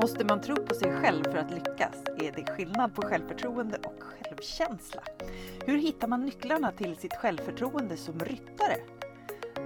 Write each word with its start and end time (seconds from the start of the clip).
Måste 0.00 0.24
man 0.24 0.40
tro 0.40 0.56
på 0.56 0.74
sig 0.74 0.92
själv 0.92 1.24
för 1.24 1.36
att 1.36 1.50
lyckas? 1.50 1.94
Är 2.18 2.32
det 2.32 2.52
skillnad 2.52 2.94
på 2.94 3.02
självförtroende 3.02 3.78
och 3.84 4.02
självkänsla? 4.02 5.02
Hur 5.66 5.78
hittar 5.78 6.08
man 6.08 6.24
nycklarna 6.24 6.72
till 6.72 6.96
sitt 6.96 7.14
självförtroende 7.14 7.96
som 7.96 8.18
ryttare? 8.18 8.76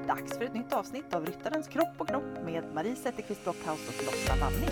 Dags 0.06 0.38
för 0.38 0.44
ett 0.44 0.54
nytt 0.54 0.72
avsnitt 0.72 1.14
av 1.14 1.26
Ryttarens 1.26 1.68
kropp 1.68 1.94
och 1.98 2.08
knopp 2.08 2.44
med 2.44 2.64
Marie 2.74 2.96
Zetterqvist 2.96 3.44
Brockhaus 3.44 3.88
och 3.88 4.04
Lotta 4.04 4.40
Wanning. 4.40 4.70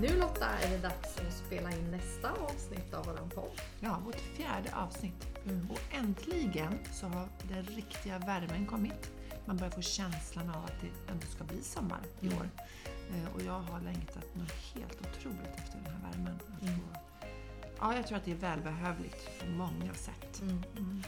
Nu 0.00 0.08
Lotta 0.20 0.46
är 0.64 0.70
det 0.70 0.82
dags 0.82 1.18
att 1.18 1.46
spela 1.46 1.70
in 1.70 1.90
nästa 1.90 2.30
avsnitt 2.30 2.94
av 2.94 3.04
våran 3.04 3.30
podd. 3.30 3.60
Ja, 3.80 4.02
vårt 4.04 4.20
fjärde 4.36 4.68
avsnitt. 4.74 5.31
Och 5.70 5.80
äntligen 5.90 6.78
så 6.92 7.06
har 7.06 7.28
den 7.48 7.64
riktiga 7.64 8.18
värmen 8.18 8.66
kommit. 8.66 9.10
Man 9.46 9.56
börjar 9.56 9.70
få 9.70 9.82
känslan 9.82 10.50
av 10.50 10.64
att 10.64 10.80
det 10.80 11.12
ändå 11.12 11.26
ska 11.26 11.44
bli 11.44 11.62
sommar 11.62 12.00
i 12.20 12.28
år. 12.28 12.48
Eh, 13.10 13.34
Och 13.34 13.42
jag 13.42 13.60
har 13.60 13.80
längtat 13.80 14.34
något 14.34 14.52
helt 14.52 15.00
otroligt 15.00 15.56
efter 15.58 15.78
den 15.84 15.86
här 15.94 16.10
värmen. 16.12 16.38
Mm. 16.62 16.80
Ja, 17.80 17.96
jag 17.96 18.06
tror 18.06 18.18
att 18.18 18.24
det 18.24 18.30
är 18.32 18.36
välbehövligt 18.36 19.40
på 19.40 19.46
många 19.46 19.94
sätt. 19.94 20.42
Mm. 20.42 21.02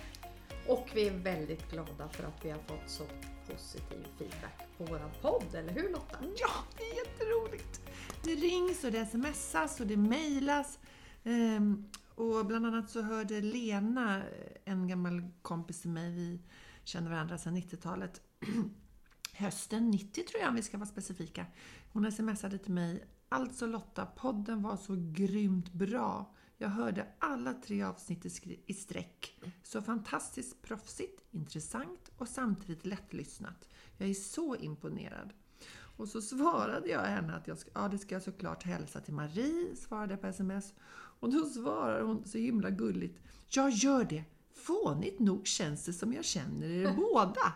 Och 0.69 0.89
vi 0.95 1.09
är 1.09 1.13
väldigt 1.19 1.71
glada 1.71 2.09
för 2.09 2.25
att 2.25 2.45
vi 2.45 2.51
har 2.51 2.59
fått 2.59 2.91
så 2.91 3.05
positiv 3.47 4.07
feedback 4.19 4.59
på 4.79 4.85
våran 4.85 5.11
podd, 5.23 5.55
eller 5.55 5.73
hur 5.73 5.93
Lotta? 5.93 6.19
Ja, 6.37 6.51
det 6.77 6.83
är 6.83 6.95
jätteroligt! 7.07 7.81
Det 8.23 8.35
rings 8.35 8.85
och 8.85 8.93
det 8.93 9.07
smsas 9.07 9.81
och 9.81 9.87
det 9.87 9.97
mejlas. 9.97 10.79
Och 12.15 12.47
bland 12.47 12.67
annat 12.67 12.91
så 12.91 13.03
hörde 13.03 13.41
Lena, 13.41 14.17
eh, 14.17 14.57
en 14.65 14.89
gammal 14.89 15.23
kompis 15.43 15.81
till 15.81 15.91
mig, 15.91 16.13
vi 16.13 16.41
känner 16.85 17.11
varandra 17.11 17.39
sedan 17.39 17.57
90-talet. 17.57 18.21
Hösten 19.33 19.91
90 19.91 20.25
tror 20.25 20.41
jag 20.41 20.49
om 20.49 20.55
vi 20.55 20.63
ska 20.63 20.79
vara 20.79 20.89
specifika. 20.89 21.47
Hon 21.93 22.13
smsade 22.13 22.59
till 22.59 22.73
mig. 22.73 23.05
Alltså 23.29 23.67
Lotta, 23.67 24.07
podden 24.07 24.63
var 24.63 24.77
så 24.77 24.97
grymt 25.13 25.73
bra. 25.73 26.35
Jag 26.57 26.69
hörde 26.69 27.07
alla 27.19 27.55
tre 27.55 27.83
avsnitt 27.83 28.27
i 28.67 28.75
sträck. 28.75 29.41
Så 29.63 29.83
fantastiskt 29.83 30.63
proffsigt, 30.63 31.21
intressant 31.31 32.11
och 32.19 32.29
samtidigt 32.29 32.87
lättlyssnat. 32.87 33.69
Jag 33.99 34.09
är 34.09 34.15
så 34.15 34.57
imponerad. 34.57 35.33
Och 35.97 36.09
så 36.09 36.23
svarade 36.23 36.89
jag 36.89 37.01
henne 37.01 37.35
att 37.35 37.49
jag 37.49 37.59
ska, 37.59 37.71
ja, 37.75 37.89
det 37.89 37.99
ska 37.99 38.15
jag 38.15 38.23
såklart 38.23 38.63
hälsa 38.63 39.01
till 39.01 39.15
Marie, 39.15 39.77
svarade 39.77 40.13
jag 40.13 40.21
på 40.21 40.27
sms. 40.27 40.75
Och 41.21 41.33
då 41.33 41.45
svarar 41.45 42.03
hon 42.03 42.25
så 42.27 42.39
himla 42.39 42.71
gulligt. 42.71 43.19
Jag 43.49 43.71
gör 43.71 44.05
det! 44.05 44.25
Fånigt 44.53 45.21
nog 45.21 45.47
känns 45.47 45.85
det 45.85 45.93
som 45.93 46.13
jag 46.13 46.25
känner 46.25 46.71
er 46.71 46.95
båda. 46.97 47.53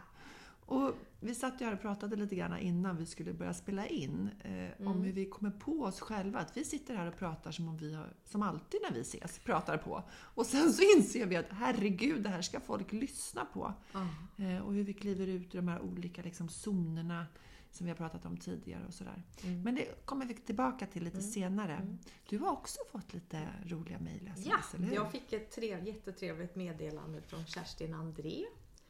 Och 0.67 0.95
vi 1.21 1.35
satt 1.35 1.61
ju 1.61 1.65
här 1.65 1.73
och 1.73 1.81
pratade 1.81 2.17
lite 2.17 2.35
grann 2.35 2.59
innan 2.59 2.97
vi 2.97 3.07
skulle 3.07 3.33
börja 3.33 3.55
spela 3.55 3.87
in 3.87 4.31
eh, 4.41 4.87
om 4.87 5.03
hur 5.03 5.13
vi 5.13 5.25
kommer 5.27 5.51
på 5.51 5.81
oss 5.83 6.01
själva. 6.01 6.39
Att 6.39 6.57
vi 6.57 6.65
sitter 6.65 6.95
här 6.95 7.07
och 7.07 7.19
pratar 7.19 7.51
som 7.51 7.69
om 7.69 7.77
vi 7.77 7.95
har, 7.95 8.07
som 8.25 8.43
alltid 8.43 8.81
när 8.89 8.95
vi 8.95 9.01
ses, 9.01 9.39
pratar 9.39 9.77
på. 9.77 10.03
Och 10.11 10.47
sen 10.47 10.73
så 10.73 10.83
inser 10.97 11.27
vi 11.27 11.37
att 11.37 11.47
herregud, 11.51 12.23
det 12.23 12.29
här 12.29 12.43
ska 12.43 12.61
folk 12.61 12.93
lyssna 12.93 13.45
på. 13.45 13.75
Ja. 13.93 14.07
Eh, 14.45 14.59
och 14.59 14.75
hur 14.75 14.85
vi 14.85 14.93
kliver 14.93 15.27
ut 15.27 15.55
ur 15.55 15.59
de 15.59 15.69
här 15.69 15.81
olika 15.81 16.23
liksom, 16.23 16.49
zonerna 16.49 17.27
som 17.71 17.87
vi 17.87 17.91
har 17.91 17.97
pratat 17.97 18.25
om 18.25 18.37
tidigare 18.37 18.87
och 18.87 18.95
sådär. 18.95 19.23
Mm. 19.43 19.63
Men 19.63 19.75
det 19.75 20.05
kommer 20.07 20.27
vi 20.27 20.35
tillbaka 20.35 20.87
till 20.87 21.05
lite 21.05 21.21
senare. 21.23 21.97
Du 22.29 22.39
har 22.39 22.53
också 22.53 22.79
fått 22.91 23.15
lite 23.15 23.49
roliga 23.67 23.99
mejl, 23.99 24.33
Ja, 24.37 24.59
eller 24.75 24.87
hur? 24.87 24.95
jag 24.95 25.13
fick 25.13 25.33
ett 25.33 25.51
trev, 25.51 25.87
jättetrevligt 25.87 26.55
meddelande 26.57 27.23
från 27.23 27.47
Kerstin 27.47 27.95
André 27.95 28.45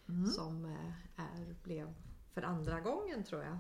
Mm. 0.09 0.27
som 0.27 0.65
eh, 0.65 0.91
är, 1.17 1.55
blev 1.65 1.95
för 2.33 2.43
andra 2.43 2.81
gången 2.81 3.25
tror 3.25 3.43
jag 3.43 3.59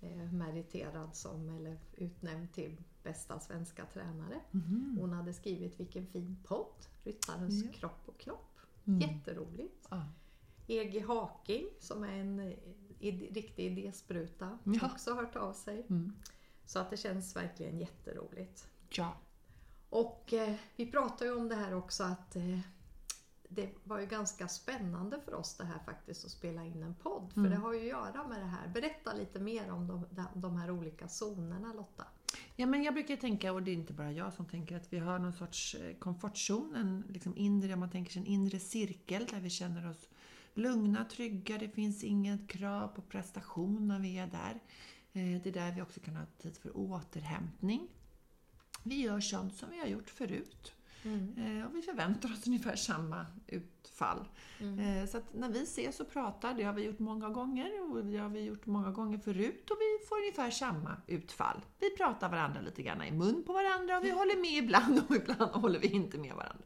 eh, 0.00 0.32
meriterad 0.32 1.16
som 1.16 1.48
eller 1.48 1.78
utnämnd 1.96 2.52
till 2.52 2.76
bästa 3.02 3.40
svenska 3.40 3.86
tränare. 3.86 4.40
Mhm. 4.50 4.96
Hon 5.00 5.12
hade 5.12 5.32
skrivit 5.32 5.80
vilken 5.80 6.06
fin 6.06 6.36
podd, 6.44 6.86
Ryttarens 7.04 7.64
kropp 7.74 8.02
och 8.06 8.18
knopp. 8.20 8.58
Mm. 8.84 9.00
Jätteroligt. 9.00 9.86
Ja. 9.90 10.04
EG 10.66 11.04
Haking 11.06 11.66
som 11.80 12.04
är 12.04 12.12
en 12.16 12.54
id- 13.00 13.34
riktig 13.34 13.66
idéspruta, 13.66 14.58
Ja. 14.64 14.86
också 14.92 15.14
hört 15.14 15.36
av 15.36 15.52
sig. 15.52 15.86
Mm. 15.90 16.12
Så 16.64 16.78
att 16.78 16.90
det 16.90 16.96
känns 16.96 17.36
verkligen 17.36 17.78
jätteroligt. 17.78 18.68
ja. 18.90 19.16
Och 19.90 20.32
eh, 20.32 20.54
vi 20.76 20.86
pratar 20.90 21.26
ju 21.26 21.32
om 21.36 21.48
det 21.48 21.54
här 21.54 21.74
också 21.74 22.04
att 22.04 22.36
eh, 22.36 22.58
det 23.48 23.70
var 23.84 23.98
ju 24.00 24.06
ganska 24.06 24.48
spännande 24.48 25.20
för 25.20 25.34
oss 25.34 25.56
det 25.56 25.64
här 25.64 25.78
faktiskt 25.78 26.24
att 26.24 26.30
spela 26.30 26.64
in 26.64 26.82
en 26.82 26.94
podd. 26.94 27.32
För 27.32 27.40
Mm. 27.40 27.50
det 27.52 27.56
har 27.56 27.72
ju 27.72 27.80
att 27.80 27.86
göra 27.86 28.28
med 28.28 28.40
det 28.40 28.46
här. 28.46 28.68
Berätta 28.68 29.12
lite 29.12 29.38
mer 29.40 29.70
om 29.70 29.86
de, 29.86 30.04
de- 30.10 30.40
de 30.40 30.56
här 30.56 30.70
olika 30.70 31.06
zonerna 31.08 31.72
Lotta. 31.72 32.04
Ja, 32.56 32.66
men 32.66 32.82
jag 32.82 32.94
brukar 32.94 33.16
tänka, 33.16 33.52
och 33.52 33.62
det 33.62 33.70
är 33.70 33.74
inte 33.74 33.92
bara 33.92 34.12
jag 34.12 34.32
som 34.32 34.46
tänker, 34.46 34.76
att 34.76 34.92
vi 34.92 34.98
har 34.98 35.18
någon 35.18 35.32
sorts 35.32 35.74
eh, 35.74 35.96
komfortzon, 35.96 36.74
en 36.76 37.04
liksom 37.08 37.36
inre, 37.36 37.74
om 37.74 37.80
man 37.80 37.90
tänker 37.90 38.12
sig 38.12 38.20
en 38.22 38.26
inre 38.26 38.58
cirkel 38.60 39.26
där 39.26 39.40
vi 39.40 39.50
känner 39.50 39.90
oss 39.90 40.08
lugna, 40.56 41.04
trygga, 41.04 41.58
det 41.58 41.68
finns 41.68 42.04
inget 42.04 42.48
krav 42.48 42.88
på 42.88 43.02
prestation 43.02 43.88
när 43.88 43.98
vi 43.98 44.18
är 44.18 44.26
där. 44.26 44.60
Eh, 45.12 45.42
Det 45.42 45.46
är 45.48 45.52
där 45.52 45.72
vi 45.72 45.82
också 45.82 46.00
kan 46.00 46.16
ha 46.16 46.24
tid 46.42 46.56
för 46.56 46.76
återhämtning. 46.76 47.88
Vi 48.82 49.00
gör 49.02 49.20
sånt 49.20 49.54
som 49.56 49.70
vi 49.70 49.78
har 49.80 49.86
gjort 49.86 50.10
förut. 50.10 50.72
Eh, 51.36 51.66
Och 51.66 51.74
vi 51.76 51.82
förväntar 51.82 52.32
oss 52.32 52.46
ungefär 52.46 52.76
samma 52.76 53.26
utfall. 53.46 54.24
Eh, 54.60 55.08
Så 55.08 55.18
att 55.18 55.34
när 55.34 55.48
vi 55.48 55.62
ses 55.62 56.00
och 56.00 56.10
pratar, 56.10 56.54
det 56.54 56.62
har 56.62 56.72
vi 56.72 56.84
gjort 56.84 56.98
många 56.98 57.28
gånger 57.28 57.90
och 57.90 58.04
det 58.04 58.16
har 58.18 58.28
vi 58.28 58.40
gjort 58.40 58.66
många 58.66 58.90
gånger 58.90 59.18
förut 59.18 59.70
och 59.70 59.76
vi 59.80 60.06
får 60.08 60.16
ungefär 60.18 60.50
samma 60.50 60.96
utfall. 61.06 61.60
Vi 61.80 61.90
pratar 61.96 62.28
varandra 62.30 62.60
lite 62.60 62.82
grann 62.82 63.02
i 63.02 63.10
mun 63.12 63.42
på 63.46 63.52
varandra 63.52 63.98
och 63.98 64.04
vi 64.04 64.10
håller 64.10 64.40
med 64.40 64.64
ibland 64.64 65.02
och 65.08 65.16
ibland 65.16 65.50
håller 65.50 65.78
vi 65.78 65.88
inte 65.88 66.18
med 66.18 66.34
varandra. 66.34 66.64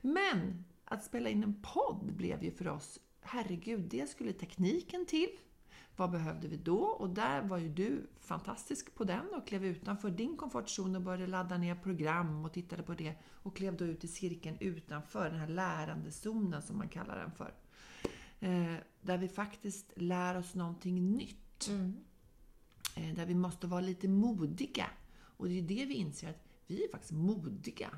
Men 0.00 0.64
att 0.92 1.04
spela 1.04 1.28
in 1.28 1.42
en 1.42 1.62
podd 1.62 2.12
blev 2.12 2.44
ju 2.44 2.50
för 2.50 2.68
oss, 2.68 2.98
herregud, 3.20 3.80
det 3.80 4.10
skulle 4.10 4.32
tekniken 4.32 5.06
till. 5.06 5.30
Vad 5.96 6.10
behövde 6.10 6.48
vi 6.48 6.56
då? 6.56 6.78
Och 6.78 7.10
där 7.10 7.42
var 7.42 7.58
ju 7.58 7.68
du 7.68 8.06
fantastisk 8.20 8.94
på 8.94 9.04
den 9.04 9.34
och 9.34 9.46
klev 9.46 9.64
utanför 9.64 10.10
din 10.10 10.36
komfortzon 10.36 10.96
och 10.96 11.02
började 11.02 11.26
ladda 11.26 11.58
ner 11.58 11.74
program 11.74 12.44
och 12.44 12.52
tittade 12.52 12.82
på 12.82 12.94
det 12.94 13.14
och 13.30 13.56
klev 13.56 13.76
då 13.76 13.84
ut 13.84 14.04
i 14.04 14.08
cirkeln 14.08 14.56
utanför 14.60 15.30
den 15.30 15.38
här 15.38 15.48
lärandezonen 15.48 16.62
som 16.62 16.78
man 16.78 16.88
kallar 16.88 17.16
den 17.16 17.32
för. 17.32 17.54
Eh, 18.40 18.76
där 19.00 19.18
vi 19.18 19.28
faktiskt 19.28 19.92
lär 19.96 20.38
oss 20.38 20.54
någonting 20.54 21.12
nytt. 21.16 21.68
Eh, 22.96 23.14
där 23.14 23.26
vi 23.26 23.34
måste 23.34 23.66
vara 23.66 23.80
lite 23.80 24.08
modiga. 24.08 24.86
Och 25.20 25.46
det 25.46 25.52
är 25.52 25.60
ju 25.60 25.66
det 25.66 25.84
vi 25.84 25.94
inser 25.94 26.30
att 26.30 26.48
vi 26.66 26.84
är 26.84 26.88
faktiskt 26.88 27.12
modiga. 27.12 27.90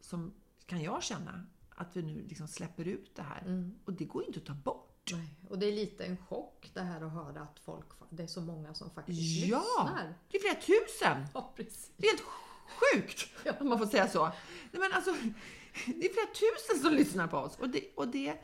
Som 0.00 0.32
kan 0.66 0.82
jag 0.82 1.02
känna 1.02 1.46
att 1.82 1.96
vi 1.96 2.02
nu 2.02 2.22
liksom 2.28 2.48
släpper 2.48 2.88
ut 2.88 3.16
det 3.16 3.22
här. 3.22 3.72
Och 3.84 3.92
det 3.92 4.04
går 4.04 4.22
ju 4.22 4.26
inte 4.26 4.40
att 4.40 4.46
ta 4.46 4.54
bort. 4.54 5.10
Nej. 5.12 5.34
Och 5.48 5.58
det 5.58 5.66
är 5.66 5.72
lite 5.72 6.04
en 6.04 6.16
chock 6.16 6.70
det 6.74 6.80
här 6.80 7.00
att 7.00 7.12
höra 7.12 7.40
att 7.40 7.58
folk, 7.64 7.86
det 8.10 8.22
är 8.22 8.26
så 8.26 8.40
många 8.40 8.74
som 8.74 8.90
faktiskt 8.90 9.46
Ja! 9.46 9.58
lyssnar. 9.58 10.14
Det 10.30 10.36
är 10.36 10.40
flera 10.40 10.54
tusen! 10.54 11.26
Ja, 11.34 11.52
precis. 11.56 11.90
Det 11.96 12.06
är 12.06 12.10
helt 12.10 12.22
sjukt! 12.80 13.28
Ja. 13.44 13.52
Om 13.60 13.68
man 13.68 13.78
får 13.78 13.86
säga 13.86 14.08
så. 14.08 14.24
Nej, 14.24 14.80
men 14.80 14.92
alltså, 14.92 15.10
det 15.86 16.06
är 16.06 16.12
flera 16.12 16.26
tusen 16.26 16.82
som 16.82 16.94
lyssnar 16.94 17.26
på 17.28 17.36
oss. 17.36 17.58
Och 17.58 17.68
det, 17.68 17.84
och 17.96 18.08
det, 18.08 18.38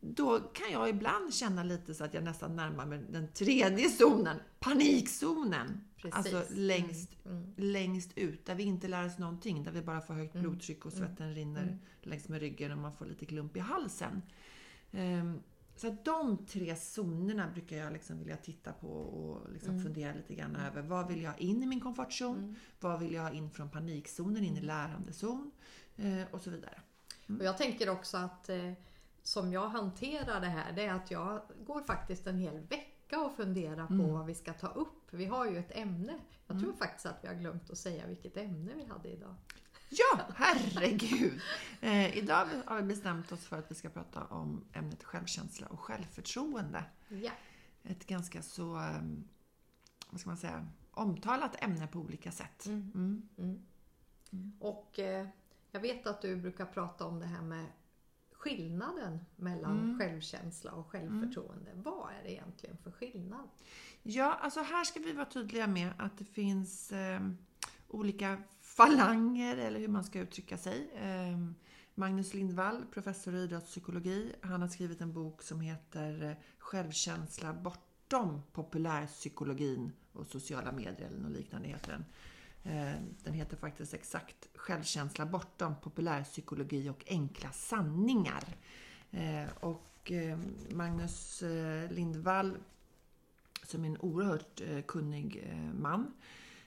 då 0.00 0.40
kan 0.40 0.72
jag 0.72 0.88
ibland 0.88 1.34
känna 1.34 1.62
lite 1.62 1.94
så 1.94 2.04
att 2.04 2.14
jag 2.14 2.24
nästan 2.24 2.56
närmar 2.56 2.86
mig 2.86 2.98
den 3.10 3.28
tredje 3.32 3.88
zonen, 3.90 4.36
panikzonen. 4.60 5.80
Precis. 5.96 6.14
Alltså 6.14 6.54
längst, 6.54 7.10
Mm. 7.24 7.52
längst 7.56 8.18
ut, 8.18 8.46
där 8.46 8.54
vi 8.54 8.62
inte 8.62 8.88
lär 8.88 9.06
oss 9.06 9.18
någonting. 9.18 9.64
Där 9.64 9.72
vi 9.72 9.82
bara 9.82 10.00
får 10.00 10.14
högt 10.14 10.32
blodtryck 10.34 10.86
och 10.86 10.92
svetten 10.92 11.34
rinner 11.34 11.62
Mm. 11.62 11.78
längs 12.02 12.28
med 12.28 12.40
ryggen 12.40 12.72
och 12.72 12.78
man 12.78 12.92
får 12.92 13.06
lite 13.06 13.26
klump 13.26 13.56
i 13.56 13.60
halsen. 13.60 14.22
Ehm, 14.92 15.40
så 15.76 15.88
att 15.88 16.04
de 16.04 16.46
tre 16.46 16.74
zonerna 16.76 17.50
brukar 17.54 17.76
jag 17.76 17.92
liksom 17.92 18.18
vilja 18.18 18.36
titta 18.36 18.72
på 18.72 18.88
och 18.88 19.52
liksom 19.52 19.70
Mm. 19.70 19.84
fundera 19.84 20.14
lite 20.14 20.34
grann 20.34 20.56
över. 20.56 20.82
Vad 20.82 21.08
vill 21.08 21.22
jag 21.22 21.30
ha 21.30 21.38
in 21.38 21.62
i 21.62 21.66
min 21.66 21.80
komfortzon? 21.80 22.56
Vad 22.80 23.00
vill 23.00 23.12
jag 23.12 23.22
ha 23.22 23.30
in 23.30 23.50
från 23.50 23.70
panikzonen 23.70 24.44
in 24.44 24.56
i 24.56 24.60
lärandezon? 24.60 25.50
Eh, 25.96 26.22
och 26.30 26.40
så 26.42 26.50
vidare. 26.50 26.80
Och 27.38 27.44
jag 27.44 27.58
tänker 27.58 27.88
också 27.90 28.16
att 28.16 28.48
eh, 28.48 28.72
som 29.28 29.52
jag 29.52 29.68
hanterar 29.68 30.40
det 30.40 30.46
här, 30.46 30.72
det 30.72 30.84
är 30.84 30.92
att 30.92 31.10
jag 31.10 31.42
går 31.66 31.82
faktiskt 31.82 32.26
en 32.26 32.38
hel 32.38 32.60
vecka 32.60 33.20
och 33.20 33.36
funderar 33.36 33.86
på 33.86 34.12
vad 34.12 34.26
vi 34.26 34.34
ska 34.34 34.52
ta 34.52 34.66
upp. 34.66 35.02
Vi 35.10 35.24
har 35.24 35.46
ju 35.46 35.58
ett 35.58 35.76
ämne. 35.76 36.18
Jag 36.46 36.60
tror 36.60 36.72
faktiskt 36.72 37.06
att 37.06 37.18
vi 37.22 37.28
har 37.28 37.34
glömt 37.34 37.70
att 37.70 37.78
säga 37.78 38.06
vilket 38.06 38.36
ämne 38.36 38.72
vi 38.74 38.84
hade 38.84 39.08
idag. 39.08 39.34
Ja, 39.88 40.20
herregud! 40.36 41.40
Eh, 41.80 42.18
idag 42.18 42.46
har 42.66 42.76
vi 42.76 42.82
bestämt 42.82 43.32
oss 43.32 43.46
för 43.46 43.58
att 43.58 43.70
vi 43.70 43.74
ska 43.74 43.88
prata 43.88 44.24
om 44.24 44.64
ämnet 44.72 45.04
självkänsla 45.04 45.66
och 45.66 45.80
självförtroende. 45.80 46.84
Ja. 47.08 47.32
Ett 47.82 48.06
ganska 48.06 48.42
så, 48.42 48.76
eh, 48.76 49.02
vad 50.10 50.20
ska 50.20 50.30
man 50.30 50.36
säga, 50.36 50.68
omtalat 50.90 51.64
ämne 51.64 51.86
på 51.86 51.98
olika 51.98 52.32
sätt. 52.32 52.66
Mm. 52.66 53.28
Och 54.60 54.98
eh, 54.98 55.26
jag 55.70 55.80
vet 55.80 56.06
att 56.06 56.22
du 56.22 56.36
brukar 56.36 56.66
prata 56.66 57.04
om 57.04 57.20
det 57.20 57.26
här 57.26 57.42
med 57.42 57.66
skillnaden 58.38 59.18
mellan 59.36 59.98
självkänsla 59.98 60.72
och 60.72 60.86
självförtroende. 60.90 61.70
Vad 61.74 62.12
är 62.12 62.22
det 62.22 62.32
egentligen 62.32 62.76
för 62.76 62.90
skillnad? 62.90 63.48
Ja, 64.02 64.38
alltså 64.40 64.60
här 64.60 64.84
ska 64.84 65.00
vi 65.00 65.12
vara 65.12 65.26
tydliga 65.26 65.66
med 65.66 65.90
att 65.98 66.18
det 66.18 66.24
finns 66.24 66.92
eh, 66.92 67.20
olika 67.88 68.42
falanger, 68.60 69.56
eller 69.56 69.80
hur 69.80 69.88
man 69.88 70.04
ska 70.04 70.20
uttrycka 70.20 70.58
sig. 70.58 70.90
Eh, 70.94 71.38
Magnus 71.94 72.34
Lindvall, 72.34 72.84
professor 72.92 73.34
i 73.34 73.38
idrottspsykologi, 73.38 74.32
han 74.40 74.62
har 74.62 74.68
skrivit 74.68 75.00
en 75.00 75.12
bok 75.12 75.42
som 75.42 75.60
heter 75.60 76.22
eh, 76.22 76.36
Självkänsla 76.58 77.54
bortom 77.54 78.42
populärpsykologin 78.52 79.92
och 80.12 80.26
sociala 80.26 80.72
medier 80.72 81.06
eller 81.06 81.18
något 81.18 81.32
liknande 81.32 81.68
heter 81.68 81.92
den. 81.92 82.04
Eh, 82.68 82.94
Den 83.24 83.34
heter 83.34 83.56
faktiskt 83.56 83.94
exakt 83.94 84.48
Självkänsla 84.54 85.26
bortom 85.26 85.74
populärpsykologi 85.82 86.88
och 86.88 87.04
enkla 87.08 87.52
sanningar. 87.52 88.44
Eh, 89.10 89.48
Och 89.60 90.12
eh, 90.12 90.38
Magnus 90.70 91.42
Lindvall 91.90 92.56
som 93.62 93.84
är 93.84 93.88
en 93.88 93.98
oerhört 93.98 94.60
kunnig 94.86 95.52
man 95.80 96.12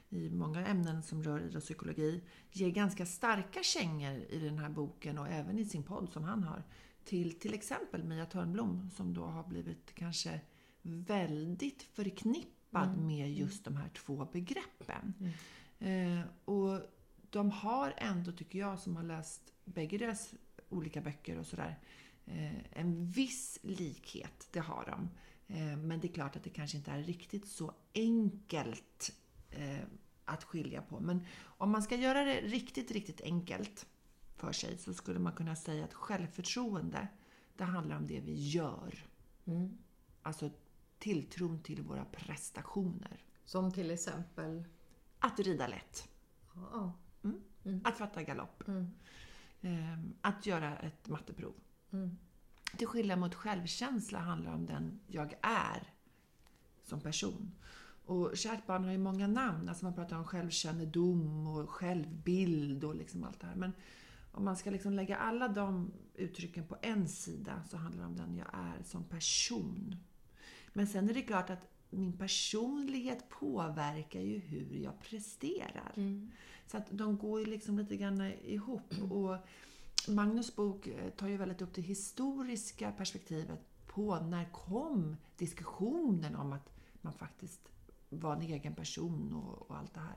i 0.08 0.30
många 0.30 0.66
ämnen 0.66 1.02
som 1.02 1.22
rör 1.22 1.40
idrottspsykologi, 1.40 2.22
ger 2.50 2.70
ganska 2.70 3.06
starka 3.06 3.62
kängor 3.62 4.12
i 4.28 4.38
den 4.38 4.58
här 4.58 4.68
boken 4.68 5.18
och 5.18 5.28
även 5.28 5.58
i 5.58 5.64
sin 5.64 5.82
podd 5.82 6.08
som 6.12 6.24
han 6.24 6.42
har 6.44 6.62
till 7.04 7.38
till 7.38 7.54
exempel 7.54 8.04
Mia 8.04 8.26
Törnblom 8.26 8.90
som 8.96 9.14
då 9.14 9.24
har 9.24 9.44
blivit 9.44 9.94
kanske 9.94 10.40
väldigt 10.82 11.82
förknippad 11.82 12.98
med 12.98 13.32
just 13.32 13.64
de 13.64 13.76
här 13.76 13.88
två 13.88 14.28
begreppen. 14.32 15.14
Eh, 15.82 16.20
och 16.44 16.80
de 17.30 17.50
har 17.50 17.94
ändå, 17.96 18.32
tycker 18.32 18.58
jag, 18.58 18.78
som 18.78 18.96
har 18.96 19.02
läst 19.02 19.52
bägge 19.64 19.98
deras 19.98 20.34
olika 20.68 21.00
böcker 21.00 21.38
och 21.38 21.46
sådär, 21.46 21.78
eh, 22.26 22.78
en 22.80 23.06
viss 23.06 23.58
likhet. 23.62 24.48
Det 24.50 24.60
har 24.60 24.84
de. 24.86 25.08
Eh, 25.56 25.76
men 25.76 26.00
det 26.00 26.08
är 26.08 26.12
klart 26.12 26.36
att 26.36 26.44
det 26.44 26.50
kanske 26.50 26.76
inte 26.76 26.90
är 26.90 27.02
riktigt 27.02 27.48
så 27.48 27.74
enkelt 27.94 29.12
eh, 29.50 29.84
att 30.24 30.44
skilja 30.44 30.82
på. 30.82 31.00
Men 31.00 31.26
om 31.42 31.70
man 31.70 31.82
ska 31.82 31.96
göra 31.96 32.24
det 32.24 32.40
riktigt, 32.40 32.90
riktigt 32.90 33.20
enkelt 33.20 33.86
för 34.36 34.52
sig 34.52 34.78
så 34.78 34.94
skulle 34.94 35.18
man 35.18 35.32
kunna 35.32 35.56
säga 35.56 35.84
att 35.84 35.94
självförtroende, 35.94 37.08
det 37.56 37.64
handlar 37.64 37.96
om 37.96 38.06
det 38.06 38.20
vi 38.20 38.48
gör. 38.48 39.06
Mm. 39.44 39.78
Alltså 40.22 40.50
tilltron 40.98 41.62
till 41.62 41.82
våra 41.82 42.04
prestationer. 42.04 43.24
Som 43.44 43.72
till 43.72 43.90
exempel... 43.90 44.64
Att 45.22 45.38
rida 45.40 45.66
lätt. 45.66 46.08
Ja, 46.72 46.92
Att 47.84 47.98
fatta 47.98 48.22
galopp. 48.22 48.68
mm, 48.68 48.86
Eh, 49.60 49.98
Att 50.20 50.46
göra 50.46 50.78
ett 50.78 51.08
matteprov. 51.08 51.54
mm, 51.92 52.16
Till 52.76 52.86
skillnad 52.86 53.18
mot 53.18 53.34
självkänsla 53.34 54.18
handlar 54.18 54.54
om 54.54 54.66
den 54.66 55.00
jag 55.06 55.34
är 55.42 55.92
som 56.84 57.00
person. 57.00 57.52
Och 58.06 58.36
kärt 58.36 58.66
barn 58.66 58.84
har 58.84 58.92
ju 58.92 58.98
många 58.98 59.26
namn. 59.26 59.68
Alltså 59.68 59.84
man 59.84 59.94
pratar 59.94 60.16
om 60.16 60.24
självkännedom 60.24 61.46
och 61.46 61.70
självbild 61.70 62.84
och 62.84 62.94
liksom 62.94 63.24
allt 63.24 63.40
det 63.40 63.46
här. 63.46 63.54
Men 63.56 63.72
om 64.32 64.44
man 64.44 64.56
ska 64.56 64.70
liksom 64.70 64.92
lägga 64.92 65.16
alla 65.16 65.48
de 65.48 65.92
uttrycken 66.14 66.66
på 66.66 66.76
en 66.82 67.08
sida 67.08 67.62
så 67.70 67.76
handlar 67.76 68.00
det 68.02 68.06
om 68.08 68.16
den 68.16 68.36
jag 68.36 68.48
är 68.52 68.82
som 68.84 69.04
person. 69.04 69.96
Men 70.72 70.86
sen 70.86 71.10
är 71.10 71.14
det 71.14 71.22
klart 71.22 71.50
att 71.50 71.68
min 71.92 72.18
personlighet 72.18 73.28
påverkar 73.28 74.20
ju 74.20 74.38
hur 74.38 74.76
jag 74.76 75.00
presterar. 75.00 75.92
mm, 75.96 76.30
Så 76.66 76.76
att 76.76 76.86
de 76.90 77.16
går 77.18 77.40
ju 77.40 77.46
liksom 77.46 77.78
lite 77.78 77.96
grann 77.96 78.20
ihop. 78.44 78.94
Och 79.10 79.36
Magnus 80.08 80.56
bok 80.56 80.86
eh, 80.86 81.10
tar 81.10 81.28
ju 81.28 81.36
väldigt 81.36 81.62
upp 81.62 81.74
det 81.74 81.82
historiska 81.82 82.92
perspektivet 82.92 83.60
på 83.86 84.16
när 84.20 84.44
kom 84.52 85.16
diskussionen 85.36 86.36
om 86.36 86.52
att 86.52 86.70
man 87.00 87.12
faktiskt 87.12 87.68
var 88.08 88.32
en 88.36 88.42
egen 88.42 88.74
person 88.74 89.32
och, 89.34 89.70
och 89.70 89.76
allt 89.78 89.94
det 89.94 90.00
här. 90.00 90.16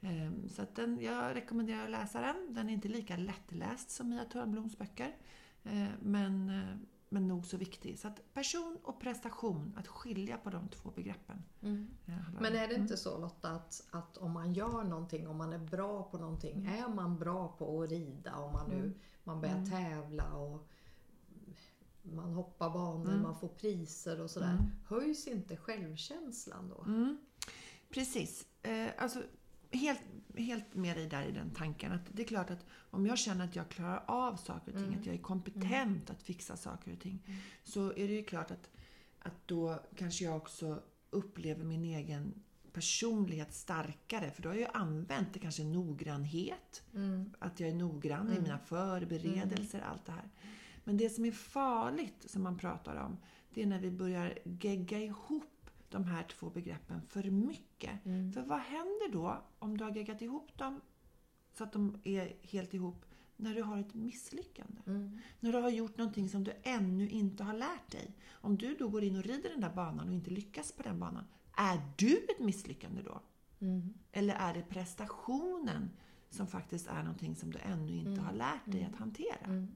Ehm, 0.00 0.48
Så 0.48 0.62
att 0.62 0.74
den, 0.76 0.98
jag 1.00 1.36
rekommenderar 1.36 1.84
att 1.84 1.90
läsa 1.90 2.20
den. 2.20 2.54
Den 2.54 2.68
är 2.68 2.72
inte 2.72 2.88
lika 2.88 3.16
lättläst 3.16 3.90
som 3.90 4.08
Mia 4.08 4.24
Törnbloms 4.24 4.78
böcker. 4.78 5.16
eh, 5.64 5.88
Men, 6.02 6.48
eh, 6.50 6.76
men 7.12 7.28
nog 7.28 7.46
så 7.46 7.56
viktig. 7.56 7.98
Så 7.98 8.08
att 8.08 8.34
person 8.34 8.78
och 8.82 9.00
prestation, 9.00 9.74
att 9.78 9.86
skilja 9.86 10.36
på 10.38 10.50
de 10.50 10.68
två 10.68 10.90
begreppen. 10.90 11.42
mm. 11.60 11.90
eh, 12.06 12.40
Men 12.40 12.56
är 12.56 12.68
det 12.68 12.74
inte 12.74 12.96
så 12.96 13.18
Lotta 13.18 13.50
att, 13.50 13.86
att 13.90 14.16
om 14.16 14.32
man 14.32 14.52
gör 14.52 14.84
någonting, 14.84 15.28
om 15.28 15.36
man 15.36 15.52
är 15.52 15.58
bra 15.58 16.02
på 16.02 16.18
någonting, 16.18 16.66
är 16.66 16.88
man 16.88 17.18
bra 17.18 17.48
på 17.58 17.82
att 17.82 17.90
rida, 17.90 18.36
om 18.36 18.52
man 18.52 18.70
nu 18.70 18.94
man 19.24 19.40
börjar 19.40 19.66
tävla 19.66 20.34
och 20.34 20.68
man 22.02 22.32
hoppar 22.32 22.70
banor, 22.70 23.18
man 23.22 23.38
får 23.38 23.48
priser 23.48 24.20
och 24.20 24.30
sådär. 24.30 24.70
Höjs 24.86 25.26
inte 25.26 25.56
självkänslan 25.56 26.68
då? 26.68 26.84
Mm. 26.86 27.18
Precis. 27.90 28.46
Eh, 28.62 28.88
alltså, 28.98 29.22
helt, 29.70 30.00
helt 30.36 30.74
med 30.74 30.96
dig 30.96 31.06
där 31.06 31.22
i 31.22 31.32
den 31.32 31.50
tanken. 31.50 31.92
Att 31.92 32.00
det 32.12 32.22
är 32.22 32.26
klart 32.26 32.50
att 32.50 32.66
om 32.72 33.06
jag 33.06 33.18
känner 33.18 33.44
att 33.44 33.56
jag 33.56 33.68
klarar 33.68 34.04
av 34.06 34.36
saker 34.36 34.72
och 34.72 34.78
ting, 34.78 34.96
att 35.00 35.06
jag 35.06 35.14
är 35.14 35.18
kompetent 35.18 36.10
att 36.10 36.22
fixa 36.22 36.56
saker 36.56 36.92
och 36.92 37.00
ting. 37.00 37.22
Så 37.64 37.90
är 37.90 38.08
det 38.08 38.14
ju 38.14 38.22
klart 38.22 38.50
att, 38.50 38.70
att 39.18 39.46
då 39.46 39.80
kanske 39.96 40.24
jag 40.24 40.36
också 40.36 40.82
upplever 41.10 41.64
min 41.64 41.84
egen 41.84 42.34
personlighet 42.72 43.54
starkare. 43.54 44.30
För 44.30 44.42
då 44.42 44.48
har 44.48 44.54
jag 44.54 44.60
ju 44.60 44.78
använt 44.78 45.34
det 45.34 45.38
kanske 45.38 45.64
noggrannhet. 45.64 46.82
Att 47.38 47.60
jag 47.60 47.68
är 47.68 47.74
noggrann 47.74 48.32
i 48.32 48.40
mina 48.40 48.58
förberedelser, 48.58 49.80
allt 49.80 50.06
det 50.06 50.12
här. 50.12 50.30
Men 50.84 50.96
det 50.96 51.10
som 51.10 51.24
är 51.24 51.32
farligt, 51.32 52.24
som 52.26 52.42
man 52.42 52.58
pratar 52.58 52.96
om, 52.96 53.16
det 53.54 53.62
är 53.62 53.66
när 53.66 53.78
vi 53.78 53.90
börjar 53.90 54.38
gegga 54.44 54.98
ihop 54.98 55.59
de 55.90 56.04
här 56.04 56.22
två 56.22 56.50
begreppen 56.50 57.00
för 57.08 57.30
mycket. 57.30 58.02
För 58.34 58.42
vad 58.42 58.58
händer 58.58 59.12
då 59.12 59.42
om 59.58 59.76
du 59.76 59.84
har 59.84 59.90
geggat 59.96 60.22
ihop 60.22 60.58
dem 60.58 60.80
så 61.52 61.64
att 61.64 61.72
de 61.72 62.00
är 62.04 62.36
helt 62.42 62.74
ihop 62.74 63.04
när 63.36 63.54
du 63.54 63.62
har 63.62 63.78
ett 63.78 63.94
misslyckande? 63.94 64.80
När 65.40 65.52
du 65.52 65.58
har 65.58 65.70
gjort 65.70 65.96
någonting 65.98 66.28
som 66.28 66.44
du 66.44 66.52
ännu 66.62 67.08
inte 67.08 67.44
har 67.44 67.54
lärt 67.54 67.90
dig. 67.90 68.16
Om 68.30 68.56
du 68.56 68.74
då 68.74 68.88
går 68.88 69.04
in 69.04 69.16
och 69.16 69.22
rider 69.24 69.50
den 69.50 69.60
där 69.60 69.74
banan 69.74 70.08
och 70.08 70.14
inte 70.14 70.30
lyckas 70.30 70.72
på 70.72 70.82
den 70.82 70.98
banan, 71.00 71.24
är 71.56 71.80
du 71.96 72.16
ett 72.16 72.38
misslyckande 72.40 73.02
då? 73.02 73.20
Eller 74.12 74.34
är 74.34 74.54
det 74.54 74.62
prestationen 74.62 75.90
som 76.30 76.46
faktiskt 76.46 76.86
är 76.86 77.02
någonting 77.02 77.36
som 77.36 77.50
du 77.52 77.58
ännu 77.58 77.92
inte 77.96 78.20
har 78.20 78.32
lärt 78.32 78.64
dig 78.72 78.84
att 78.84 78.96
hantera? 78.96 79.66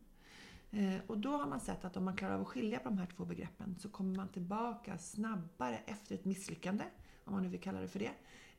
Eh, 0.75 1.01
och 1.07 1.19
då 1.19 1.37
har 1.37 1.47
man 1.47 1.61
sett 1.61 1.85
att 1.85 1.97
om 1.97 2.05
man 2.05 2.17
klarar 2.17 2.35
av 2.35 2.41
att 2.41 2.47
skilja 2.47 2.79
på 2.79 2.89
de 2.89 2.99
här 2.99 3.07
två 3.07 3.25
begreppen 3.25 3.77
så 3.79 3.89
kommer 3.89 4.17
man 4.17 4.29
tillbaka 4.29 4.99
snabbare 4.99 5.79
efter 5.87 6.15
ett 6.15 6.25
misslyckande, 6.25 6.85
om 7.25 7.33
man 7.33 7.43
nu 7.43 7.49
vill 7.49 7.61
kalla 7.61 7.81
det 7.81 7.89
för 7.89 7.99
det. 7.99 8.13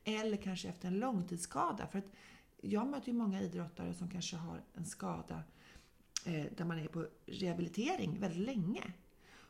Eller 0.04 0.36
kanske 0.36 0.68
efter 0.68 0.88
en 0.88 0.98
långtidsskada. 0.98 1.86
För 1.86 1.98
att 1.98 2.12
jag 2.60 2.86
möter 2.86 3.08
ju 3.08 3.14
många 3.14 3.40
idrottare 3.40 3.94
som 3.94 4.10
kanske 4.10 4.36
har 4.36 4.62
en 4.74 4.84
skada 4.84 5.42
eh, 6.26 6.46
där 6.56 6.64
man 6.64 6.78
är 6.78 6.88
på 6.88 7.06
rehabilitering 7.26 8.20
väldigt 8.20 8.46
länge. 8.46 8.92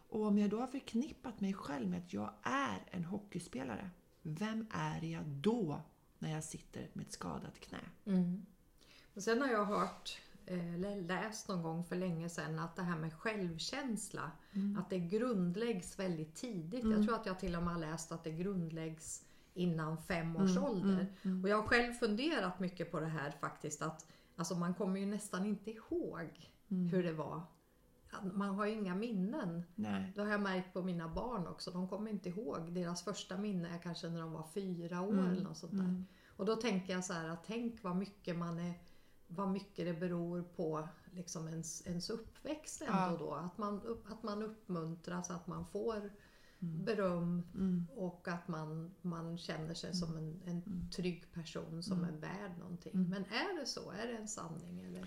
Och 0.08 0.26
om 0.26 0.38
jag 0.38 0.50
då 0.50 0.60
har 0.60 0.66
förknippat 0.66 1.40
mig 1.40 1.54
själv 1.54 1.88
med 1.88 1.98
att 1.98 2.12
jag 2.12 2.30
är 2.42 2.78
en 2.90 3.04
hockeyspelare, 3.04 3.90
vem 4.22 4.66
är 4.70 5.04
jag 5.04 5.24
då 5.26 5.80
när 6.18 6.32
jag 6.32 6.44
sitter 6.44 6.88
med 6.92 7.06
ett 7.06 7.12
skadat 7.12 7.60
knä? 7.60 7.80
Mm. 8.04 8.46
Och 9.14 9.22
sen 9.22 9.40
har 9.40 9.48
jag 9.48 9.64
hört 9.64 10.20
eller 10.46 11.02
läst 11.02 11.48
någon 11.48 11.62
gång 11.62 11.84
för 11.84 11.96
länge 11.96 12.28
sedan 12.28 12.58
att 12.58 12.76
det 12.76 12.82
här 12.82 12.96
med 12.96 13.14
självkänsla, 13.14 14.30
att 14.78 14.90
det 14.90 14.98
grundläggs 14.98 15.98
väldigt 15.98 16.34
tidigt. 16.34 16.84
Jag 16.84 17.04
tror 17.04 17.14
att 17.14 17.26
jag 17.26 17.38
till 17.38 17.56
och 17.56 17.62
med 17.62 17.72
har 17.72 17.80
läst 17.80 18.12
att 18.12 18.24
det 18.24 18.30
grundläggs 18.30 19.24
innan 19.54 19.98
fem 19.98 20.36
års 20.36 20.56
ålder. 20.56 21.06
Och 21.42 21.48
jag 21.48 21.56
har 21.56 21.68
själv 21.68 21.92
funderat 21.92 22.60
mycket 22.60 22.90
på 22.90 23.00
det 23.00 23.06
här 23.06 23.30
faktiskt 23.30 23.82
att 23.82 24.06
alltså 24.36 24.54
man 24.54 24.74
kommer 24.74 25.00
ju 25.00 25.06
nästan 25.06 25.46
inte 25.46 25.70
ihåg 25.70 26.50
hur 26.68 27.02
det 27.02 27.12
var. 27.12 27.42
Man 28.32 28.54
har 28.54 28.66
ju 28.66 28.72
inga 28.72 28.94
minnen. 28.94 29.62
Nej. 29.74 30.12
Det 30.14 30.20
har 30.22 30.30
jag 30.30 30.40
märkt 30.40 30.72
på 30.72 30.82
mina 30.82 31.08
barn 31.08 31.46
också. 31.46 31.70
De 31.70 31.88
kommer 31.88 32.10
inte 32.10 32.28
ihåg. 32.28 32.72
Deras 32.72 33.02
första 33.02 33.36
minne 33.36 33.68
är 33.74 33.78
kanske 33.78 34.08
när 34.08 34.20
de 34.20 34.32
var 34.32 34.46
fyra 34.54 35.00
år 35.00 35.28
eller 35.28 35.42
något 35.42 35.56
sånt 35.56 35.72
där. 35.72 36.04
Och 36.36 36.46
då 36.46 36.56
tänker 36.56 36.92
jag 36.92 37.04
så 37.04 37.12
här 37.12 37.28
att 37.28 37.44
tänk 37.44 37.82
vad 37.82 37.96
mycket 37.96 38.36
man 38.36 38.58
är 38.58 38.74
vad 39.28 39.48
mycket 39.50 39.86
det 39.86 39.92
beror 39.94 40.42
på 40.42 40.88
liksom 41.12 41.48
ens, 41.48 41.86
ens 41.86 42.10
uppväxt 42.10 42.80
ändå 42.82 42.92
Ja. 42.92 43.16
då. 43.18 43.34
Att 43.34 43.58
man, 43.58 43.82
upp, 43.82 44.10
att 44.12 44.22
man 44.22 44.42
uppmuntras, 44.42 45.30
att 45.30 45.46
man 45.46 45.66
får 45.66 46.10
beröm 46.58 47.42
och 47.96 48.28
att 48.28 48.48
man, 48.48 48.94
man 49.02 49.38
känner 49.38 49.74
sig 49.74 49.94
som 49.94 50.16
en, 50.16 50.40
en 50.46 50.88
trygg 50.90 51.32
person 51.32 51.82
som 51.82 52.04
är 52.04 52.12
värd 52.12 52.58
någonting. 52.58 52.92
Men 53.08 53.24
är 53.24 53.60
det 53.60 53.66
så? 53.66 53.90
Är 53.90 54.06
det 54.06 54.16
en 54.16 54.28
sanning? 54.28 54.80
Eller? 54.80 55.06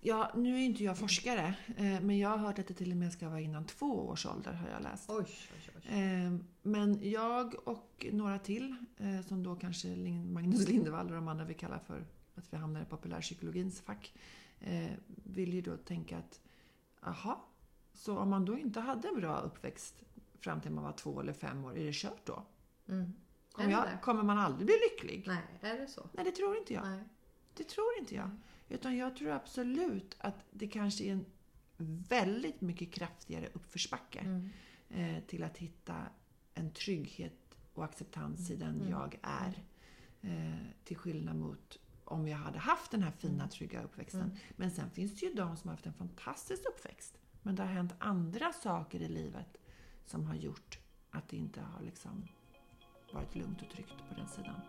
Ja, 0.00 0.32
nu 0.36 0.54
är 0.54 0.58
inte 0.60 0.84
jag 0.84 0.98
forskare, 0.98 1.54
eh, 1.76 2.00
men 2.00 2.18
jag 2.18 2.28
har 2.28 2.36
hört 2.38 2.58
att 2.58 2.66
det 2.68 2.74
till 2.74 2.90
och 2.90 2.96
med 2.96 3.12
ska 3.12 3.28
vara 3.28 3.40
innan 3.40 3.64
två 3.64 3.86
års 4.08 4.26
ålder 4.26 4.52
har 4.52 4.68
jag 4.68 4.82
läst. 4.82 5.10
Oj, 5.10 5.26
oj, 5.54 5.72
oj. 5.76 5.98
Eh, 6.02 6.32
Men 6.62 7.10
jag 7.10 7.54
och 7.68 8.06
några 8.12 8.38
till, 8.38 8.76
eh, 8.96 9.20
som 9.26 9.42
då 9.42 9.56
kanske 9.56 9.88
Magnus 10.24 10.68
Lindevall 10.68 11.06
och 11.06 11.14
de 11.14 11.28
andra 11.28 11.44
vi 11.44 11.54
kallar 11.54 11.78
för 11.78 12.06
att 12.38 12.52
vi 12.52 12.56
hamnar 12.56 12.82
i 12.82 12.84
populärpsykologins 12.84 13.80
fack, 13.80 14.14
eh, 14.60 14.90
vill 15.24 15.54
ju 15.54 15.60
då 15.60 15.76
tänka 15.76 16.18
att 16.18 16.40
Jaha, 17.02 17.38
så 17.92 18.18
om 18.18 18.30
man 18.30 18.44
då 18.44 18.58
inte 18.58 18.80
hade 18.80 19.08
en 19.08 19.14
bra 19.20 19.38
uppväxt 19.40 19.94
fram 20.40 20.60
till 20.60 20.70
man 20.70 20.84
var 20.84 20.92
två 20.92 21.20
eller 21.20 21.32
fem 21.32 21.64
år, 21.64 21.76
är 21.78 21.84
det 21.84 21.94
kört 21.94 22.26
då? 22.26 22.44
Mm. 22.88 23.12
Kommer, 23.52 23.70
jag, 23.70 24.02
kommer 24.02 24.22
man 24.22 24.38
aldrig 24.38 24.66
bli 24.66 24.74
lycklig? 24.90 25.24
Nej, 25.26 25.42
är 25.60 25.78
det 25.78 25.86
så? 25.86 26.08
Nej, 26.12 26.24
det 26.24 26.30
tror 26.30 26.56
inte 26.56 26.74
jag. 26.74 26.84
Nej. 26.84 27.04
Det 27.54 27.64
tror 27.64 27.86
inte 27.98 28.14
jag. 28.14 28.30
Utan 28.68 28.96
jag 28.96 29.16
tror 29.16 29.30
absolut 29.30 30.16
att 30.18 30.44
det 30.50 30.68
kanske 30.68 31.04
är 31.04 31.12
en 31.12 31.24
väldigt 32.08 32.60
mycket 32.60 32.92
kraftigare 32.92 33.48
uppförsbacke 33.52 34.18
Mm. 34.20 34.50
eh, 34.90 35.22
till 35.24 35.42
att 35.44 35.58
hitta 35.58 36.06
en 36.54 36.70
trygghet 36.72 37.56
och 37.74 37.84
acceptans 37.84 38.50
i 38.50 38.56
den 38.56 38.74
Mm. 38.74 38.90
jag 38.90 39.18
är. 39.22 39.64
Eh, 40.20 40.56
till 40.84 40.96
skillnad 40.96 41.36
mot 41.36 41.78
om 42.08 42.28
jag 42.28 42.38
hade 42.38 42.58
haft 42.58 42.90
den 42.90 43.02
här 43.02 43.10
fina, 43.10 43.34
Mm. 43.34 43.48
trygga 43.48 43.82
uppväxten. 43.82 44.20
Mm. 44.22 44.36
Men 44.56 44.70
sen 44.70 44.90
finns 44.90 45.20
det 45.20 45.26
ju 45.26 45.34
de 45.34 45.56
som 45.56 45.68
har 45.68 45.74
haft 45.74 45.86
en 45.86 45.92
fantastisk 45.92 46.62
uppväxt. 46.68 47.18
Men 47.42 47.54
det 47.54 47.62
har 47.62 47.70
hänt 47.70 47.94
andra 47.98 48.52
saker 48.52 49.00
i 49.02 49.08
livet 49.08 49.56
som 50.04 50.26
har 50.26 50.34
gjort 50.34 50.78
att 51.10 51.28
det 51.28 51.36
inte 51.36 51.60
har 51.60 51.82
liksom 51.82 52.28
varit 53.12 53.34
lugnt 53.34 53.62
och 53.62 53.70
tryggt 53.70 53.98
på 54.08 54.14
den 54.16 54.28
sidan. 54.28 54.60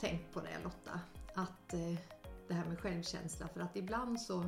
Tänkt 0.00 0.34
på 0.34 0.40
det 0.40 0.58
Lotta, 0.64 1.00
att 1.34 1.74
eh, 1.74 1.94
det 2.48 2.54
här 2.54 2.64
med 2.68 2.78
självkänsla, 2.78 3.48
för 3.48 3.60
att 3.60 3.76
ibland 3.76 4.20
så 4.20 4.44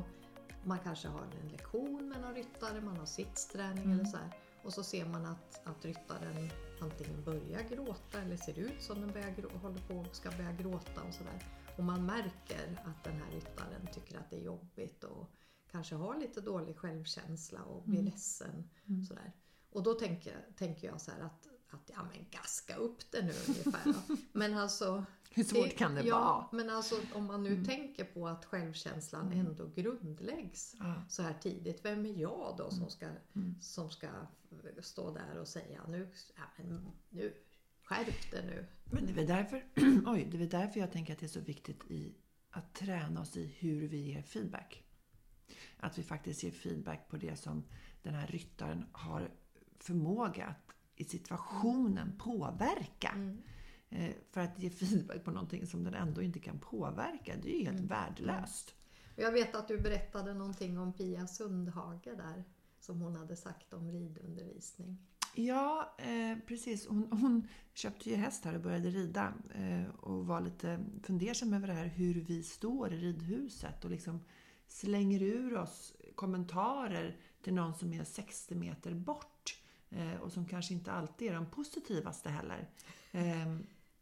man 0.63 0.79
kanske 0.79 1.07
har 1.07 1.21
en 1.41 1.49
lektion 1.49 2.09
med 2.09 2.21
någon 2.21 2.33
ryttare, 2.35 2.81
man 2.81 2.97
har 2.97 3.05
sittsträning 3.05 3.83
Mm. 3.83 3.99
eller 3.99 4.09
så 4.09 4.17
här, 4.17 4.29
och 4.63 4.73
så 4.73 4.83
ser 4.83 5.05
man 5.05 5.25
att, 5.25 5.67
att 5.67 5.85
ryttaren 5.85 6.49
antingen 6.81 7.23
börjar 7.23 7.61
gråta 7.69 8.21
eller 8.21 8.37
ser 8.37 8.59
ut 8.59 8.81
som 8.81 9.01
den 9.01 9.11
börjar 9.11 9.57
håller 9.61 9.79
på 9.87 10.05
ska 10.11 10.31
börja 10.31 10.51
gråta 10.51 11.01
och 11.07 11.13
sådär. 11.13 11.43
Och 11.77 11.83
man 11.83 12.05
märker 12.05 12.81
att 12.85 13.03
den 13.03 13.13
här 13.21 13.31
ryttaren 13.31 13.87
tycker 13.93 14.17
att 14.19 14.29
det 14.29 14.35
är 14.37 14.41
jobbigt 14.43 15.03
och 15.03 15.29
kanske 15.71 15.95
har 15.95 16.17
lite 16.17 16.41
dålig 16.41 16.77
självkänsla 16.77 17.61
och 17.63 17.83
blir 17.83 17.99
Mm. 17.99 18.11
ledsen. 18.11 18.69
Mm. 18.85 19.03
Sådär. 19.05 19.31
Och 19.71 19.83
då 19.83 19.93
tänker, 19.93 20.45
tänker 20.57 20.87
jag 20.87 21.01
så 21.01 21.11
att, 21.11 21.47
att 21.69 21.89
ja 21.95 22.03
men 22.13 22.25
gaska 22.31 22.75
upp 22.75 23.11
det 23.11 23.21
nu 23.21 23.33
ungefär. 23.47 23.93
då. 23.93 24.15
Men 24.31 24.53
alltså 24.57 25.05
Hur 25.35 25.43
svårt 25.43 25.75
kan 25.77 25.95
det 25.95 26.01
ja, 26.03 26.19
vara? 26.51 26.63
men 26.63 26.75
alltså 26.75 26.95
om 27.13 27.25
man 27.25 27.43
nu 27.43 27.53
Mm. 27.53 27.65
tänker 27.65 28.03
på 28.03 28.27
att 28.27 28.45
självkänslan 28.45 29.25
Mm. 29.31 29.45
ändå 29.47 29.67
grundläggs 29.75 30.75
Ja. 30.79 31.03
så 31.09 31.23
här 31.23 31.33
tidigt. 31.33 31.85
Vem 31.85 32.05
är 32.05 32.21
jag 32.21 32.55
då 32.57 32.69
som 32.71 32.89
ska, 32.89 33.05
Mm. 33.35 33.55
som 33.61 33.89
ska 33.89 34.07
stå 34.81 35.13
där 35.13 35.37
och 35.37 35.47
säga 35.47 35.81
nu, 35.87 36.09
ja, 36.35 36.43
men 36.57 36.85
nu 37.09 37.33
skärp 37.83 38.31
det 38.31 38.41
nu. 38.45 38.65
Men 38.83 39.05
det 39.15 39.21
är 39.21 39.27
därför, 39.27 39.65
oj, 40.05 40.27
det 40.31 40.43
är 40.43 40.47
därför 40.47 40.79
jag 40.79 40.91
tänker 40.91 41.13
att 41.13 41.19
det 41.19 41.25
är 41.25 41.27
så 41.27 41.39
viktigt 41.39 41.91
i 41.91 42.13
att 42.49 42.73
träna 42.75 43.21
oss 43.21 43.37
i 43.37 43.45
hur 43.45 43.87
vi 43.87 43.97
ger 43.97 44.21
feedback. 44.21 44.83
Att 45.77 45.97
vi 45.97 46.03
faktiskt 46.03 46.43
ger 46.43 46.51
feedback 46.51 47.07
på 47.09 47.17
det 47.17 47.35
som 47.35 47.63
den 48.03 48.13
här 48.13 48.27
ryttaren 48.27 48.85
har 48.91 49.29
förmåga 49.79 50.45
att 50.45 50.75
i 50.95 51.03
situationen 51.03 52.17
påverka. 52.17 53.09
Mm. 53.15 53.41
Eh, 53.95 54.11
För 54.31 54.41
att 54.41 54.59
ge 54.59 54.69
feedback 54.69 55.23
på 55.23 55.31
någonting 55.31 55.67
som 55.67 55.83
den 55.83 55.93
ändå 55.93 56.21
inte 56.21 56.39
kan 56.39 56.59
påverka, 56.59 57.33
det 57.41 57.55
är 57.55 57.59
ju 57.59 57.65
helt 57.65 57.77
Mm. 57.79 57.87
värdelöst. 57.87 58.75
Jag 59.15 59.31
vet 59.31 59.55
att 59.55 59.67
du 59.67 59.77
berättade 59.77 60.33
någonting 60.33 60.77
om 60.79 60.93
Pia 60.93 61.27
Sundhage 61.27 62.03
där 62.05 62.43
som 62.79 63.01
hon 63.01 63.15
hade 63.15 63.35
sagt 63.35 63.73
om 63.73 63.91
ridundervisning. 63.91 64.97
Ja, 65.35 65.95
eh, 65.97 66.37
precis. 66.47 66.87
Hon, 66.87 67.07
hon 67.11 67.47
köpte 67.73 68.09
ju 68.09 68.15
häst 68.15 68.45
här 68.45 68.55
och 68.55 68.61
började 68.61 68.89
rida 68.89 69.33
eh, 69.55 69.95
och 69.95 70.25
var 70.27 70.41
lite 70.41 70.79
fundersam 71.03 71.53
över 71.53 71.67
det 71.67 71.73
här 71.73 71.85
hur 71.85 72.13
vi 72.21 72.43
står 72.43 72.93
i 72.93 72.97
ridhuset 72.97 73.85
och 73.85 73.91
liksom 73.91 74.19
slänger 74.67 75.21
ur 75.23 75.57
oss 75.57 75.93
kommentarer 76.15 77.17
till 77.41 77.53
någon 77.53 77.75
som 77.75 77.93
är 77.93 78.03
60 78.03 78.55
meter 78.55 78.93
bort 78.93 79.61
eh, 79.89 80.13
och 80.21 80.31
som 80.31 80.45
kanske 80.45 80.73
inte 80.73 80.91
alltid 80.91 81.29
är 81.31 81.35
de 81.35 81.45
positivaste 81.45 82.29
heller. 82.29 82.69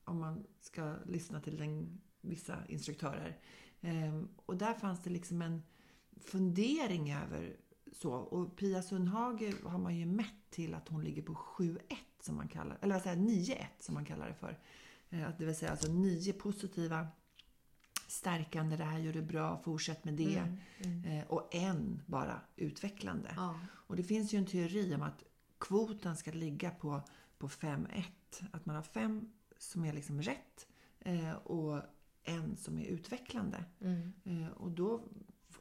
Om 0.05 0.20
man 0.20 0.43
ska 0.60 0.96
lyssna 1.05 1.41
till 1.41 1.58
den, 1.58 2.01
vissa 2.22 2.65
instruktörer. 2.67 3.38
Eh, 3.81 4.22
och 4.46 4.58
där 4.58 4.74
fanns 4.74 5.03
det 5.03 5.10
liksom 5.10 5.41
en 5.41 5.63
fundering 6.25 7.13
över 7.13 7.55
så. 7.93 8.13
Och 8.13 8.55
Pia 8.55 8.81
Sundhage 8.81 9.53
har 9.63 9.77
man 9.79 9.98
ju 9.98 10.05
mätt 10.05 10.50
till 10.50 10.74
att 10.74 10.88
hon 10.88 11.03
ligger 11.03 11.22
på 11.22 11.34
7-1 11.34 11.77
som 12.22 12.36
man 12.36 12.48
kallar 12.48 12.77
eller 12.81 12.96
vad 12.96 13.03
säger 13.03 13.17
jag, 13.17 13.25
9-1 13.25 13.65
som 13.79 13.93
man 13.93 14.05
kallar 14.05 14.27
det 14.27 14.34
för. 14.36 14.60
Eh, 15.10 15.29
Det 15.39 15.46
vill 15.46 15.55
säga 15.55 15.72
alltså 15.72 15.91
nio 15.91 16.34
positiva 16.34 17.08
stärkande, 18.08 18.75
det 18.77 18.84
här 18.84 19.00
gör 19.00 19.13
du 19.13 19.22
bra, 19.22 19.62
fortsätt 19.63 20.05
med 20.05 20.13
det. 20.13 20.38
Mm, 20.38 20.58
mm. 20.84 21.05
Eh, 21.05 21.27
Och 21.27 21.55
en 21.55 22.01
bara 22.05 22.41
utvecklande. 22.55 23.34
Ja. 23.36 23.60
Och 23.70 23.96
det 23.96 24.03
finns 24.03 24.34
ju 24.34 24.38
en 24.38 24.46
teori 24.46 24.96
om 24.96 25.01
att 25.01 25.24
kvoten 25.60 26.17
ska 26.17 26.31
ligga 26.31 26.72
på, 26.72 27.01
på 27.38 27.48
5-1. 27.50 28.03
Att 28.51 28.65
man 28.65 28.75
har 28.75 28.84
fem 28.84 29.31
som 29.62 29.86
är 29.86 29.94
liksom 29.94 30.22
rätt 30.22 30.68
eh, 31.00 31.32
och 31.34 31.82
en 32.24 32.58
som 32.58 32.77
är 32.77 32.86
utvecklande. 32.86 33.63
Mm. 33.82 34.13
Eh, 34.25 34.48
Och 34.51 34.72
då 34.72 35.03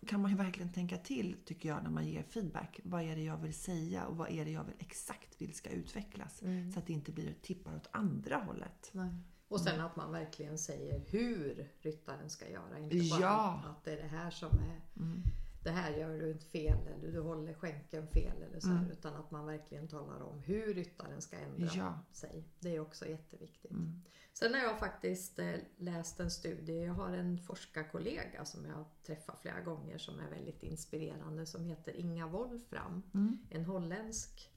kan 0.07 0.21
man 0.23 0.31
ju 0.31 0.37
verkligen 0.37 0.73
tänka 0.73 0.97
till, 0.97 1.37
tycker 1.45 1.69
jag, 1.69 1.83
när 1.83 1.91
man 1.91 2.07
ger 2.09 2.23
feedback. 2.23 2.81
Vad 2.85 3.03
är 3.03 3.17
det 3.17 3.23
jag 3.23 3.37
vill 3.37 3.55
säga 3.55 4.07
och 4.07 4.17
vad 4.17 4.31
är 4.31 4.45
det 4.45 4.51
jag 4.51 4.65
vill 4.65 4.75
exakt 4.79 5.41
vill 5.41 5.55
ska 5.55 5.71
utvecklas? 5.71 6.43
Mm. 6.43 6.73
Så 6.73 6.79
att 6.79 6.87
det 6.87 6.93
inte 6.93 7.13
blir 7.13 7.35
tippar 7.43 7.77
åt 7.77 7.89
andra 7.91 8.37
hållet. 8.37 8.91
Nej. 8.93 9.11
Och 9.49 9.61
sen 9.61 9.81
att 9.81 9.97
man 9.97 10.13
verkligen 10.13 10.59
säger 10.59 11.01
hur 11.09 11.69
ryttaren 11.81 12.31
ska 12.31 12.49
göra. 12.51 12.79
Inte 12.79 12.97
bara 13.11 13.21
Ja. 13.21 13.63
att 13.67 13.85
det 13.85 13.93
är 13.93 13.97
det 14.03 14.09
här 14.09 14.31
som 14.31 14.49
är 14.59 14.81
Mm. 14.97 15.23
Det 15.63 15.71
här 15.71 15.97
gör 15.97 16.19
du 16.19 16.31
inte 16.31 16.47
fel 16.47 16.87
eller 16.87 17.13
du 17.13 17.21
håller 17.21 17.55
skänken 17.55 18.07
fel 18.09 18.43
eller 18.43 18.61
så 18.61 18.69
här, 18.69 18.79
Mm. 18.79 18.91
utan 18.91 19.15
att 19.15 19.31
man 19.31 19.47
verkligen 19.47 19.89
talar 19.89 20.21
om 20.23 20.39
hur 20.39 20.75
ryttaren 20.75 21.23
ska 21.23 21.37
ändra 21.37 21.69
Ja. 21.75 21.99
sig. 22.13 22.45
Det 22.61 22.77
är 22.77 22.81
också 22.81 23.07
jätteviktigt. 23.09 23.71
Mm. 23.71 24.03
Sen 24.33 24.55
har 24.55 24.61
jag 24.61 24.79
faktiskt 24.79 25.39
eh, 25.39 25.55
läst 25.77 26.21
en 26.21 26.31
studie, 26.31 26.85
jag 26.85 26.95
har 26.95 27.13
en 27.13 27.39
forskarkollega 27.39 28.45
som 28.45 28.65
jag 28.67 28.85
träffar 29.07 29.37
flera 29.43 29.61
gånger 29.61 29.99
som 29.99 30.19
är 30.21 30.31
väldigt 30.31 30.63
inspirerande 30.63 31.47
som 31.47 31.65
heter 31.65 31.97
Inga 31.97 32.27
Wolfram, 32.27 33.03
Mm. 33.15 33.39
en 33.51 33.65
holländsk 33.65 34.51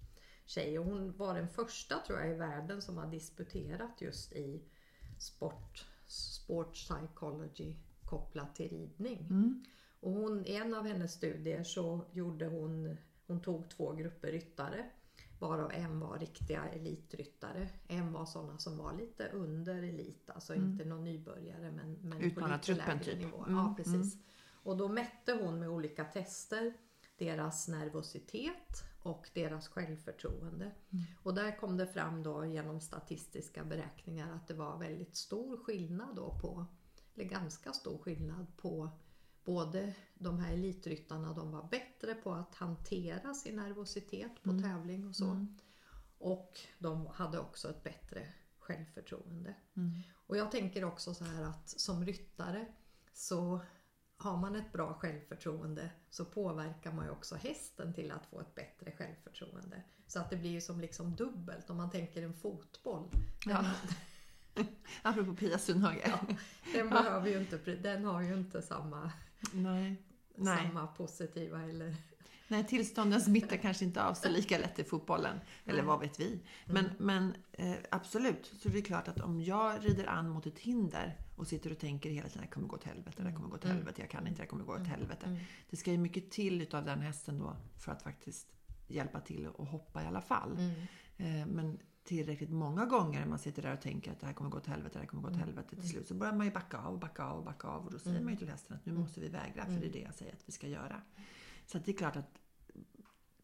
tjej 0.45 0.79
och 0.79 0.85
hon 0.85 1.17
var 1.17 1.33
den 1.35 1.47
första 1.49 1.99
tror 2.07 2.19
jag 2.19 2.29
i 2.31 2.33
världen 2.33 2.81
som 2.81 2.97
har 2.97 3.07
disputerat 3.07 4.01
just 4.01 4.33
i 4.33 4.63
sport, 5.19 5.85
sport 6.07 6.73
psychology 6.73 7.75
kopplat 8.05 8.55
till 8.55 8.69
ridning. 8.69 9.19
Mm. 9.29 9.65
Och 10.03 10.11
hon, 10.11 10.45
i 10.45 10.55
en 10.55 10.73
av 10.73 10.85
hennes 10.87 11.13
studier 11.13 11.63
så 11.63 12.05
gjorde 12.11 12.45
hon, 12.47 12.97
hon 13.27 13.41
tog 13.41 13.69
två 13.69 13.93
grupper 13.93 14.31
ryttare. 14.31 14.89
Varav 15.39 15.71
en 15.71 15.99
var 15.99 16.19
riktiga 16.19 16.63
elitryttare. 16.69 17.69
En 17.87 18.13
var 18.13 18.25
sådana 18.25 18.57
som 18.57 18.77
var 18.77 18.93
lite 18.93 19.27
under 19.29 19.83
elit, 19.83 20.29
alltså 20.29 20.53
Mm. 20.55 20.71
inte 20.71 20.85
någon 20.85 21.03
nybörjare 21.03 21.71
men, 21.71 21.93
men 22.01 22.31
på 22.31 22.39
lite 22.41 22.57
truppen 22.59 22.85
lägre 22.97 23.03
typ. 23.03 23.17
nivå. 23.19 23.43
Mm, 23.43 23.55
Ja, 23.57 23.73
precis. 23.77 24.17
Och 24.63 24.77
då 24.77 24.87
mätte 24.89 25.33
hon 25.41 25.59
med 25.59 25.69
olika 25.69 26.05
tester 26.05 26.73
deras 27.17 27.67
nervositet 27.67 28.83
och 29.03 29.29
deras 29.33 29.67
självförtroende. 29.67 30.65
Mm. 30.65 31.03
Och 31.23 31.33
där 31.33 31.57
kom 31.59 31.77
det 31.77 31.87
fram 31.87 32.23
då 32.23 32.45
genom 32.45 32.81
statistiska 32.81 33.63
beräkningar 33.63 34.33
att 34.35 34.47
det 34.47 34.53
var 34.53 34.77
väldigt 34.77 35.15
stor 35.15 35.57
skillnad 35.57 36.15
då 36.15 36.37
på, 36.41 36.65
eller 37.15 37.25
ganska 37.25 37.73
stor 37.73 37.97
skillnad 37.97 38.45
på 38.57 38.89
både 39.45 39.93
de 40.13 40.39
här 40.39 40.53
elitryttarna, 40.53 41.33
de 41.33 41.51
var 41.51 41.67
bättre 41.71 42.15
på 42.15 42.33
att 42.33 42.55
hantera 42.55 43.33
sin 43.33 43.55
nervositet 43.55 44.43
på 44.43 44.49
Mm. 44.49 44.63
tävling 44.63 45.07
och 45.07 45.15
så. 45.15 45.25
Mm. 45.25 45.57
Och 46.17 46.59
de 46.79 47.05
hade 47.07 47.39
också 47.39 47.69
ett 47.69 47.83
bättre 47.83 48.27
självförtroende. 48.59 49.53
Mm. 49.73 49.91
Och 50.27 50.37
jag 50.37 50.51
tänker 50.51 50.83
också 50.83 51.13
så 51.13 51.23
här 51.23 51.43
att 51.43 51.69
som 51.69 52.05
ryttare 52.05 52.65
så 53.13 53.59
har 54.17 54.37
man 54.37 54.55
ett 54.55 54.71
bra 54.71 54.93
självförtroende 54.93 55.89
så 56.09 56.25
påverkar 56.25 56.91
man 56.91 57.05
ju 57.05 57.11
också 57.11 57.35
hästen 57.35 57.93
till 57.93 58.11
att 58.11 58.25
få 58.25 58.39
ett 58.39 58.55
bättre 58.55 58.91
självförtroende. 58.91 59.81
Så 60.07 60.19
att 60.19 60.29
det 60.29 60.35
blir 60.37 60.49
ju 60.51 60.61
som 60.61 60.79
liksom 60.79 61.15
dubbelt 61.15 61.69
om 61.69 61.77
man 61.77 61.91
tänker 61.91 62.23
en 62.23 62.33
fotboll. 62.33 63.09
Den, 63.45 63.65
Ja. 63.65 63.65
Apropå 65.01 65.35
Pia 65.35 65.57
Sundhage. 65.57 66.01
Ja. 66.05 66.19
den, 66.73 66.89
behöver 66.89 67.29
ju 67.29 67.39
inte, 67.39 67.57
den 67.75 68.05
har 68.05 68.21
ju 68.21 68.33
inte 68.37 68.61
samma... 68.61 69.11
Nej. 69.51 69.95
Nej. 70.35 70.57
samma 70.57 70.87
positiva 70.87 71.63
eller... 71.63 71.95
Nej, 72.47 72.67
tillstånden 72.67 73.21
smittar 73.21 73.57
kanske 73.57 73.85
inte 73.85 74.03
av 74.03 74.13
sig 74.13 74.31
lika 74.31 74.57
lätt 74.57 74.79
i 74.79 74.83
fotbollen. 74.83 75.39
Eller 75.65 75.77
Nej. 75.77 75.87
vad 75.87 75.99
vet 75.99 76.19
vi. 76.19 76.39
Men, 76.65 76.89
men 76.97 77.35
eh, 77.51 77.75
absolut, 77.91 78.53
så 78.59 78.69
det 78.69 78.77
är 78.77 78.81
klart 78.81 79.07
att 79.07 79.19
om 79.19 79.41
jag 79.41 79.85
rider 79.85 80.05
an 80.05 80.29
mot 80.29 80.45
ett 80.45 80.59
hinder 80.59 81.17
och 81.35 81.47
sitter 81.47 81.71
och 81.71 81.79
tänker 81.79 82.09
hela 82.09 82.27
tiden 82.27 82.41
det 82.41 82.47
kommer 82.47 82.67
gå 82.67 82.75
åt 82.75 82.83
helvete, 82.83 83.23
det 83.23 83.31
kommer 83.31 83.49
gå 83.49 83.55
åt 83.55 83.63
helvete, 83.63 84.01
jag 84.01 84.09
kan 84.09 84.27
inte, 84.27 84.41
det 84.41 84.47
kommer 84.47 84.63
gå 84.63 84.73
åt 84.73 84.87
helvete. 84.87 85.39
Det 85.69 85.77
ska 85.77 85.91
ju 85.91 85.97
mycket 85.97 86.31
till 86.31 86.61
utav 86.61 86.85
den 86.85 87.01
hästen 87.01 87.39
då 87.39 87.55
för 87.77 87.91
att 87.91 88.01
faktiskt 88.01 88.47
hjälpa 88.87 89.19
till 89.19 89.47
och 89.47 89.65
hoppa 89.65 90.03
i 90.03 90.05
alla 90.05 90.21
fall. 90.21 90.57
Eh, 91.17 91.45
men 91.45 91.79
tillräckligt 92.03 92.49
många 92.49 92.85
gånger 92.85 93.25
man 93.25 93.39
sitter 93.39 93.61
där 93.61 93.73
och 93.73 93.81
tänker 93.81 94.11
att 94.11 94.19
det 94.19 94.25
här 94.25 94.33
kommer 94.33 94.49
gå 94.49 94.57
åt 94.57 94.67
helvete, 94.67 94.93
det 94.93 94.99
här 94.99 95.07
kommer 95.07 95.23
gå 95.23 95.29
åt 95.29 95.39
helvete. 95.39 95.75
Till 95.75 95.89
slut 95.89 96.07
så 96.07 96.13
börjar 96.13 96.33
man 96.33 96.45
ju 96.45 96.51
backa 96.51 96.77
av, 96.77 96.99
backa 96.99 97.23
av, 97.23 97.43
backa 97.43 97.67
av 97.67 97.85
och 97.85 97.91
då 97.91 97.99
säger 97.99 98.21
man 98.21 98.33
ju 98.33 98.39
till 98.39 98.49
hästen 98.49 98.75
att 98.75 98.85
nu 98.85 98.93
måste 98.93 99.19
vi 99.19 99.29
vägra 99.29 99.65
för 99.65 99.71
det 99.71 99.85
är 99.85 99.91
det 99.93 99.99
jag 99.99 100.15
säger 100.15 100.33
att 100.33 100.43
vi 100.45 100.51
ska 100.51 100.67
göra. 100.67 101.01
Så 101.65 101.77
det 101.77 101.91
är 101.91 101.97
klart 101.97 102.15
att 102.15 102.39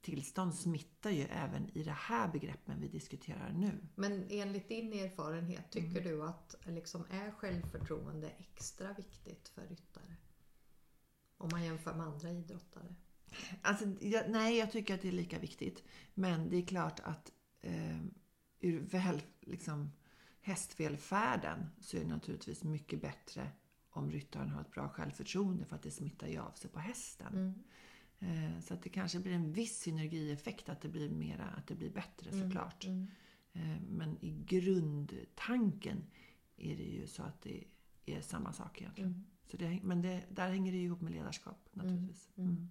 tillstånd 0.02 0.56
smittar 0.56 1.10
ju 1.10 1.24
även 1.24 1.78
i 1.78 1.84
det 1.84 1.92
här 1.92 2.28
begreppen 2.28 2.82
vi 2.82 2.88
diskuterar 2.88 3.52
nu. 3.52 3.88
Men 3.96 4.26
enligt 4.30 4.70
din 4.70 4.94
erfarenhet, 4.94 5.72
tycker 5.72 6.02
du 6.02 6.24
att 6.24 6.56
liksom, 6.66 7.06
är 7.10 7.32
självförtroende 7.32 8.30
extra 8.30 8.94
viktigt 8.94 9.48
för 9.48 9.62
ryttare? 9.62 10.16
Om 11.38 11.50
man 11.52 11.64
jämför 11.64 11.94
med 11.94 12.08
andra 12.08 12.30
idrottare. 12.30 12.96
Alltså, 13.62 13.86
jag, 14.02 14.30
nej, 14.30 14.58
jag 14.58 14.72
tycker 14.72 14.94
att 14.94 15.02
det 15.02 15.08
är 15.08 15.12
lika 15.12 15.40
viktigt. 15.40 15.84
Men 16.14 16.50
det 16.50 16.58
är 16.58 16.66
klart 16.66 17.00
att 17.00 17.32
eh, 17.62 17.98
ur 18.60 18.80
väl, 18.80 19.22
liksom, 19.42 19.92
hästvälfärden 20.42 21.70
så 21.80 21.98
är 21.98 22.02
det 22.02 22.08
naturligtvis 22.08 22.64
mycket 22.64 23.02
bättre 23.02 23.52
om 23.90 24.12
ryttaren 24.12 24.50
har 24.50 24.62
ett 24.62 24.72
bra 24.72 24.90
självförtroende 24.90 25.66
för 25.66 25.76
att 25.76 25.84
det 25.84 25.92
smittar 25.92 26.28
ju 26.28 26.38
av 26.38 26.52
sig 26.52 26.70
på 26.70 26.80
hästen. 26.80 27.34
Mm. 27.34 27.54
Eh, 28.20 28.60
så 28.62 28.74
att 28.74 28.84
det 28.84 28.90
kanske 28.90 29.20
blir 29.20 29.34
en 29.34 29.54
viss 29.54 29.80
synergieffekt 29.80 30.70
att 30.70 30.82
det 30.82 30.90
blir 30.90 31.10
mera, 31.10 31.46
att 31.46 31.68
det 31.68 31.76
blir 31.76 31.90
bättre 31.90 32.32
såklart. 32.32 32.86
Mm. 32.86 33.08
Eh, 33.54 33.82
men 33.90 34.18
i 34.22 34.44
grundtanken 34.46 36.04
är 36.58 36.78
det 36.78 36.84
ju 36.84 37.08
så 37.08 37.24
att 37.24 37.42
det 37.42 37.64
är 38.06 38.22
samma 38.22 38.54
sak 38.54 38.82
egentligen. 38.82 39.12
Mm. 39.12 39.26
Så 39.46 39.58
det, 39.58 39.80
men 39.84 40.02
det, 40.02 40.26
där 40.30 40.50
hänger 40.50 40.72
det 40.72 40.78
ju 40.78 40.86
ihop 40.86 41.02
med 41.02 41.12
ledarskap 41.12 41.70
naturligtvis. 41.74 42.30
Mm. 42.36 42.70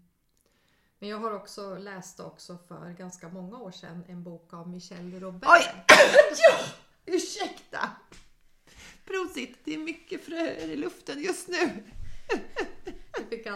Men 0.98 1.08
jag 1.08 1.18
har 1.18 1.32
också 1.32 1.76
läst 1.78 2.20
också 2.20 2.58
för 2.68 2.92
ganska 2.92 3.28
många 3.28 3.58
år 3.58 3.70
sedan 3.70 4.04
en 4.08 4.22
bok 4.22 4.52
av 4.52 4.68
Michel 4.68 5.20
Robert. 5.20 5.50
Oj! 5.52 5.84
ja! 6.48 6.58
Ursäkta! 7.06 7.90
Prosit! 9.04 9.58
Det 9.64 9.74
är 9.74 9.78
mycket 9.78 10.24
fröer 10.24 10.68
i 10.68 10.76
luften 10.76 11.22
just 11.22 11.48
nu. 11.48 11.84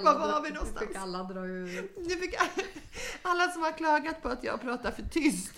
Var 0.02 0.18
var 0.18 0.42
vi 0.42 0.50
någonstans? 0.50 0.86
Fick 0.86 0.96
alla 0.96 1.22
dra 1.22 1.46
ur. 1.46 1.90
Nu 1.96 2.16
fick 2.16 2.34
alla 3.22 3.48
som 3.48 3.62
har 3.62 3.72
klagat 3.72 4.22
på 4.22 4.28
att 4.28 4.44
jag 4.44 4.60
pratar 4.60 4.90
för 4.90 5.02
tyst, 5.02 5.52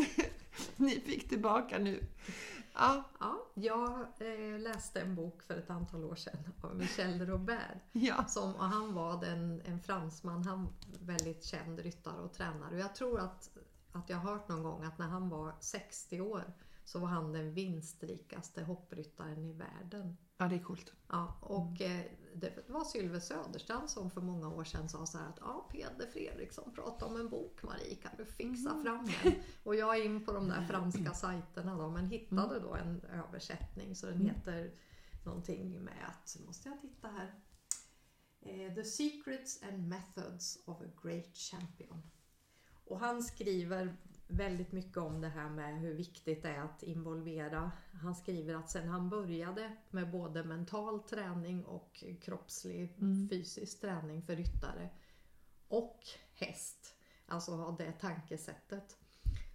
ni 0.77 1.01
fick 1.01 1.29
tillbaka 1.29 1.79
nu. 1.79 2.01
Ja, 2.75 3.05
Ja, 3.21 3.47
jag 3.55 4.01
eh, 4.19 4.59
läste 4.59 5.01
en 5.01 5.15
bok 5.15 5.43
för 5.43 5.57
ett 5.57 5.71
antal 5.71 6.05
år 6.05 6.15
sedan 6.15 6.39
av 6.61 6.77
Michel 6.77 7.27
Robert. 7.27 7.79
ja. 7.93 8.25
Som, 8.25 8.55
och 8.55 8.65
han 8.65 8.95
var 8.95 9.21
den, 9.21 9.63
en 9.65 9.81
fransman, 9.81 10.45
han 10.45 10.69
väldigt 11.01 11.45
känd 11.45 11.79
ryttare 11.79 12.21
och 12.21 12.33
tränare. 12.33 12.75
Och 12.75 12.81
jag 12.81 12.95
tror 12.95 13.21
att, 13.21 13.51
att 13.93 14.11
jag 14.11 14.17
har 14.17 14.33
hört 14.33 14.49
någon 14.49 14.63
gång 14.63 14.85
att 14.85 14.99
när 14.99 15.07
han 15.07 15.29
var 15.29 15.53
60 15.61 16.21
år 16.21 16.43
så 16.85 16.99
var 16.99 17.09
han 17.09 17.33
den 17.33 17.55
vinstrikaste 17.55 18.63
hoppryttaren 18.65 19.45
i 19.45 19.53
världen. 19.53 20.17
ja 20.37 20.49
det 20.49 20.55
är 20.55 20.63
coolt. 20.63 20.93
Ja, 21.09 21.39
och 21.41 21.81
eh, 21.81 22.05
det 22.35 22.69
var 22.69 22.85
Sylve 22.85 23.21
Söderstrand 23.21 23.91
som 23.91 24.11
för 24.11 24.21
många 24.21 24.49
år 24.49 24.65
sedan 24.65 24.89
sa 24.89 25.07
så 25.07 25.19
här 25.19 25.29
att 25.29 25.39
ja, 25.41 25.69
Peder 25.73 26.07
Fredriksson 26.07 26.75
pratade 26.75 27.15
om 27.15 27.21
en 27.21 27.29
bok 27.29 27.63
Marie, 27.63 27.95
kan 27.95 28.13
du 28.19 28.25
fixa 28.25 28.71
fram 28.71 28.85
den? 28.85 29.35
Och 29.63 29.77
jag 29.77 29.99
är 29.99 30.05
in 30.05 30.25
på 30.25 30.33
de 30.33 30.49
där 30.49 30.67
franska 30.67 31.15
sajterna 31.15 31.77
då, 31.77 31.91
men 31.91 32.07
hittade 32.07 32.61
då 32.61 32.75
en 32.75 33.01
översättning 33.01 33.95
så 33.95 34.07
den 34.07 34.21
heter 34.21 34.75
någonting 35.25 35.85
med 35.85 36.09
att, 36.09 36.37
måste 36.47 36.69
jag 36.69 36.81
titta 36.81 37.09
här, 37.09 37.35
eh, 38.41 38.75
The 38.75 38.85
Secrets 38.85 39.63
and 39.63 39.89
Methods 39.89 40.59
of 40.65 40.81
a 40.81 40.91
Great 41.03 41.37
Champion. 41.37 42.03
Och 42.85 43.01
han 43.01 43.23
skriver 43.23 43.97
väldigt 44.27 44.73
mycket 44.73 44.97
om 44.97 45.21
det 45.21 45.29
här 45.29 45.51
med 45.51 45.81
hur 45.81 45.95
viktigt 45.95 46.43
det 46.43 46.49
är 46.49 46.61
att 46.61 46.83
involvera. 46.83 47.73
Han 47.93 48.15
skriver 48.15 48.55
att 48.55 48.71
sen 48.71 48.89
han 48.89 49.09
började 49.09 49.77
med 49.91 50.11
både 50.11 50.45
mental 50.45 51.01
träning 51.01 51.65
och 51.65 52.05
kroppslig 52.21 52.97
fysisk 53.31 53.81
träning 53.81 54.23
för 54.23 54.37
ryttare 54.37 54.91
och 55.69 56.01
häst, 56.35 56.95
alltså 57.27 57.53
ha 57.53 57.77
det 57.77 57.93
tankesättet, 57.93 58.97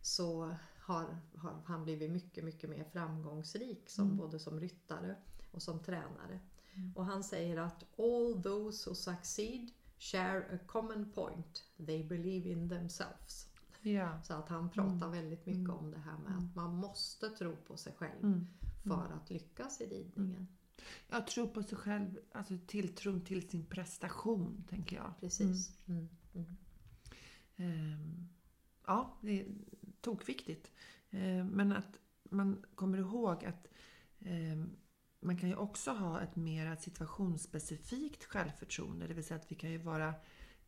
så 0.01 0.55
har, 0.79 1.17
har 1.35 1.61
han 1.65 1.83
blivit 1.83 2.11
mycket, 2.11 2.43
mycket 2.43 2.69
mer 2.69 2.83
framgångsrik 2.83 3.89
som, 3.89 4.17
både 4.17 4.39
som 4.39 4.59
ryttare 4.59 5.15
och 5.51 5.61
som 5.61 5.83
tränare. 5.83 6.39
Och 6.95 7.05
han 7.05 7.23
säger 7.23 7.57
att 7.57 7.99
all 7.99 8.43
those 8.43 8.89
who 8.89 8.95
succeed 8.95 9.71
share 9.99 10.55
a 10.55 10.59
common 10.67 11.11
point. 11.11 11.63
They 11.85 12.03
believe 12.03 12.49
in 12.49 12.69
themselves. 12.69 13.48
Ja. 13.81 14.21
Så 14.23 14.33
att 14.33 14.49
han 14.49 14.69
pratar 14.69 15.09
väldigt 15.09 15.45
mycket 15.45 15.69
om 15.69 15.91
det 15.91 15.99
här 15.99 16.17
med 16.17 16.37
att 16.37 16.55
man 16.55 16.75
måste 16.75 17.29
tro 17.29 17.55
på 17.55 17.77
sig 17.77 17.93
själv 17.93 18.23
Mm. 18.23 18.47
för 18.83 19.13
att 19.13 19.29
lyckas 19.29 19.81
i 19.81 19.85
ridningen. 19.85 20.47
Jag 21.09 21.27
tror 21.27 21.47
på 21.47 21.63
sig 21.63 21.77
själv, 21.77 22.19
alltså 22.31 22.57
tilltron 22.67 23.21
till 23.21 23.49
sin 23.49 23.65
prestation, 23.65 24.63
tänker 24.69 24.95
jag. 24.95 25.13
Precis. 25.19 25.79
Mm. 25.87 26.09
Mm. 26.33 26.55
Ehm, 27.55 28.27
ja, 28.87 29.17
det 29.21 29.41
är 29.41 29.47
tokviktigt. 30.01 30.71
Ehm, 31.09 31.47
men 31.47 31.71
att 31.71 31.99
man 32.23 32.65
kommer 32.75 32.97
ihåg 32.97 33.45
att 33.45 33.67
ehm, 34.19 34.69
man 35.21 35.37
kan 35.37 35.49
ju 35.49 35.55
också 35.55 35.91
ha 35.91 36.21
ett 36.21 36.35
mer 36.35 36.75
situationsspecifikt 36.75 38.23
självförtroende. 38.23 39.07
Det 39.07 39.13
vill 39.13 39.23
säga 39.23 39.39
att 39.39 39.51
vi 39.51 39.55
kan 39.55 39.71
ju 39.71 39.77
vara 39.77 40.13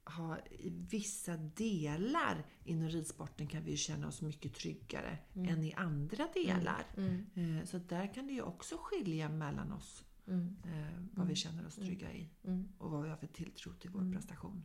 ha 0.06 0.38
i 0.40 0.70
vissa 0.70 1.38
delar 1.38 2.44
inom 2.64 2.90
ridsporten 2.90 3.48
kan 3.48 3.64
vi 3.64 3.78
känna 3.78 4.08
oss 4.08 4.22
mycket 4.22 4.54
tryggare 4.54 5.18
än 5.36 5.64
i 5.64 5.74
andra 5.74 6.28
delar. 6.34 6.86
Mm. 6.98 7.26
Eh, 7.60 7.66
Så 7.66 7.78
där 7.78 8.14
kan 8.14 8.28
det 8.28 8.34
ju 8.34 8.42
också 8.42 8.76
skilja 8.80 9.30
mellan 9.30 9.72
oss 9.72 10.04
Mm. 10.28 10.56
eh, 10.66 11.04
vad 11.14 11.28
vi 11.28 11.36
känner 11.36 11.68
oss 11.68 11.76
trygga 11.76 12.14
i 12.14 12.30
Mm. 12.44 12.68
och 12.78 12.92
vad 12.92 13.04
vi 13.04 13.10
har 13.10 13.18
för 13.18 13.28
tilltro 13.28 13.74
till 13.74 13.90
vår 13.90 14.12
prestation. 14.14 14.64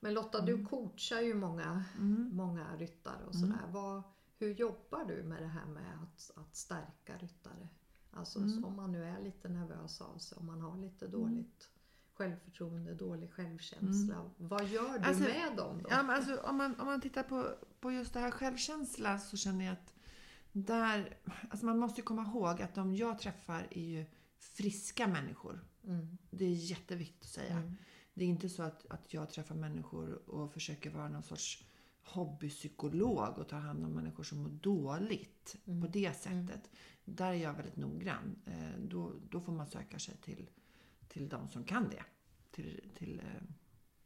Men 0.00 0.14
Lotta, 0.14 0.44
du 0.46 0.64
coachar 0.64 1.20
ju 1.20 1.34
många, 1.34 1.84
många 2.32 2.76
ryttare 2.76 3.24
och 3.26 3.34
sådär. 3.34 3.66
Vad, 3.72 4.02
hur 4.38 4.54
jobbar 4.54 5.04
du 5.04 5.22
med 5.22 5.42
det 5.42 5.48
här 5.48 5.66
med 5.66 6.02
att, 6.02 6.30
att 6.36 6.56
stärka 6.56 7.16
ryttare? 7.18 7.68
Alltså 8.10 8.48
så 8.48 8.66
om 8.66 8.76
man 8.76 8.92
nu 8.92 9.04
är 9.04 9.20
lite 9.20 9.48
nervös 9.48 10.00
av 10.00 10.18
sig, 10.18 10.38
om 10.38 10.46
man 10.46 10.60
har 10.60 10.76
lite 10.76 11.06
dåligt 11.08 11.70
självförtroende, 12.14 12.94
dålig 12.94 13.32
självkänsla. 13.32 14.30
Vad 14.36 14.68
gör 14.68 14.98
du 14.98 15.04
Alltså, 15.04 15.22
med 15.22 15.56
dem 15.56 15.82
då? 15.82 15.88
Ja, 15.90 15.96
alltså, 15.96 16.36
om, 16.36 16.56
man, 16.56 16.80
om 16.80 16.86
man 16.86 17.00
tittar 17.00 17.22
på, 17.22 17.54
på 17.80 17.92
just 17.92 18.12
det 18.12 18.20
här 18.20 18.30
självkänsla 18.30 19.18
så 19.18 19.36
känner 19.36 19.64
jag 19.64 19.72
att 19.72 19.94
där, 20.52 21.16
alltså 21.50 21.66
man 21.66 21.78
måste 21.78 22.00
ju 22.00 22.04
komma 22.04 22.22
ihåg 22.22 22.62
att 22.62 22.74
de 22.74 22.94
jag 22.96 23.18
träffar 23.18 23.66
är 23.70 23.84
ju 23.84 24.04
friska 24.38 25.06
människor. 25.06 25.60
Mm. 25.84 26.18
Det 26.30 26.44
är 26.44 26.50
jätteviktigt 26.50 27.22
att 27.22 27.28
säga. 27.28 27.56
Mm. 27.56 27.74
Det 28.14 28.24
är 28.24 28.28
inte 28.28 28.48
så 28.48 28.62
att, 28.62 28.86
att 28.90 29.14
jag 29.14 29.30
träffar 29.30 29.54
människor 29.54 30.30
och 30.30 30.52
försöker 30.52 30.90
vara 30.90 31.08
någon 31.08 31.22
sorts 31.22 31.64
hobbypsykolog 32.02 33.38
och 33.38 33.48
tar 33.48 33.58
hand 33.58 33.84
om 33.84 33.92
människor 33.92 34.22
som 34.24 34.38
mår 34.42 34.48
dåligt 34.48 35.56
Mm. 35.66 35.80
på 35.82 35.86
det 35.88 36.16
sättet. 36.16 36.70
Där 37.04 37.26
är 37.30 37.34
jag 37.34 37.54
väldigt 37.54 37.76
noggrann. 37.76 38.36
Eh, 38.46 38.80
då, 38.88 39.12
då 39.30 39.40
får 39.40 39.52
man 39.52 39.66
söka 39.66 39.98
sig 39.98 40.16
till, 40.16 40.50
till 41.14 41.28
de 41.28 41.48
som 41.48 41.64
kan 41.64 41.88
det. 41.88 42.02
Till, 42.50 42.80
till 42.94 43.18
eh, 43.20 43.42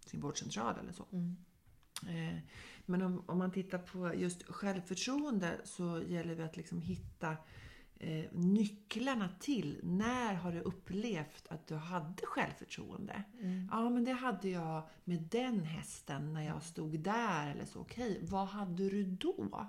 sin 0.07 0.21
vårdcentral 0.21 0.79
eller 0.79 0.93
så. 0.93 1.07
Mm. 1.13 1.37
Eh, 2.07 2.39
Men 2.87 3.03
om, 3.03 3.25
om 3.27 3.39
man 3.39 3.51
tittar 3.53 3.79
på 3.79 4.15
just 4.15 4.43
självförtroende 4.43 5.61
så 5.65 6.03
gäller 6.03 6.37
det 6.37 6.45
att 6.45 6.57
liksom 6.57 6.81
hitta 6.81 7.37
eh, 7.97 8.25
nycklarna 8.33 9.29
till 9.41 9.81
när 9.83 10.35
har 10.35 10.53
du 10.53 10.61
upplevt 10.61 11.47
att 11.51 11.67
du 11.67 11.75
hade 11.75 12.27
självförtroende? 12.27 13.23
Mm. 13.41 13.69
Ja, 13.73 13.91
men 13.91 14.05
det 14.05 14.13
hade 14.13 14.49
jag 14.49 14.89
med 15.05 15.23
den 15.23 15.63
hästen 15.63 16.33
när 16.33 16.43
jag 16.43 16.63
stod 16.63 17.01
där 17.01 17.51
eller 17.51 17.65
så. 17.65 17.81
Okej, 17.81 18.21
vad 18.23 18.49
hade 18.49 18.91
du 18.91 19.05
då? 19.05 19.69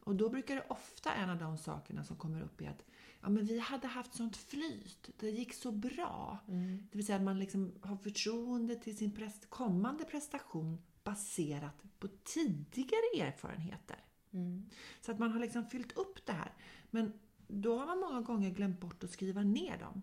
Och 0.00 0.14
då 0.16 0.28
brukar 0.28 0.54
det 0.54 0.64
ofta 0.68 1.14
en 1.14 1.30
av 1.30 1.38
de 1.38 1.58
sakerna 1.58 2.04
som 2.04 2.16
kommer 2.16 2.42
upp 2.42 2.60
är 2.60 2.68
att 2.68 2.84
ja, 3.20 3.28
men 3.28 3.44
vi 3.44 3.58
hade 3.58 3.86
haft 3.86 4.14
sånt 4.14 4.36
flyt. 4.36 5.10
Det 5.16 5.30
gick 5.30 5.54
så 5.54 5.72
bra. 5.72 6.38
Mm. 6.48 6.88
Det 6.90 6.98
vill 6.98 7.06
säga 7.06 7.16
att 7.16 7.24
man 7.24 7.38
liksom 7.38 7.72
har 7.80 7.96
förtroende 7.96 8.76
till 8.76 8.96
sin 8.96 9.12
prest- 9.12 9.46
kommande 9.48 10.04
prestation 10.04 10.78
baserat 11.04 11.82
på 11.98 12.08
tidigare 12.24 13.20
erfarenheter. 13.20 14.04
Mm. 14.32 14.66
Så 15.00 15.12
att 15.12 15.18
man 15.18 15.32
har 15.32 15.40
liksom 15.40 15.66
fyllt 15.66 15.92
upp 15.92 16.26
det 16.26 16.32
här. 16.32 16.52
Men 16.90 17.12
då 17.48 17.78
har 17.78 17.86
man 17.86 18.00
många 18.00 18.20
gånger 18.20 18.50
glömt 18.50 18.80
bort 18.80 19.04
att 19.04 19.10
skriva 19.10 19.42
ner 19.42 19.78
dem. 19.78 20.02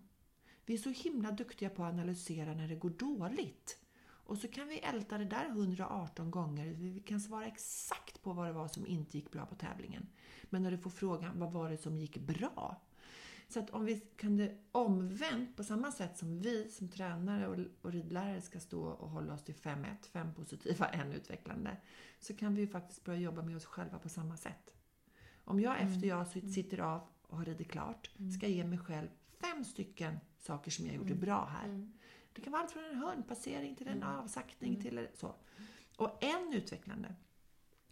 Vi 0.66 0.74
är 0.74 0.78
så 0.78 0.90
himla 0.90 1.32
duktiga 1.32 1.70
på 1.70 1.84
att 1.84 1.94
analysera 1.94 2.54
när 2.54 2.68
det 2.68 2.76
går 2.76 2.90
dåligt. 2.90 3.80
Och 4.28 4.38
så 4.38 4.48
kan 4.48 4.68
vi 4.68 4.80
älta 4.80 5.18
det 5.18 5.26
där 5.26 5.46
118 5.46 6.32
gånger. 6.32 6.68
Vi 6.68 7.00
kan 7.00 7.20
svara 7.20 7.46
exakt 7.46 8.22
på 8.22 8.34
vad 8.34 8.48
det 8.48 8.54
var 8.54 8.68
som 8.68 8.88
inte 8.88 9.18
gick 9.18 9.32
bra 9.32 9.46
på 9.46 9.56
tävlingen. 9.56 10.08
Men 10.44 10.64
när 10.64 10.72
du 10.72 10.78
får 10.78 10.90
frågan, 10.90 11.40
vad 11.40 11.52
var 11.52 11.70
det 11.70 11.78
som 11.78 11.98
gick 11.98 12.18
bra? 12.18 12.82
Så 13.50 13.60
att 13.60 13.70
om 13.70 13.86
vi 13.86 14.00
kan 14.00 14.38
det 14.38 14.58
omvänt, 14.72 15.56
på 15.56 15.64
samma 15.64 15.92
sätt 15.92 16.18
som 16.18 16.42
vi 16.42 16.70
som 16.70 16.90
tränare 16.90 17.48
och, 17.48 17.58
och 17.82 17.92
ridlärare 17.92 18.42
ska 18.42 18.60
stå 18.60 18.84
och 18.84 19.10
hålla 19.10 19.34
oss 19.34 19.44
till 19.44 19.56
5-1, 19.56 19.86
5 20.12 20.34
positiva, 20.34 20.86
en 20.92 21.12
utvecklande, 21.12 21.78
så 22.20 22.34
kan 22.34 22.56
vi 22.56 22.62
ju 22.62 22.68
faktiskt 22.68 23.04
börja 23.04 23.20
jobba 23.20 23.42
med 23.42 23.56
oss 23.56 23.66
själva 23.66 24.00
på 24.00 24.10
samma 24.10 24.38
sätt. 24.38 24.74
Om 25.44 25.60
jag 25.60 25.76
Mm. 25.76 25.94
efter 25.94 26.08
jag 26.08 26.28
sitter 26.28 26.80
av 26.80 27.02
och 27.28 27.38
har 27.38 27.46
ridit 27.46 27.72
klart, 27.72 28.12
ska 28.38 28.48
ge 28.48 28.64
mig 28.64 28.80
själv 28.80 29.08
fem 29.42 29.64
stycken 29.64 30.20
saker 30.38 30.72
som 30.72 30.86
jag 30.86 30.96
gjorde 30.96 31.16
bra 31.16 31.46
här. 31.46 31.66
Mm. 31.66 31.94
Det 32.34 32.42
kan 32.42 32.52
vara 32.52 32.62
allt 32.62 32.72
från 32.72 32.86
en 32.86 32.98
hörnpassering 32.98 33.76
till 33.76 33.88
en 33.88 34.04
avsaktning 34.04 34.82
till 34.82 35.08
så. 35.14 35.36
Och 35.98 36.24
en 36.24 36.54
utvecklande, 36.54 37.16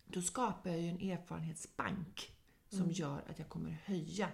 då 0.05 0.21
skapar 0.21 0.69
jag 0.69 0.79
ju 0.81 0.89
en 0.89 1.11
erfarenhetsbank 1.11 2.35
som 2.69 2.91
gör 2.91 3.23
att 3.29 3.39
jag 3.39 3.49
kommer 3.49 3.71
höja 3.71 4.29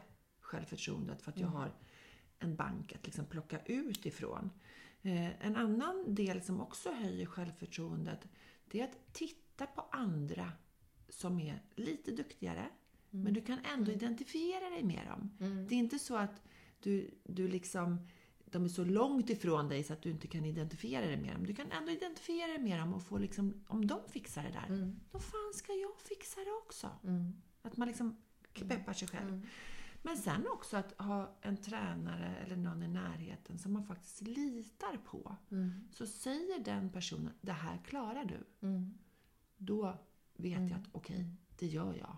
självförtroendet 0.52 1.22
för 1.22 1.32
att 1.32 1.40
jag 1.40 1.48
har 1.48 1.72
en 2.40 2.56
bank 2.56 2.96
att 2.96 3.06
liksom 3.06 3.26
plocka 3.26 3.60
ut 3.66 4.06
ifrån. 4.06 4.52
Eh, 5.02 5.46
en 5.46 5.56
annan 5.56 6.16
del 6.16 6.42
som 6.42 6.62
också 6.62 6.92
höjer 6.92 7.26
självförtroendet 7.26 8.28
det 8.66 8.80
är 8.80 8.84
att 8.84 9.14
titta 9.14 9.66
på 9.66 9.82
andra 9.92 10.52
som 11.10 11.40
är 11.40 11.62
lite 11.76 12.12
duktigare 12.12 12.70
men 13.10 13.34
du 13.34 13.42
kan 13.42 13.60
ändå 13.74 13.92
identifiera 13.92 14.70
dig 14.70 14.84
med 14.84 15.08
dem. 15.08 15.32
Det 15.68 15.76
är 15.76 15.80
inte 15.80 16.00
så 16.00 16.16
att 16.16 16.42
du, 16.80 17.12
du 17.24 17.48
liksom 17.48 18.08
de 18.46 18.66
är 18.66 18.70
så 18.70 18.84
långt 18.84 19.30
ifrån 19.30 19.70
dig 19.70 19.84
så 19.84 19.94
att 19.94 20.02
du 20.02 20.10
inte 20.10 20.28
kan 20.28 20.46
identifiera 20.46 21.06
dig 21.06 21.18
med 21.18 21.36
dem. 21.36 21.46
Du 21.46 21.56
kan 21.56 21.72
ändå 21.72 21.92
identifiera 21.92 22.48
dig 22.48 22.60
med 22.60 22.80
dem 22.80 22.94
och 22.94 23.04
få 23.04 23.18
liksom, 23.18 23.64
om 23.68 23.88
de 23.88 24.00
fixar 24.10 24.44
det 24.44 24.50
där, 24.50 24.94
då 25.12 25.20
fan 25.20 25.54
ska 25.54 25.74
jag 25.74 26.00
fixa 26.00 26.40
det 26.40 26.52
också. 26.66 26.90
Att 27.62 27.78
man 27.78 27.88
liksom 27.88 28.18
peppar 28.68 28.94
sig 28.94 29.08
själv. 29.08 29.48
Men 30.02 30.18
sen 30.18 30.48
också 30.48 30.78
att 30.78 31.02
ha 31.02 31.38
en 31.42 31.58
tränare 31.58 32.36
eller 32.36 32.56
någon 32.56 32.84
i 32.84 32.88
närheten 32.88 33.60
som 33.60 33.74
man 33.74 33.86
faktiskt 33.86 34.22
litar 34.22 34.98
på. 35.06 35.36
Så 35.92 36.08
säger 36.08 36.60
den 36.60 36.90
personen, 36.90 37.34
det 37.42 37.52
här 37.52 37.78
klarar 37.86 38.26
du. 38.26 38.68
Mm. 38.68 38.94
Då 39.58 39.98
vet 40.36 40.70
jag 40.70 40.80
att 40.80 40.90
okej, 40.92 41.26
det 41.60 41.68
gör 41.68 41.94
jag. 41.94 42.18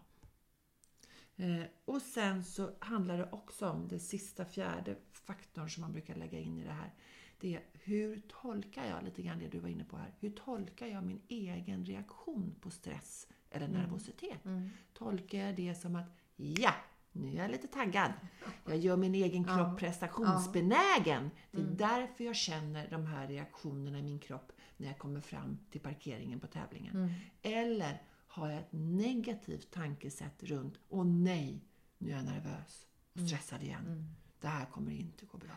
Eh, 1.36 1.66
och 1.86 2.02
sen 2.02 2.44
så 2.44 2.72
handlar 2.80 3.18
det 3.18 3.30
också 3.32 3.70
om 3.70 3.88
det 3.88 4.00
sista 4.00 4.46
fjärde 4.46 4.98
faktorn 5.12 5.70
som 5.70 5.82
man 5.82 5.92
brukar 5.92 6.16
lägga 6.16 6.40
in 6.40 6.60
i 6.60 6.64
det 6.64 6.72
här. 6.72 6.94
Det 7.40 7.56
är 7.56 7.62
hur 7.74 8.22
tolkar 8.28 8.86
jag, 8.86 9.04
lite 9.04 9.22
grann 9.22 9.40
det 9.40 9.48
du 9.48 9.60
var 9.60 9.70
inne 9.70 9.84
på 9.84 9.98
här, 9.98 10.14
hur 10.20 10.30
tolkar 10.30 10.88
jag 10.88 11.04
min 11.04 11.22
egen 11.28 11.86
reaktion 11.86 12.56
på 12.62 12.72
stress 12.72 13.28
eller 13.50 13.68
nervositet? 13.68 14.44
Tolkar 14.94 15.38
jag 15.38 15.56
det 15.56 15.76
som 15.76 15.96
att 15.96 16.10
ja, 16.36 16.74
nu 17.14 17.30
är 17.30 17.42
jag 17.42 17.52
lite 17.52 17.68
taggad. 17.68 18.12
Jag 18.66 18.78
gör 18.78 18.98
min 18.98 19.16
egen 19.16 19.44
kropp 19.44 19.80
prestationsbenägen. 19.80 21.32
Det 21.52 21.62
är 21.62 21.66
därför 21.66 22.24
jag 22.24 22.36
känner 22.36 22.90
de 22.90 23.06
här 23.06 23.28
reaktionerna 23.28 24.00
i 24.00 24.04
min 24.04 24.20
kropp 24.20 24.52
när 24.78 24.88
jag 24.88 24.98
kommer 24.98 25.22
fram 25.22 25.58
till 25.72 25.82
parkeringen 25.82 26.40
på 26.40 26.48
tävlingen. 26.48 27.14
Eller 27.42 28.02
har 28.28 28.50
jag 28.50 28.60
ett 28.60 28.72
negativt 28.72 29.72
tankesätt 29.72 30.44
runt, 30.44 30.80
åh 30.90 31.06
nej, 31.06 31.66
nu 31.98 32.12
är 32.12 32.16
jag 32.16 32.26
nervös 32.26 32.88
och 33.14 33.20
stressad 33.20 33.64
igen. 33.64 34.16
Det 34.42 34.48
här 34.48 34.66
kommer 34.66 34.92
inte 34.92 35.26
gå 35.26 35.38
bra. 35.38 35.56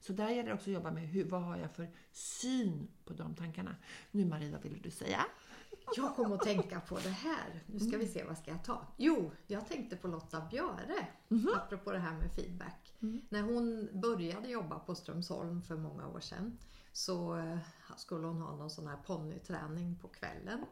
Så 0.00 0.12
där 0.12 0.30
gäller 0.30 0.48
det 0.48 0.54
också 0.54 0.70
att 0.70 0.74
jobba 0.74 0.90
med 0.90 1.08
hur, 1.08 1.24
vad 1.24 1.42
har 1.42 1.56
jag 1.56 1.72
för 1.72 1.88
syn 2.12 2.88
på 3.04 3.14
de 3.14 3.34
tankarna. 3.34 3.76
Nu 4.10 4.24
Marie, 4.24 4.52
vad 4.52 4.62
ville 4.62 4.78
du 4.78 4.90
säga? 4.90 5.26
Jag 5.96 6.16
kom 6.16 6.32
att 6.32 6.42
tänka 6.42 6.80
på 6.80 6.98
det 6.98 7.08
här. 7.08 7.62
Nu 7.66 7.80
ska 7.80 7.98
vi 7.98 8.06
se, 8.06 8.24
vad 8.24 8.38
ska 8.38 8.50
jag 8.50 8.64
ta? 8.64 8.86
Jo, 8.96 9.30
jag 9.46 9.68
tänkte 9.68 9.96
på 9.96 10.08
Lotta 10.08 10.40
Björe, 10.50 11.06
apropå 11.56 11.92
det 11.92 11.98
här 11.98 12.18
med 12.18 12.32
feedback. 12.32 12.94
När 13.28 13.42
hon 13.42 13.88
började 13.92 14.48
jobba 14.48 14.78
på 14.78 14.94
Strömsholm 14.94 15.62
för 15.62 15.76
många 15.76 16.08
år 16.08 16.20
sedan 16.20 16.58
så 16.92 17.36
eh, 17.36 17.58
skulle 17.96 18.26
hon 18.26 18.42
ha 18.42 18.56
någon 18.56 18.70
sån 18.70 18.86
här 18.86 18.96
ponnyträning 18.96 19.98
på 19.98 20.08
kvällen. 20.08 20.64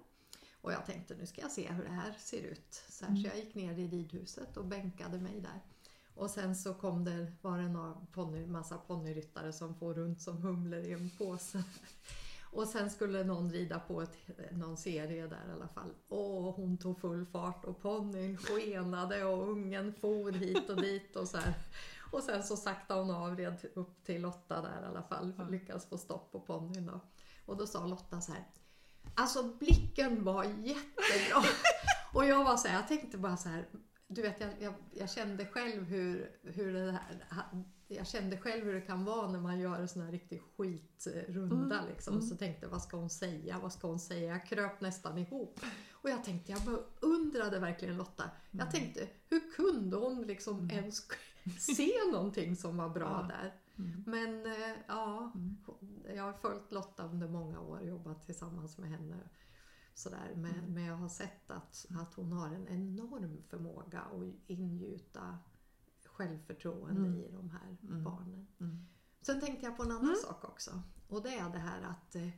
Och 0.60 0.72
jag 0.72 0.86
tänkte 0.86 1.14
nu 1.14 1.26
ska 1.26 1.40
jag 1.40 1.50
se 1.50 1.72
hur 1.72 1.84
det 1.84 1.90
här 1.90 2.12
ser 2.12 2.42
ut. 2.42 2.82
Så, 2.88 3.04
här, 3.04 3.16
så 3.16 3.26
jag 3.26 3.36
gick 3.36 3.54
ner 3.54 3.78
i 3.78 3.88
ridhuset 3.88 4.56
och 4.56 4.64
bänkade 4.64 5.18
mig 5.18 5.40
där. 5.40 5.60
Och 6.14 6.30
sen 6.30 6.56
så 6.56 6.74
kom 6.74 7.04
det, 7.04 7.32
var 7.42 7.58
det 7.58 7.94
ponny, 8.12 8.46
massa 8.46 8.78
ponnyryttare 8.78 9.52
som 9.52 9.74
får 9.74 9.94
runt 9.94 10.22
som 10.22 10.42
humlor 10.42 10.80
i 10.80 10.92
en 10.92 11.10
påse. 11.10 11.64
Och 12.54 12.68
sen 12.68 12.90
skulle 12.90 13.24
någon 13.24 13.50
rida 13.50 13.78
på 13.78 14.02
ett, 14.02 14.16
någon 14.50 14.76
serie 14.76 15.26
där 15.26 15.48
i 15.48 15.52
alla 15.52 15.68
fall. 15.68 15.94
Och 16.08 16.54
hon 16.54 16.78
tog 16.78 17.00
full 17.00 17.26
fart 17.26 17.64
och 17.64 17.82
ponnyn 17.82 18.36
skenade 18.36 19.24
och 19.24 19.48
ungen 19.48 19.94
for 19.94 20.32
hit 20.32 20.70
och 20.70 20.82
dit 20.82 21.16
och 21.16 21.28
så 21.28 21.36
här. 21.36 21.54
Och 22.12 22.22
sen 22.22 22.42
så 22.42 22.56
sakta 22.56 22.94
hon 22.94 23.10
av, 23.10 23.36
red 23.36 23.56
upp 23.74 24.04
till 24.04 24.22
Lotta 24.22 24.62
där 24.62 24.82
i 24.82 24.86
alla 24.86 25.02
fall. 25.02 25.32
Lyckades 25.50 25.88
få 25.88 25.98
stopp 25.98 26.32
på 26.32 26.40
ponnyn 26.40 26.86
då. 26.86 27.00
Och 27.46 27.56
då 27.56 27.66
sa 27.66 27.86
Lotta 27.86 28.20
så 28.20 28.32
här. 28.32 28.44
Alltså 29.14 29.42
blicken 29.42 30.24
var 30.24 30.44
jättebra. 30.44 31.42
och 32.14 32.24
jag 32.24 32.44
var 32.44 32.56
så 32.56 32.68
här, 32.68 32.74
jag 32.76 32.88
tänkte 32.88 33.18
bara 33.18 33.36
så 33.36 33.48
här. 33.48 33.68
Du 34.06 34.22
vet, 34.22 34.40
jag, 34.40 34.50
jag, 34.60 34.74
jag 34.90 35.10
kände 35.10 35.46
själv 35.46 35.84
hur, 35.84 36.38
hur 36.42 36.72
det 36.72 36.98
här, 37.30 37.64
jag 37.88 38.06
kände 38.06 38.36
själv 38.38 38.64
hur 38.64 38.74
det 38.74 38.80
kan 38.80 39.04
vara 39.04 39.30
när 39.30 39.40
man 39.40 39.58
gör 39.58 39.78
en 39.80 39.88
sån 39.88 40.02
här 40.02 40.12
riktig 40.12 40.42
skitrunda 40.56 41.78
Mm, 41.78 41.88
liksom. 41.88 42.22
Så 42.22 42.36
tänkte 42.36 42.66
jag, 42.66 42.70
vad 42.70 42.82
ska 42.82 42.96
hon 42.96 43.10
säga? 43.10 43.58
Vad 43.62 43.72
ska 43.72 43.86
hon 43.88 43.98
säga? 43.98 44.28
Jag 44.32 44.46
kröp 44.46 44.80
nästan 44.80 45.18
ihop. 45.18 45.60
Och 45.92 46.10
jag 46.10 46.24
tänkte, 46.24 46.52
jag 46.52 46.60
beundrade 47.00 47.58
verkligen 47.58 47.96
Lotta. 47.96 48.30
Jag 48.50 48.60
Mm. 48.60 48.72
tänkte, 48.72 49.08
hur 49.28 49.52
kunde 49.56 49.96
hon 49.96 50.22
liksom 50.22 50.70
ens 50.70 51.08
se 51.58 51.92
någonting 52.12 52.56
som 52.56 52.76
var 52.76 52.88
bra 52.88 53.28
Ja. 53.30 53.36
där? 53.36 53.54
Mm. 53.78 54.02
Men 54.06 54.46
eh, 54.46 54.76
ja, 54.88 55.32
jag 56.14 56.22
har 56.22 56.32
följt 56.32 56.72
Lotta 56.72 57.04
under 57.08 57.28
många 57.28 57.60
år, 57.60 57.82
jobbat 57.82 58.26
tillsammans 58.26 58.78
med 58.78 58.90
henne. 58.90 59.16
Sådär. 59.94 60.32
Men, 60.34 60.54
Mm. 60.54 60.74
men 60.74 60.84
jag 60.84 60.96
har 60.96 61.08
sett 61.08 61.50
att, 61.50 61.86
att 62.00 62.14
hon 62.14 62.32
har 62.32 62.46
en 62.48 62.68
enorm 62.68 63.42
förmåga 63.48 64.00
att 64.00 64.22
ingjuta 64.46 65.38
självförtroende 66.14 67.00
Mm. 67.08 67.20
i 67.20 67.30
de 67.32 67.50
här 67.50 67.76
Mm. 67.82 68.04
barnen. 68.04 68.46
Mm. 68.60 68.86
Sen 69.22 69.40
tänkte 69.40 69.66
jag 69.66 69.76
på 69.76 69.82
en 69.82 69.90
annan 69.92 70.16
sak 70.16 70.44
också. 70.44 70.82
Och 71.08 71.22
det 71.22 71.34
är 71.38 71.50
det 71.50 71.58
här 71.58 71.82
att 71.82 72.14
eh, 72.16 72.28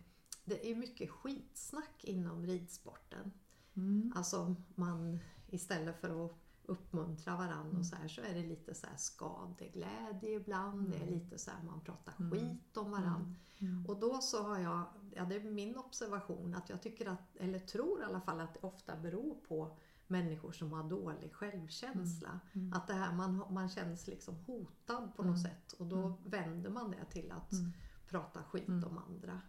det 0.44 0.70
är 0.70 0.76
mycket 0.76 1.10
skitsnack 1.10 2.04
inom 2.04 2.46
ridsporten. 2.46 3.32
Mm. 3.74 4.12
Alltså 4.16 4.54
man 4.74 5.18
istället 5.46 6.00
för 6.00 6.26
att 6.26 6.32
uppmuntra 6.68 7.36
varandra 7.36 7.78
och 7.78 7.86
så 7.86 7.96
här 7.96 8.08
så 8.08 8.20
är 8.20 8.34
det 8.34 8.42
lite 8.46 8.74
så 8.74 8.86
här 8.86 8.96
skadeglädje 8.96 10.30
ibland. 10.30 10.90
Det 10.90 10.96
är 10.96 11.10
lite 11.10 11.38
så 11.38 11.50
här 11.50 11.62
man 11.62 11.80
pratar 11.80 12.14
Mm. 12.18 12.30
skit 12.30 12.76
om 12.76 12.90
varandra. 12.90 13.34
Mm. 13.58 13.86
Och 13.86 14.00
då 14.00 14.18
så 14.20 14.42
har 14.42 14.58
jag, 14.58 14.82
ja 15.14 15.24
det 15.24 15.36
är 15.36 15.40
min 15.50 15.76
observation 15.76 16.54
att 16.54 16.68
jag 16.68 16.82
tycker 16.82 17.08
att, 17.08 17.36
eller 17.36 17.58
tror 17.58 18.00
i 18.00 18.04
alla 18.04 18.20
fall 18.20 18.40
att 18.40 18.54
det 18.54 18.60
ofta 18.62 18.96
beror 18.96 19.34
på 19.48 19.76
människor 20.08 20.52
som 20.52 20.72
har 20.72 20.84
dålig 20.90 21.32
självkänsla. 21.32 22.40
Mm. 22.52 22.72
Att 22.72 22.86
det 22.86 22.94
här, 22.94 23.12
man, 23.12 23.36
man 23.54 23.68
känns 23.68 24.06
liksom 24.06 24.34
hotad 24.34 25.12
på 25.16 25.22
något 25.22 25.42
sätt 25.42 25.72
och 25.72 25.86
då 25.86 26.18
vänder 26.26 26.70
man 26.70 26.90
det 26.90 27.04
till 27.10 27.30
att 27.32 27.52
Mm. 27.52 27.72
prata 28.08 28.42
skit 28.42 28.68
Mm. 28.68 28.84
om 28.84 28.98
andra. 28.98 29.40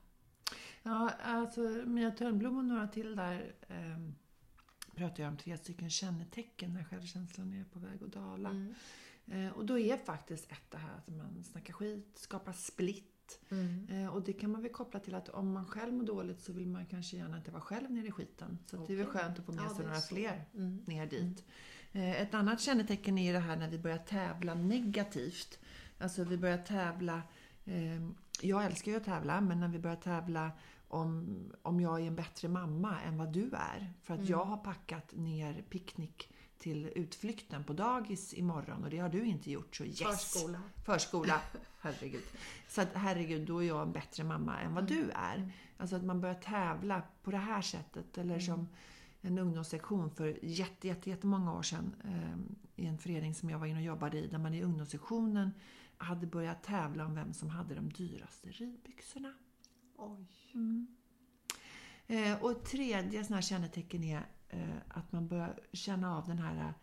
Ja, 0.83 1.09
alltså 1.23 1.61
Mia 1.85 2.11
Törnblom 2.11 2.57
och 2.57 2.65
några 2.65 2.87
till 2.87 3.15
där 3.15 3.55
eh, 3.67 3.99
pratar 4.95 5.23
jag 5.23 5.31
om 5.31 5.37
tre 5.37 5.57
stycken 5.57 5.89
kännetecken 5.89 6.73
när 6.73 6.83
självkänslan 6.83 7.53
är 7.53 7.63
på 7.63 7.79
väg 7.79 8.03
att 8.03 8.11
dala. 8.13 8.49
Mm. 8.49 8.73
Eh, 9.25 9.51
och 9.51 9.65
då 9.65 9.79
är 9.79 9.97
faktiskt 9.97 10.51
ett 10.51 10.71
det 10.71 10.77
här 10.77 10.97
att 10.97 11.07
man 11.07 11.43
snackar 11.43 11.73
skit, 11.73 12.17
skapar 12.17 12.53
split. 12.53 13.13
Mm. 13.49 13.87
Eh, 13.89 14.07
och 14.15 14.21
det 14.21 14.33
kan 14.33 14.51
man 14.51 14.61
väl 14.61 14.71
koppla 14.71 14.99
till 14.99 15.15
att 15.15 15.29
om 15.29 15.51
man 15.51 15.65
själv 15.65 15.93
mår 15.93 16.03
dåligt 16.03 16.41
så 16.41 16.53
vill 16.53 16.67
man 16.67 16.85
kanske 16.85 17.17
gärna 17.17 17.37
inte 17.37 17.51
vara 17.51 17.61
själv 17.61 17.91
nere 17.91 18.07
i 18.07 18.11
skiten. 18.11 18.59
Så 18.65 18.81
att 18.81 18.87
det 18.87 18.93
är 18.93 18.97
väl 18.97 19.05
skönt 19.05 19.39
att 19.39 19.45
få 19.45 19.51
med 19.51 19.65
Ja, 19.65 19.75
sig 19.75 19.85
några 19.85 20.01
så. 20.01 20.15
fler 20.15 20.45
Mm. 20.53 20.81
ner 20.85 21.05
dit. 21.05 21.43
Eh, 21.91 22.21
Ett 22.21 22.33
annat 22.33 22.61
kännetecken 22.61 23.17
är 23.17 23.33
det 23.33 23.39
här 23.39 23.55
när 23.55 23.69
vi 23.69 23.79
börjar 23.79 23.97
tävla 23.97 24.53
negativt. 24.53 25.59
Alltså 25.99 26.23
vi 26.23 26.37
börjar 26.37 26.57
tävla, 26.57 27.21
eh, 27.65 28.01
jag 28.41 28.65
älskar 28.65 28.91
ju 28.91 28.97
att 28.97 29.03
tävla, 29.05 29.41
men 29.41 29.59
när 29.59 29.67
vi 29.67 29.79
börjar 29.79 29.95
tävla 29.95 30.51
om, 30.87 31.37
om 31.61 31.81
jag 31.81 32.01
är 32.01 32.07
en 32.07 32.15
bättre 32.15 32.47
mamma 32.47 33.01
än 33.01 33.17
vad 33.17 33.33
du 33.33 33.43
är. 33.53 33.93
För 34.03 34.13
att 34.13 34.19
Mm. 34.19 34.31
jag 34.31 34.45
har 34.45 34.57
packat 34.57 35.15
ner 35.15 35.63
picknick 35.69 36.29
till 36.57 36.91
utflykten 36.95 37.63
på 37.63 37.73
dagis 37.73 38.33
imorgon 38.33 38.83
och 38.83 38.89
det 38.89 38.97
har 38.97 39.09
du 39.09 39.25
inte 39.25 39.51
gjort. 39.51 39.75
Så 39.75 39.83
yes! 39.85 39.99
Förskola. 40.01 40.61
Förskola, 40.85 41.41
herregud. 41.93 42.23
Så 42.67 42.81
att 42.81 42.93
herregud, 42.93 43.47
då 43.47 43.63
är 43.63 43.67
jag 43.67 43.81
en 43.81 43.91
bättre 43.91 44.23
mamma 44.23 44.59
än 44.59 44.73
vad 44.73 44.87
du 44.87 45.09
är. 45.11 45.35
Mm. 45.35 45.49
Alltså 45.77 45.95
att 45.95 46.05
man 46.05 46.21
börjar 46.21 46.35
tävla 46.35 47.01
på 47.23 47.31
det 47.31 47.37
här 47.37 47.61
sättet. 47.61 48.17
Eller 48.17 48.39
som 48.39 48.67
en 49.21 49.37
ungdomssektion 49.37 50.11
för 50.11 50.45
jätte, 50.45 50.87
jätte, 50.87 51.09
jättemånga 51.09 51.53
år 51.53 51.61
sedan 51.61 51.95
eh, 52.03 52.83
i 52.83 52.87
en 52.87 52.97
förening 52.97 53.35
som 53.35 53.49
jag 53.49 53.59
var 53.59 53.67
inne 53.67 53.79
och 53.79 53.85
jobbade 53.85 54.17
i. 54.17 54.27
Där 54.27 54.37
man 54.37 54.53
i 54.53 54.63
ungdomssektionen 54.63 55.51
hade 55.97 56.27
börjat 56.27 56.63
tävla 56.63 57.05
om 57.05 57.15
vem 57.15 57.33
som 57.33 57.49
hade 57.49 57.75
de 57.75 57.89
dyraste 57.89 58.49
ridbyxorna. 58.49 59.33
Oj. 59.97 60.87
Eh, 62.07 62.43
och 62.43 62.51
ett 62.51 62.65
tredje 62.65 63.23
sån 63.23 63.33
här 63.33 63.41
kännetecken 63.41 64.03
är 64.03 64.25
eh, 64.49 64.77
att 64.87 65.11
man 65.11 65.27
börjar 65.27 65.59
känna 65.73 66.17
av 66.17 66.27
den 66.27 66.39
här 66.39 66.57
eh, 66.57 66.73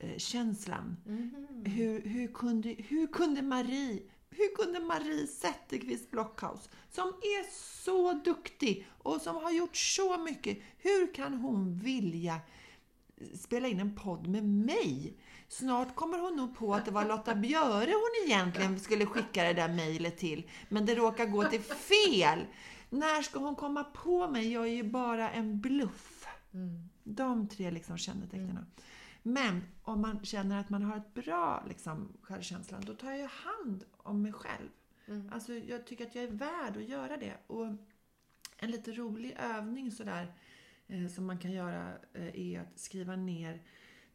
bluff-känslan. 0.00 0.96
Mhm. 1.06 1.64
Hur, 1.64 2.02
hur, 2.02 2.28
kunde, 2.28 2.68
hur 2.68 3.06
kunde 3.06 3.42
Marie 3.42 4.02
hur 4.32 4.54
kunde 4.54 4.80
Marie 4.80 5.26
Zetterqvist 5.26 6.10
Blockhaus, 6.10 6.68
som 6.90 7.08
är 7.08 7.50
så 7.82 8.12
duktig 8.12 8.86
och 8.98 9.20
som 9.20 9.36
har 9.36 9.50
gjort 9.50 9.76
så 9.76 10.18
mycket, 10.18 10.58
hur 10.78 11.14
kan 11.14 11.34
hon 11.34 11.78
vilja 11.78 12.40
spela 13.34 13.68
in 13.68 13.80
en 13.80 13.96
podd 13.96 14.26
med 14.26 14.44
mig? 14.44 15.16
Snart 15.48 15.94
kommer 15.94 16.18
hon 16.18 16.36
nog 16.36 16.56
på 16.56 16.74
att 16.74 16.84
det 16.84 16.90
var 16.90 17.04
Lotta 17.04 17.34
Björe 17.44 17.90
hon 17.90 18.26
egentligen 18.26 18.80
skulle 18.80 19.06
skicka 19.06 19.42
det 19.44 19.52
där 19.52 19.68
mejlet 19.68 20.18
till, 20.18 20.50
men 20.68 20.86
det 20.86 20.94
råkar 20.94 21.26
gå 21.26 21.44
till 21.44 21.62
fel. 21.62 22.38
När 22.90 23.22
ska 23.22 23.38
hon 23.38 23.56
komma 23.56 23.84
på 23.84 24.28
mig? 24.28 24.52
Jag 24.52 24.64
är 24.64 24.72
ju 24.72 24.82
bara 24.82 25.30
en 25.30 25.60
bluff. 25.60 26.26
Mm. 26.54 26.88
De 27.04 27.48
tre 27.48 27.70
liksom 27.70 27.98
kännetecknen. 27.98 28.66
Men 29.22 29.62
om 29.82 30.00
man 30.00 30.24
känner 30.24 30.60
att 30.60 30.70
man 30.70 30.82
har 30.82 30.96
ett 30.96 31.14
bra 31.14 31.64
liksom, 31.68 32.12
självkänsla, 32.22 32.80
då 32.80 32.94
tar 32.94 33.12
jag 33.12 33.28
hand 33.28 33.84
om 33.96 34.22
mig 34.22 34.32
själv. 34.32 34.68
Mm. 35.06 35.32
Alltså, 35.32 35.54
jag 35.54 35.86
tycker 35.86 36.06
att 36.06 36.14
jag 36.14 36.24
är 36.24 36.30
värd 36.30 36.76
att 36.76 36.88
göra 36.88 37.16
det. 37.16 37.36
Och 37.46 37.66
en 38.56 38.70
lite 38.70 38.92
rolig 38.92 39.36
övning 39.38 39.90
sådär, 39.90 40.34
eh, 40.86 41.08
som 41.08 41.26
man 41.26 41.38
kan 41.38 41.52
göra 41.52 41.92
eh, 42.12 42.40
är 42.40 42.60
att 42.60 42.78
skriva 42.78 43.16
ner 43.16 43.62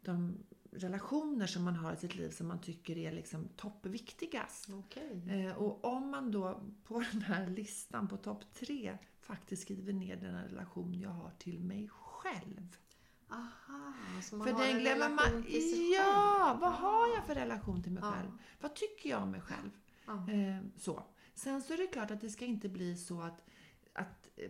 de 0.02 0.38
relationer 0.72 1.48
som 1.48 1.64
man 1.64 1.76
har 1.76 1.94
i 1.94 1.98
sitt 1.98 2.16
liv 2.16 2.30
som 2.30 2.48
man 2.48 2.62
tycker 2.62 2.98
är 2.98 3.12
liksom 3.12 3.48
toppviktigast. 3.56 4.70
Okej. 4.70 5.24
Eh, 5.30 5.58
och 5.58 5.86
om 5.86 6.10
man 6.10 6.32
då 6.32 6.62
på 6.84 7.00
den 7.12 7.22
här 7.22 7.48
listan 7.48 8.08
på 8.08 8.18
topp 8.18 8.54
tre 8.54 8.98
faktiskt 9.20 9.62
skriver 9.62 9.94
ner 9.94 10.16
den 10.16 10.44
relation 10.44 10.94
jag 10.94 11.10
har 11.10 11.32
till 11.38 11.60
mig 11.60 11.90
själv. 11.90 12.78
Aha, 13.30 13.94
så 14.24 14.36
man 14.36 14.48
För 14.48 14.54
har 14.54 14.66
den 14.66 14.76
en 14.76 14.82
glömmer 14.82 15.10
man. 15.10 15.44
till 15.44 15.70
sig 15.70 15.92
Ja, 15.94 16.46
själv. 16.48 16.60
vad 16.62 16.74
har 16.74 17.08
jag 17.16 17.26
för 17.26 17.36
relation 17.36 17.84
till 17.84 17.92
mig 17.92 18.04
Ja. 18.04 18.12
själv? 18.12 18.32
Vad 18.62 18.76
tycker 18.76 19.10
jag 19.10 19.22
om 19.24 19.32
mig 19.32 19.42
själv? 19.42 19.70
Ja. 20.06 20.14
Eh, 20.32 20.58
så. 20.78 21.04
Sen 21.34 21.62
så 21.62 21.74
är 21.74 21.78
det 21.78 21.88
klart 21.88 22.12
att 22.12 22.22
det 22.22 22.30
ska 22.30 22.46
inte 22.46 22.70
bli 22.70 22.96
så 22.98 23.22
att, 23.22 23.42
att 23.94 24.28
eh, 24.36 24.50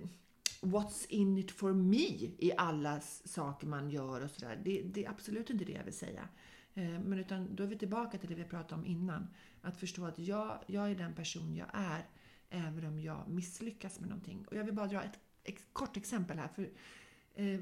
what's 0.61 1.05
in 1.09 1.38
it 1.38 1.51
for 1.51 1.73
me 1.73 2.05
i 2.38 2.51
alla 2.57 2.99
saker 3.25 3.67
man 3.67 3.89
gör 3.89 4.23
och 4.23 4.29
sådär. 4.31 4.61
Det, 4.63 4.81
det 4.81 5.05
är 5.05 5.09
absolut 5.09 5.49
inte 5.49 5.65
det 5.65 5.71
jag 5.73 5.83
vill 5.83 5.93
säga. 5.97 6.27
Eh, 6.73 6.83
men 6.99 7.19
utan 7.19 7.55
då 7.55 7.63
är 7.63 7.67
vi 7.67 7.77
tillbaka 7.77 8.17
till 8.17 8.29
det 8.29 8.35
vi 8.35 8.43
pratade 8.43 8.75
om 8.81 8.85
innan. 8.85 9.27
Att 9.61 9.77
förstå 9.77 10.05
att 10.05 10.19
jag, 10.19 10.59
jag 10.67 10.91
är 10.91 10.95
den 10.95 11.13
person 11.13 11.55
jag 11.55 11.67
är 11.73 12.05
även 12.49 12.85
om 12.85 12.99
jag 12.99 13.27
misslyckas 13.27 13.99
med 13.99 14.09
någonting. 14.09 14.45
Och 14.47 14.55
jag 14.55 14.63
vill 14.63 14.73
bara 14.73 14.88
dra 14.88 15.03
ett 15.03 15.19
ex, 15.43 15.63
kort 15.73 15.97
exempel 15.97 16.38
här. 16.39 16.47
För, 16.47 16.69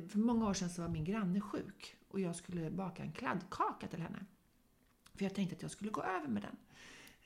för 0.09 0.17
många 0.19 0.49
år 0.49 0.53
sedan 0.53 0.69
så 0.69 0.81
var 0.81 0.89
min 0.89 1.03
granne 1.03 1.41
sjuk 1.41 1.95
och 2.07 2.19
jag 2.19 2.35
skulle 2.35 2.71
baka 2.71 3.03
en 3.03 3.11
kladdkaka 3.11 3.87
till 3.87 4.01
henne. 4.01 4.25
För 5.13 5.23
jag 5.25 5.35
tänkte 5.35 5.55
att 5.55 5.61
jag 5.61 5.71
skulle 5.71 5.91
gå 5.91 6.03
över 6.03 6.27
med 6.27 6.43
den. 6.43 6.55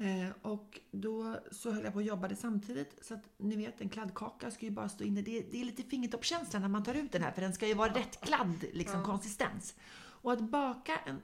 Eh, 0.07 0.31
och 0.41 0.79
då 0.91 1.39
så 1.51 1.71
höll 1.71 1.83
jag 1.83 1.93
på 1.93 1.97
och 1.99 2.03
jobbade 2.03 2.35
samtidigt. 2.35 2.99
Så 3.05 3.13
att 3.13 3.29
ni 3.37 3.55
vet, 3.55 3.81
en 3.81 3.89
kladdkaka 3.89 4.51
ska 4.51 4.65
ju 4.65 4.71
bara 4.71 4.89
stå 4.89 5.03
inne. 5.03 5.21
Det, 5.21 5.41
det 5.51 5.61
är 5.61 5.65
lite 5.65 5.83
fingertoppskänsla 5.83 6.59
när 6.59 6.67
man 6.67 6.83
tar 6.83 6.93
ut 6.95 7.11
den 7.11 7.21
här, 7.21 7.31
för 7.31 7.41
den 7.41 7.53
ska 7.53 7.67
ju 7.67 7.73
vara 7.73 7.93
rätt 7.93 8.21
kladd 8.21 8.63
liksom, 8.73 8.99
Ja. 8.99 9.05
konsistens. 9.05 9.75
Och 9.99 10.31
att 10.33 10.41
baka 10.41 10.97
en 11.05 11.21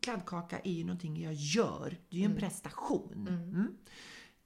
kladdkaka 0.00 0.58
är 0.64 0.72
ju 0.72 0.84
någonting 0.84 1.22
jag 1.22 1.34
gör. 1.34 1.96
Det 2.08 2.16
är 2.16 2.20
ju 2.20 2.24
en 2.24 2.30
Mm. 2.30 2.40
prestation. 2.40 3.12
Mm. 3.28 3.34
Mm. 3.48 3.76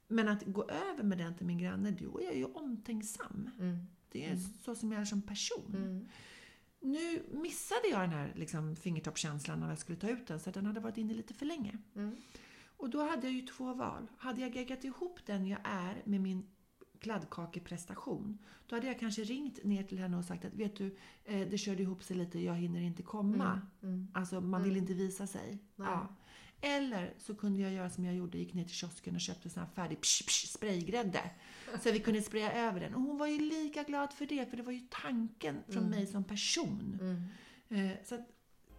Men 0.08 0.28
att 0.28 0.42
gå 0.46 0.64
över 0.68 1.02
med 1.02 1.18
den 1.18 1.34
till 1.36 1.46
min 1.46 1.58
granne, 1.58 1.90
då 1.90 2.20
är 2.20 2.24
jag 2.24 2.36
ju 2.36 2.44
omtänksam. 2.44 3.50
Mm. 3.58 3.86
Det 4.12 4.24
är 4.24 4.28
Mm. 4.32 4.40
så 4.64 4.74
som 4.74 4.92
jag 4.92 5.00
är 5.00 5.04
som 5.04 5.22
person. 5.22 5.74
Mm. 5.74 6.08
Nu 6.80 7.22
missade 7.42 7.88
jag 7.90 8.00
den 8.00 8.10
här 8.10 8.32
liksom, 8.36 8.76
fingertoppskänslan 8.76 9.60
när 9.60 9.68
jag 9.68 9.78
skulle 9.78 9.98
ta 9.98 10.08
ut 10.08 10.26
den, 10.26 10.40
så 10.40 10.50
den 10.50 10.66
hade 10.66 10.80
varit 10.80 10.96
inne 10.96 11.14
lite 11.14 11.34
för 11.34 11.46
länge. 11.46 11.78
Mm. 11.94 12.16
Och 12.76 12.90
då 12.90 13.02
hade 13.10 13.26
jag 13.26 13.32
ju 13.34 13.42
två 13.42 13.74
val. 13.74 14.06
Hade 14.18 14.40
jag 14.40 14.56
geggat 14.56 14.84
ihop 14.84 15.18
den 15.26 15.46
jag 15.46 15.60
är 15.64 16.02
med 16.04 16.20
min 16.20 16.46
kladdkakeprestation, 16.98 18.38
då 18.66 18.76
hade 18.76 18.86
jag 18.86 18.98
kanske 19.00 19.22
ringt 19.24 19.64
ner 19.64 19.82
till 19.82 19.98
henne 19.98 20.16
och 20.16 20.24
sagt 20.24 20.44
att 20.44 20.54
vet 20.54 20.76
du, 20.76 20.96
eh, 21.24 21.48
det 21.48 21.58
körde 21.58 21.82
ihop 21.82 22.02
sig 22.02 22.16
lite, 22.16 22.40
jag 22.40 22.54
hinner 22.54 22.80
inte 22.80 23.02
komma. 23.02 23.60
Mm. 23.82 23.94
Mm. 23.94 24.08
Alltså 24.14 24.40
man 24.40 24.62
vill 24.62 24.72
Mm. 24.72 24.82
inte 24.82 24.94
visa 24.94 25.26
sig. 25.26 25.58
Nej. 25.76 25.88
Ja. 25.88 26.08
Eller 26.60 27.14
så 27.18 27.34
kunde 27.34 27.60
jag 27.62 27.72
göra 27.72 27.90
som 27.90 28.04
jag 28.04 28.14
gjorde, 28.14 28.38
gick 28.38 28.54
ner 28.54 28.64
till 28.64 28.74
kiosken 28.74 29.14
och 29.14 29.20
köpte 29.20 29.50
sån 29.50 29.62
här 29.62 29.70
färdig 29.74 30.00
psh, 30.00 30.24
psh, 30.26 30.46
spraygrädde. 30.46 31.20
Så 31.82 31.92
vi 31.92 32.00
kunde 32.00 32.22
spraya 32.22 32.52
över 32.52 32.80
den. 32.80 32.94
Och 32.94 33.00
hon 33.02 33.18
var 33.18 33.26
ju 33.26 33.38
lika 33.38 33.82
glad 33.82 34.12
för 34.12 34.26
det, 34.26 34.50
för 34.50 34.56
det 34.56 34.62
var 34.62 34.72
ju 34.72 34.80
tanken 34.90 35.62
från 35.68 35.76
Mm. 35.84 35.90
mig 35.90 36.06
som 36.06 36.24
person. 36.24 36.98
Mm. 37.70 37.86
Eh, 37.90 37.96
så 38.04 38.14
att 38.14 38.28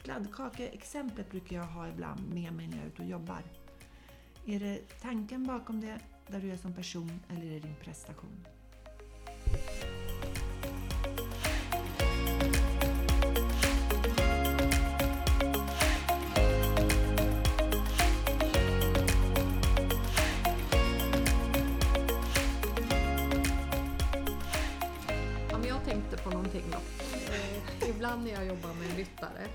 kladdkakeexemplet 0.04 1.32
brukar 1.32 1.56
jag 1.56 1.64
ha 1.68 1.88
ibland 1.90 2.34
med 2.34 2.54
mig 2.54 2.68
när 2.68 2.78
jag 2.78 2.84
är 2.86 2.90
ute 2.90 3.02
och 3.02 3.08
jobbar. 3.08 3.44
Är 4.46 4.60
det 4.60 5.00
tanken 5.02 5.44
bakom 5.48 5.82
det, 5.82 6.00
där 6.28 6.40
du 6.42 6.52
är 6.52 6.58
som 6.58 6.74
person, 6.74 7.20
eller 7.30 7.46
är 7.46 7.50
det 7.54 7.60
din 7.60 7.76
prestation? 7.84 8.46
När 28.32 28.36
jag 28.36 28.48
jobbar 28.48 28.74
med 28.74 28.90
en 28.90 28.96
ryttare 28.98 29.48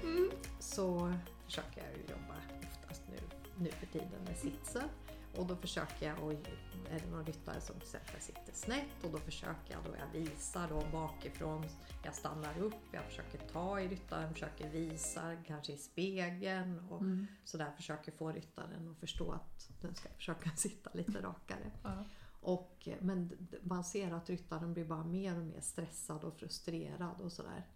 så 0.59 1.15
försöker 1.45 1.83
jag 1.85 1.99
jobba 2.11 2.35
oftast 2.73 3.03
nu, 3.09 3.19
nu 3.59 3.71
för 3.71 3.87
tiden 3.87 4.25
med 4.27 4.37
sitsen. 4.37 4.89
Och 5.37 5.47
då 5.47 5.57
försöker 5.57 6.07
jag, 6.09 6.23
och 6.23 6.33
är 6.33 7.01
det 7.01 7.11
någon 7.11 7.27
ryttare 7.27 7.61
som 7.61 7.75
till 7.75 7.83
exempel 7.85 8.21
sitter 8.21 8.53
snett 8.53 9.05
och 9.05 9.11
då 9.11 9.19
försöker 9.19 9.73
jag, 9.75 9.85
då 9.85 9.91
jag 9.99 10.21
visar 10.21 10.69
då 10.69 10.83
bakifrån, 10.93 11.65
jag 12.05 12.15
stannar 12.15 12.59
upp, 12.59 12.75
jag 12.93 13.05
försöker 13.05 13.39
ta 13.39 13.81
i 13.81 13.89
ryttaren, 13.89 14.33
försöker 14.33 14.71
visa, 14.71 15.37
kanske 15.47 15.73
i 15.73 15.77
spegeln 15.77 16.89
och 16.91 17.01
Mm. 17.01 17.27
sådär 17.45 17.73
försöker 17.77 18.13
få 18.13 18.33
ryttaren 18.33 18.89
att 18.91 18.99
förstå 19.01 19.33
att 19.33 19.69
den 19.81 19.95
ska 19.95 20.09
försöka 20.09 20.51
sitta 20.57 20.91
lite 20.95 21.23
rakare. 21.23 21.71
Ja. 21.83 22.05
Och, 22.41 22.89
eh, 22.89 22.97
men 23.01 23.49
man 23.63 23.85
ser 23.85 24.13
att 24.13 24.31
ryttaren 24.31 24.73
blir 24.75 24.85
bara 24.85 25.05
mer 25.05 25.39
och 25.39 25.45
mer 25.45 25.61
stressad 25.61 26.25
och 26.25 26.37
frustrerad 26.39 27.21
och 27.21 27.33
sådär. 27.33 27.67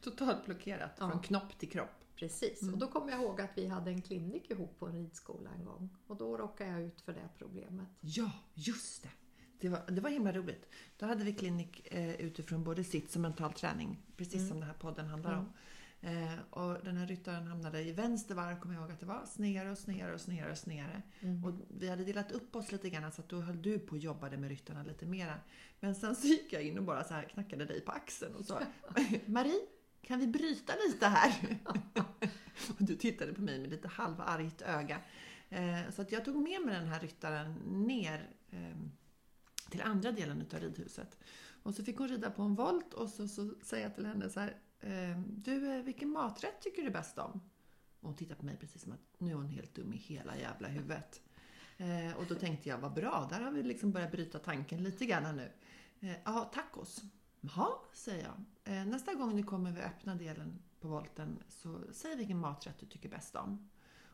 Totalt 0.00 0.44
blockerat, 0.46 0.90
Ja. 0.98 1.10
från 1.10 1.22
knopp 1.22 1.58
till 1.58 1.70
kropp. 1.70 1.90
Precis, 2.16 2.62
Mm. 2.62 2.74
och 2.74 2.80
då 2.80 2.86
kommer 2.88 3.10
jag 3.12 3.22
ihåg 3.22 3.40
att 3.40 3.50
vi 3.54 3.66
hade 3.66 3.90
en 3.90 4.02
klinik 4.02 4.50
ihop 4.50 4.78
på 4.78 4.86
en 4.86 4.92
ridskola 4.92 5.50
en 5.58 5.64
gång. 5.64 5.88
Och 6.06 6.16
då 6.16 6.36
råkade 6.36 6.70
jag 6.70 6.82
ut 6.82 7.00
för 7.00 7.12
det 7.12 7.28
problemet. 7.38 7.88
Ja, 8.00 8.30
just 8.54 9.02
det. 9.02 9.08
Det 9.60 9.68
var, 9.68 9.84
det 9.90 10.00
var 10.00 10.10
himla 10.10 10.32
roligt. 10.32 10.68
Då 10.98 11.06
hade 11.06 11.24
vi 11.24 11.32
klinik 11.32 11.88
eh, 11.94 12.14
utifrån 12.20 12.64
både 12.64 12.84
sits 12.84 13.14
och 13.14 13.20
mental 13.22 13.52
träning, 13.52 14.02
precis 14.16 14.34
Mm. 14.34 14.48
som 14.48 14.60
den 14.60 14.68
här 14.68 14.76
podden 14.76 15.06
handlar 15.06 15.38
om. 15.38 15.52
Eh, 16.00 16.38
och 16.50 16.84
den 16.84 16.96
här 16.96 17.06
ryttaren 17.06 17.46
hamnade 17.46 17.82
i 17.82 17.92
vänster 17.92 18.34
varv, 18.34 18.60
kommer 18.60 18.74
jag 18.74 18.82
ihåg 18.82 18.92
att 18.92 19.00
det 19.00 19.06
var, 19.06 19.26
snedare 19.26 19.70
och 19.70 19.78
snedare 19.78 20.14
och 20.14 20.20
snedare 20.20 20.50
och 20.50 20.58
snedare. 20.58 21.02
Mm. 21.20 21.44
Och 21.44 21.54
vi 21.68 21.88
hade 21.88 22.04
delat 22.04 22.32
upp 22.32 22.56
oss 22.56 22.72
lite 22.72 22.90
grann 22.90 23.12
så 23.12 23.20
att 23.20 23.28
då 23.28 23.40
höll 23.40 23.62
du 23.62 23.78
på 23.78 23.92
och 23.92 23.98
jobbade 23.98 24.36
med 24.36 24.50
ryttarna 24.50 24.82
lite 24.82 25.06
mera. 25.06 25.34
Men 25.80 25.94
sen 25.94 26.16
så 26.16 26.26
gick 26.26 26.52
jag 26.52 26.62
in 26.62 26.78
och 26.78 26.84
bara 26.84 27.04
så 27.04 27.14
här 27.14 27.22
knackade 27.22 27.64
dig 27.64 27.80
på 27.80 27.92
axeln 27.92 28.34
och 28.34 28.44
sa 28.44 28.60
Marie, 29.26 29.60
kan 30.02 30.20
vi 30.20 30.26
bryta 30.26 30.72
lite 30.86 31.06
här? 31.06 31.58
och 32.68 32.76
du 32.78 32.96
tittade 32.96 33.34
på 33.34 33.40
mig 33.40 33.58
med 33.58 33.70
lite 33.70 33.88
halvargt 33.88 34.62
öga. 34.62 35.00
Eh, 35.50 35.90
så 35.90 36.02
att 36.02 36.12
jag 36.12 36.24
tog 36.24 36.36
med 36.36 36.62
mig 36.62 36.74
den 36.74 36.88
här 36.88 37.00
ryttaren 37.00 37.54
ner 37.64 38.30
eh, 38.50 38.76
till 39.70 39.82
andra 39.82 40.12
delen 40.12 40.42
utav 40.42 40.60
ridhuset. 40.60 41.18
Och 41.62 41.74
så 41.74 41.84
fick 41.84 41.98
hon 41.98 42.08
rida 42.08 42.30
på 42.30 42.42
en 42.42 42.54
volt 42.54 42.94
och 42.94 43.08
så, 43.08 43.28
så 43.28 43.54
säger 43.62 43.84
jag 43.84 43.94
till 43.94 44.06
henne 44.06 44.30
så 44.30 44.40
här 44.40 44.56
Ehm, 44.80 45.24
du, 45.42 45.76
eh, 45.76 45.82
vilken 45.82 46.08
maträtt 46.10 46.60
tycker 46.60 46.82
du 46.82 46.90
bäst 46.90 47.18
om? 47.18 47.40
Och 48.00 48.08
hon 48.08 48.16
tittar 48.16 48.34
på 48.34 48.44
mig 48.44 48.56
precis 48.56 48.82
som 48.82 48.92
att 48.92 49.00
nu 49.18 49.30
är 49.30 49.34
hon 49.34 49.46
helt 49.46 49.74
dum 49.74 49.92
i 49.92 49.96
hela 49.96 50.36
jävla 50.36 50.68
huvudet. 50.68 51.22
Eh, 51.76 52.16
och 52.16 52.24
då 52.28 52.34
tänkte 52.34 52.68
jag, 52.68 52.78
vad 52.78 52.94
bra, 52.94 53.26
där 53.30 53.40
har 53.40 53.50
vi 53.50 53.62
liksom 53.62 53.92
börjat 53.92 54.12
bryta 54.12 54.38
tanken 54.38 54.82
lite 54.82 55.06
grann 55.06 55.36
nu. 55.36 55.52
Eh, 56.00 56.16
Ja, 56.24 56.50
tacos. 56.54 57.02
Jaha, 57.40 57.68
säger 57.92 58.24
jag. 58.24 58.74
Eh, 58.74 58.86
nästa 58.86 59.14
gång 59.14 59.36
ni 59.36 59.42
kommer 59.42 59.72
vid 59.72 59.84
öppna 59.84 60.14
delen 60.14 60.58
på 60.80 60.88
volten 60.88 61.38
så 61.48 61.80
säg 61.92 62.16
vilken 62.16 62.38
maträtt 62.38 62.78
du 62.78 62.86
tycker 62.86 63.08
bäst 63.08 63.36
om. 63.36 63.68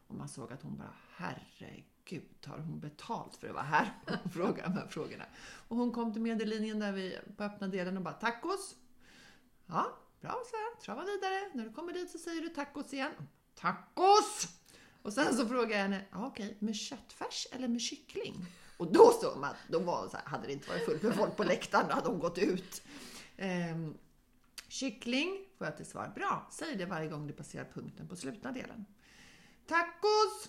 Och 0.07 0.15
man 0.15 0.29
såg 0.29 0.53
att 0.53 0.63
hon 0.63 0.77
bara, 0.77 0.95
herregud, 1.11 2.47
har 2.47 2.59
hon 2.59 2.81
betalt 2.81 3.37
för 3.37 3.49
att 3.49 3.55
vara 3.55 3.65
här 3.65 3.93
och 4.25 4.33
fråga 4.33 4.63
de 4.63 4.73
här 4.73 4.87
frågorna? 4.87 5.25
Och 5.69 5.77
hon 5.77 5.93
kom 5.93 6.13
till 6.13 6.23
medellinjen 6.23 6.79
där 6.79 6.93
vi 6.93 7.19
på 7.37 7.45
öppna 7.45 7.69
delen 7.69 7.97
och 7.97 8.03
bara, 8.03 8.15
tacos. 8.15 8.77
Ja, 9.67 9.99
bra, 10.25 10.43
så 10.51 10.57
jag. 10.57 10.81
Trava 10.81 11.05
vidare. 11.05 11.51
När 11.55 11.65
du 11.65 11.73
kommer 11.73 11.93
dit 11.93 12.11
så 12.11 12.19
säger 12.19 12.43
du 12.43 12.49
tacos 12.49 12.93
igen. 12.93 13.13
Tacos! 13.55 14.49
Och 15.03 15.13
sen 15.13 15.37
så 15.37 15.49
frågar 15.49 15.71
jag 15.71 15.83
henne, 15.83 16.05
ja, 16.13 16.27
okej, 16.27 16.57
med 16.61 16.77
köttfärs 16.77 17.47
eller 17.53 17.69
med 17.69 17.81
kyckling? 17.81 18.47
Och 18.77 18.93
då 18.93 19.13
såg 19.21 19.37
man 19.37 19.51
att 19.51 19.57
då 19.69 19.79
var 19.79 20.09
så 20.09 20.17
här, 20.17 20.27
hade 20.27 20.47
det 20.47 20.53
inte 20.53 20.69
varit 20.69 20.85
fullt 20.85 21.03
med 21.03 21.15
folk 21.15 21.37
på 21.37 21.45
läktaren, 21.45 21.89
då 21.89 21.95
hade 21.95 22.09
de 22.09 22.19
gått 22.19 22.39
ut. 22.39 22.83
Ehm, 23.37 23.95
kyckling 24.69 25.47
får 25.59 25.67
jag 25.67 25.77
till 25.77 25.87
svar. 25.87 26.13
Bra, 26.15 26.49
säg 26.51 26.77
det 26.77 26.87
varje 26.87 27.09
gång 27.09 27.27
du 27.27 27.33
passerar 27.33 27.65
punkten 27.75 28.09
på 28.09 28.17
slutna 28.17 28.53
delen. 28.53 28.85
Tacos! 29.67 30.49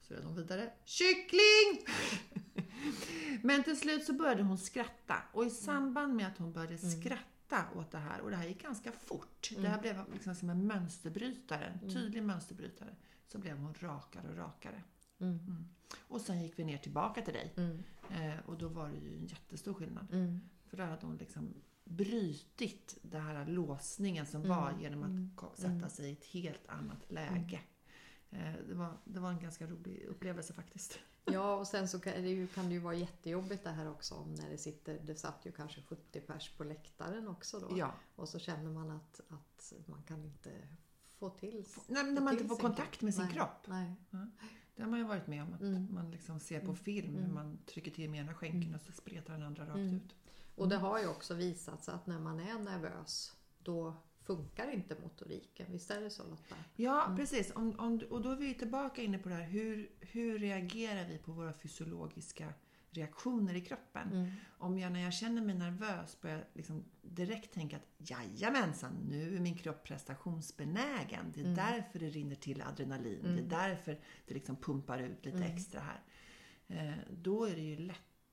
Så 0.00 0.14
red 0.14 0.24
hon 0.24 0.36
vidare. 0.36 0.72
Kyckling! 0.84 1.86
Men 3.42 3.62
till 3.62 3.80
slut 3.80 4.04
så 4.04 4.12
började 4.12 4.42
hon 4.42 4.58
skratta 4.58 5.16
och 5.32 5.44
i 5.44 5.50
samband 5.50 6.14
med 6.14 6.26
att 6.26 6.38
hon 6.38 6.52
började 6.52 6.78
skratta 6.78 7.33
åt 7.74 7.90
det 7.90 7.98
här 7.98 8.20
och 8.20 8.30
det 8.30 8.36
här 8.36 8.46
gick 8.48 8.62
ganska 8.62 8.92
fort. 8.92 9.50
Det 9.56 9.68
här 9.68 9.80
blev 9.80 10.04
liksom 10.12 10.34
som 10.34 10.50
en 10.50 10.66
mönsterbrytare, 10.66 11.78
en 11.82 11.90
tydlig 11.90 12.22
mönsterbrytare. 12.22 12.96
Så 13.26 13.38
blev 13.38 13.56
hon 13.58 13.74
rakare 13.74 14.28
och 14.30 14.36
rakare. 14.36 14.82
Mm. 15.18 15.68
Och 16.08 16.20
sen 16.20 16.42
gick 16.42 16.58
vi 16.58 16.64
ner 16.64 16.78
tillbaka 16.78 17.22
till 17.22 17.34
dig. 17.34 17.52
Mm. 17.56 17.82
Eh, 18.10 18.40
och 18.46 18.58
då 18.58 18.68
var 18.68 18.88
det 18.88 18.96
ju 18.98 19.16
en 19.16 19.26
jättestor 19.26 19.74
skillnad. 19.74 20.06
Mm. 20.12 20.40
För 20.66 20.76
då 20.76 20.82
hade 20.82 21.06
hon 21.06 21.16
liksom 21.16 21.54
brytit 21.84 22.98
den 23.02 23.22
här 23.22 23.46
låsningen 23.46 24.26
som 24.26 24.44
Mm. 24.44 24.56
var 24.56 24.74
genom 24.80 25.02
att 25.02 25.08
Mm. 25.10 25.30
sätta 25.80 25.88
sig 25.90 26.08
i 26.08 26.12
ett 26.12 26.24
helt 26.24 26.66
annat 26.68 27.10
läge. 27.12 27.60
Eh, 28.30 28.52
det, 28.68 28.74
var, 28.74 28.96
det 29.04 29.20
var 29.20 29.30
en 29.30 29.38
ganska 29.40 29.66
rolig 29.66 30.04
upplevelse 30.04 30.52
faktiskt. 30.52 30.98
Ja, 31.24 31.54
och 31.56 31.66
sen 31.66 31.88
så 31.88 32.00
kan 32.00 32.12
det, 32.12 32.28
ju, 32.28 32.46
kan 32.46 32.64
det 32.68 32.72
ju 32.74 32.78
vara 32.80 32.94
jättejobbigt 32.94 33.64
det 33.64 33.70
här 33.70 33.90
också 33.90 34.14
om 34.14 34.34
när 34.34 34.50
det 34.50 34.58
sitter, 34.58 34.98
det 35.06 35.14
satt 35.16 35.46
ju 35.46 35.52
kanske 35.52 35.82
70 35.82 36.20
pers 36.20 36.50
på 36.56 36.64
läktaren 36.64 37.28
också 37.28 37.60
då. 37.60 37.78
Ja. 37.78 37.92
Och 38.16 38.28
så 38.28 38.38
känner 38.38 38.70
man 38.70 38.90
att, 38.90 39.20
att 39.28 39.72
man 39.86 40.02
kan 40.02 40.24
inte 40.24 40.50
få 41.18 41.30
till 41.30 41.66
När, 41.86 42.02
när 42.04 42.20
man 42.20 42.32
inte 42.34 42.48
får 42.48 42.56
kontakt 42.56 43.02
med 43.02 43.14
sin 43.14 43.24
Nej, 43.24 43.32
kropp. 43.34 43.66
Nej. 43.66 43.94
Det 44.76 44.82
har 44.82 44.90
man 44.90 44.98
ju 44.98 45.04
varit 45.04 45.26
med 45.26 45.42
om. 45.42 45.54
Att 45.54 45.60
Mm. 45.60 45.94
man 45.94 46.10
liksom 46.10 46.40
ser 46.40 46.60
på 46.60 46.74
film 46.74 47.14
hur 47.14 47.18
Mm. 47.22 47.34
man 47.34 47.58
trycker 47.66 47.90
till 47.90 48.10
med 48.10 48.20
ena 48.20 48.34
skänken 48.34 48.62
Mm. 48.62 48.74
och 48.74 48.80
så 48.80 48.92
spretar 48.92 49.32
den 49.32 49.42
andra 49.42 49.62
rakt 49.66 49.76
Mm. 49.76 49.94
ut. 49.96 50.14
Och 50.54 50.68
det 50.68 50.76
har 50.76 50.98
ju 51.00 51.08
också 51.08 51.34
visat 51.34 51.84
sig 51.84 51.94
att 51.94 52.06
när 52.06 52.18
man 52.18 52.40
är 52.40 52.58
nervös 52.58 53.32
då 53.58 53.94
funkar 54.26 54.70
inte 54.70 54.96
motoriken. 55.02 55.66
Visst 55.72 55.90
är 55.90 56.00
det 56.00 56.10
så 56.10 56.22
Lotta? 56.22 56.54
Ja, 56.76 57.04
Mm. 57.04 57.16
precis. 57.16 57.52
Om, 57.54 57.78
om, 57.78 58.00
och 58.10 58.22
då 58.22 58.30
är 58.30 58.36
vi 58.36 58.54
tillbaka 58.54 59.02
inne 59.02 59.18
på 59.18 59.28
det 59.28 59.34
här. 59.34 59.44
Hur, 59.44 59.90
hur 60.00 60.38
reagerar 60.38 61.08
vi 61.08 61.18
på 61.18 61.32
våra 61.32 61.52
fysiologiska 61.52 62.52
reaktioner 62.90 63.54
i 63.56 63.60
kroppen? 63.60 64.12
Mm. 64.12 64.30
Om 64.58 64.78
jag 64.78 64.92
när 64.92 65.00
jag 65.00 65.12
känner 65.14 65.42
mig 65.42 65.54
nervös 65.54 66.20
börjar 66.20 66.44
liksom 66.52 66.84
direkt 67.02 67.54
tänka 67.54 67.76
att 67.76 68.10
jajamensan, 68.10 68.92
nu 69.10 69.36
är 69.36 69.40
min 69.40 69.56
kropp 69.56 69.82
prestationsbenägen. 69.84 71.32
Det 71.34 71.40
är 71.40 71.44
Mm. 71.44 71.54
därför 71.56 71.98
det 71.98 72.08
rinner 72.10 72.34
till 72.34 72.62
adrenalin. 72.62 73.18
Det 73.22 73.28
är 73.28 73.32
Mm. 73.32 73.48
därför 73.48 74.00
det 74.26 74.34
liksom 74.34 74.56
pumpar 74.56 74.98
ut 74.98 75.24
lite 75.24 75.36
Mm. 75.36 75.52
extra 75.56 75.80
här. 75.80 76.00
Eh, 76.68 76.94
då 77.10 77.44
är 77.44 77.54
det 77.54 77.62
ju 77.62 77.76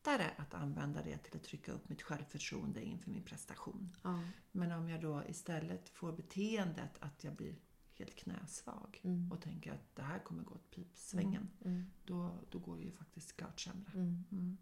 lättare 0.01 0.29
att 0.37 0.53
använda 0.53 1.01
det 1.03 1.17
till 1.17 1.35
att 1.37 1.43
trycka 1.43 1.71
upp 1.71 1.89
mitt 1.89 2.01
självförtroende 2.01 2.83
inför 2.83 3.09
min 3.09 3.23
prestation. 3.23 3.97
Ja. 4.03 4.19
Men 4.51 4.71
om 4.71 4.89
jag 4.89 5.01
då 5.01 5.23
istället 5.27 5.89
får 5.89 6.11
beteendet 6.11 6.91
att 6.99 7.23
jag 7.23 7.35
blir 7.35 7.55
helt 7.93 8.15
knäsvag 8.15 9.01
Mm. 9.03 9.31
och 9.31 9.41
tänker 9.41 9.71
att 9.73 9.95
det 9.95 10.01
här 10.03 10.19
kommer 10.19 10.43
gå 10.43 10.53
åt 10.55 10.69
pipsvängen, 10.71 11.49
Mm. 11.65 11.85
då, 12.05 12.39
då 12.49 12.59
går 12.59 12.77
det 12.77 12.83
ju 12.83 12.91
faktiskt 12.91 13.37
klart 13.37 13.59
sämre. 13.59 13.91
Mm. 13.93 14.23
Mm. 14.31 14.57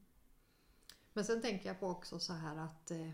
Men 1.14 1.26
sen 1.26 1.42
tänker 1.42 1.68
jag 1.70 1.80
på 1.80 1.88
också 1.88 2.20
så 2.20 2.34
här 2.34 2.56
att 2.58 2.92
eh, 2.92 3.12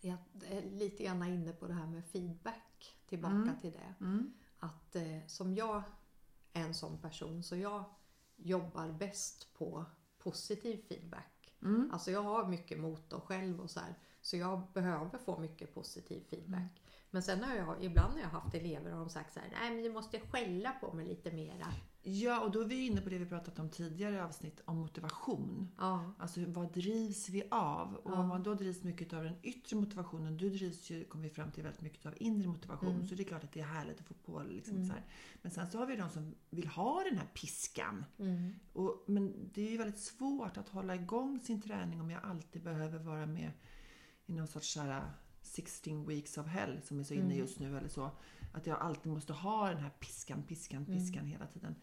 jag 0.00 0.16
är 0.44 0.62
lite 0.70 1.04
grann 1.04 1.22
inne 1.22 1.52
på 1.52 1.66
det 1.66 1.74
här 1.74 1.86
med 1.86 2.04
feedback. 2.06 2.96
Tillbaka 3.06 3.34
Mm. 3.34 3.60
till 3.60 3.72
det. 3.72 3.94
Mm. 4.00 4.32
Att 4.58 4.96
eh, 4.96 5.26
som 5.26 5.54
jag 5.54 5.82
är 6.52 6.62
en 6.64 6.74
sån 6.74 6.98
person 6.98 7.42
så 7.42 7.56
jag 7.56 7.84
jobbar 8.36 8.92
bäst 8.92 9.54
på 9.54 9.84
positiv 10.22 10.82
feedback. 10.88 11.54
Mm. 11.62 11.90
Alltså 11.92 12.10
jag 12.10 12.22
har 12.22 12.48
mycket 12.48 12.78
motor 12.78 13.20
själv 13.20 13.60
och 13.60 13.70
så 13.70 13.80
här. 13.80 13.94
Så 14.20 14.36
jag 14.36 14.62
behöver 14.74 15.18
få 15.18 15.38
mycket 15.38 15.74
positiv 15.74 16.20
feedback. 16.30 16.58
Mm. 16.60 16.68
Men 17.10 17.22
sen 17.22 17.44
har 17.44 17.56
jag, 17.56 17.84
ibland 17.84 18.14
när 18.14 18.22
jag 18.22 18.28
haft 18.28 18.54
elever 18.54 18.90
har 18.90 18.98
de 18.98 19.08
sagt 19.08 19.32
så 19.32 19.40
här, 19.40 19.48
nej 19.60 19.70
men 19.74 19.82
du 19.82 19.92
måste 19.92 20.20
skälla 20.20 20.72
på 20.72 20.92
mig 20.92 21.06
lite 21.06 21.32
mera. 21.32 21.72
Ja, 22.04 22.40
och 22.40 22.50
då 22.50 22.60
är 22.60 22.64
vi 22.64 22.86
inne 22.86 23.00
på 23.00 23.08
det 23.08 23.18
vi 23.18 23.26
pratat 23.26 23.58
om 23.58 23.68
tidigare 23.70 24.14
i 24.14 24.20
avsnitt, 24.20 24.60
om 24.64 24.76
motivation. 24.76 25.68
Ja, 25.78 26.12
Alltså 26.18 26.40
vad 26.46 26.72
drivs 26.72 27.28
vi 27.28 27.42
av? 27.50 27.94
Och 27.94 28.10
Ja. 28.12 28.16
om 28.18 28.28
man 28.28 28.42
då 28.42 28.54
drivs 28.54 28.82
mycket 28.82 29.12
av 29.12 29.24
den 29.24 29.34
yttre 29.42 29.76
motivationen, 29.76 30.36
du 30.36 30.50
drivs 30.50 30.90
ju, 30.90 31.04
kommer 31.04 31.24
vi 31.24 31.30
fram 31.30 31.50
till, 31.52 31.62
väldigt 31.62 31.80
mycket 31.82 32.06
av 32.06 32.14
inre 32.16 32.48
motivation. 32.48 32.94
Mm. 32.94 33.06
Så 33.06 33.14
det 33.14 33.22
är 33.22 33.24
klart 33.24 33.44
att 33.44 33.52
det 33.52 33.60
är 33.60 33.64
härligt 33.64 34.00
att 34.00 34.06
få 34.06 34.14
på 34.14 34.42
liksom 34.42 34.74
Mm. 34.76 34.86
så 34.88 34.92
här. 34.92 35.04
Men 35.42 35.52
sen 35.52 35.70
så 35.70 35.78
har 35.78 35.86
vi 35.86 35.96
de 35.96 36.10
som 36.10 36.34
vill 36.50 36.66
ha 36.68 37.02
den 37.04 37.18
här 37.18 37.26
piskan. 37.34 38.04
mm, 38.18 38.52
Och, 38.72 39.04
men 39.06 39.50
det 39.54 39.66
är 39.66 39.70
ju 39.70 39.76
väldigt 39.78 40.00
svårt 40.00 40.56
att 40.56 40.68
hålla 40.68 40.94
igång 40.94 41.40
sin 41.40 41.62
träning 41.62 42.00
om 42.00 42.10
jag 42.10 42.24
alltid 42.24 42.62
behöver 42.62 42.98
vara 42.98 43.26
med 43.26 43.50
i 44.26 44.32
någon 44.32 44.46
sorts 44.48 44.72
så 44.72 44.80
här 44.80 45.10
16 45.42 46.06
weeks 46.06 46.38
of 46.38 46.46
hell 46.46 46.82
som 46.82 46.98
är 47.00 47.04
så 47.04 47.14
inne 47.14 47.24
Mm. 47.24 47.38
just 47.38 47.58
nu 47.58 47.78
eller 47.78 47.88
så. 47.88 48.10
Att 48.52 48.66
jag 48.66 48.78
alltid 48.78 49.12
måste 49.12 49.32
ha 49.32 49.68
den 49.68 49.78
här 49.78 49.90
piskan, 49.90 50.42
piskan, 50.42 50.82
Mm. 50.84 50.98
piskan 50.98 51.26
hela 51.26 51.46
tiden. 51.46 51.74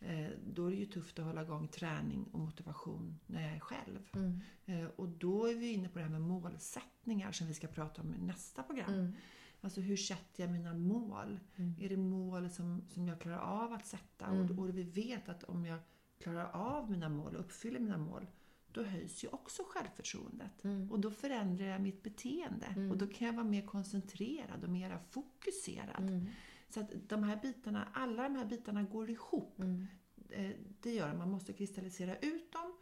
Eh, 0.00 0.28
då 0.46 0.66
är 0.66 0.70
det 0.70 0.76
ju 0.76 0.86
tufft 0.86 1.18
att 1.18 1.24
hålla 1.24 1.42
igång 1.42 1.68
träning 1.68 2.24
och 2.32 2.40
motivation 2.40 3.18
när 3.26 3.42
jag 3.42 3.52
är 3.56 3.60
själv. 3.60 4.08
mm, 4.14 4.40
Eh, 4.66 4.86
och 4.96 5.08
då 5.08 5.46
är 5.46 5.54
vi 5.54 5.72
inne 5.72 5.88
på 5.88 5.98
det 5.98 6.04
här 6.04 6.10
med 6.10 6.20
målsättningar 6.22 7.32
som 7.32 7.46
vi 7.46 7.54
ska 7.54 7.66
prata 7.66 8.02
om 8.02 8.14
i 8.14 8.18
nästa 8.18 8.62
program. 8.62 8.94
mm, 8.94 9.12
Alltså 9.60 9.80
hur 9.80 9.96
sätter 9.96 10.42
jag 10.42 10.52
mina 10.52 10.74
mål? 10.74 11.40
mm. 11.56 11.74
Är 11.80 11.88
det 11.88 11.96
mål 11.96 12.50
som, 12.50 12.82
som 12.88 13.08
jag 13.08 13.20
klarar 13.20 13.38
av 13.38 13.72
att 13.72 13.86
sätta? 13.86 14.26
Mm. 14.26 14.58
Och, 14.58 14.58
och 14.64 14.76
vi 14.78 14.82
vet 14.82 15.28
att 15.28 15.44
om 15.44 15.64
jag 15.66 15.78
klarar 16.18 16.50
av 16.52 16.90
mina 16.90 17.08
mål 17.08 17.34
och 17.34 17.40
uppfyller 17.40 17.80
mina 17.80 17.98
mål, 17.98 18.26
då 18.72 18.82
höjs 18.82 19.24
ju 19.24 19.28
också 19.28 19.62
självförtroendet. 19.66 20.64
Mm. 20.64 20.90
Och 20.90 21.00
då 21.00 21.10
förändrar 21.10 21.66
jag 21.66 21.80
mitt 21.80 22.02
beteende. 22.02 22.66
Mm. 22.66 22.90
Och 22.90 22.98
då 22.98 23.06
kan 23.06 23.26
jag 23.26 23.34
vara 23.34 23.44
mer 23.44 23.66
koncentrerad 23.66 24.64
och 24.64 24.70
mer 24.70 24.98
fokuserad. 25.10 26.10
Mm. 26.10 26.26
Så 26.68 26.80
att 26.80 26.90
de 27.08 27.22
här 27.22 27.36
bitarna, 27.42 27.88
alla 27.92 28.22
de 28.22 28.36
här 28.36 28.44
bitarna 28.44 28.82
går 28.82 29.10
ihop. 29.10 29.58
Mm. 29.58 29.86
Eh, 30.30 30.50
Det 30.80 30.94
gör 30.94 31.08
att 31.08 31.18
man 31.18 31.30
måste 31.30 31.52
kristallisera 31.52 32.16
ut 32.16 32.52
dem. 32.52 32.77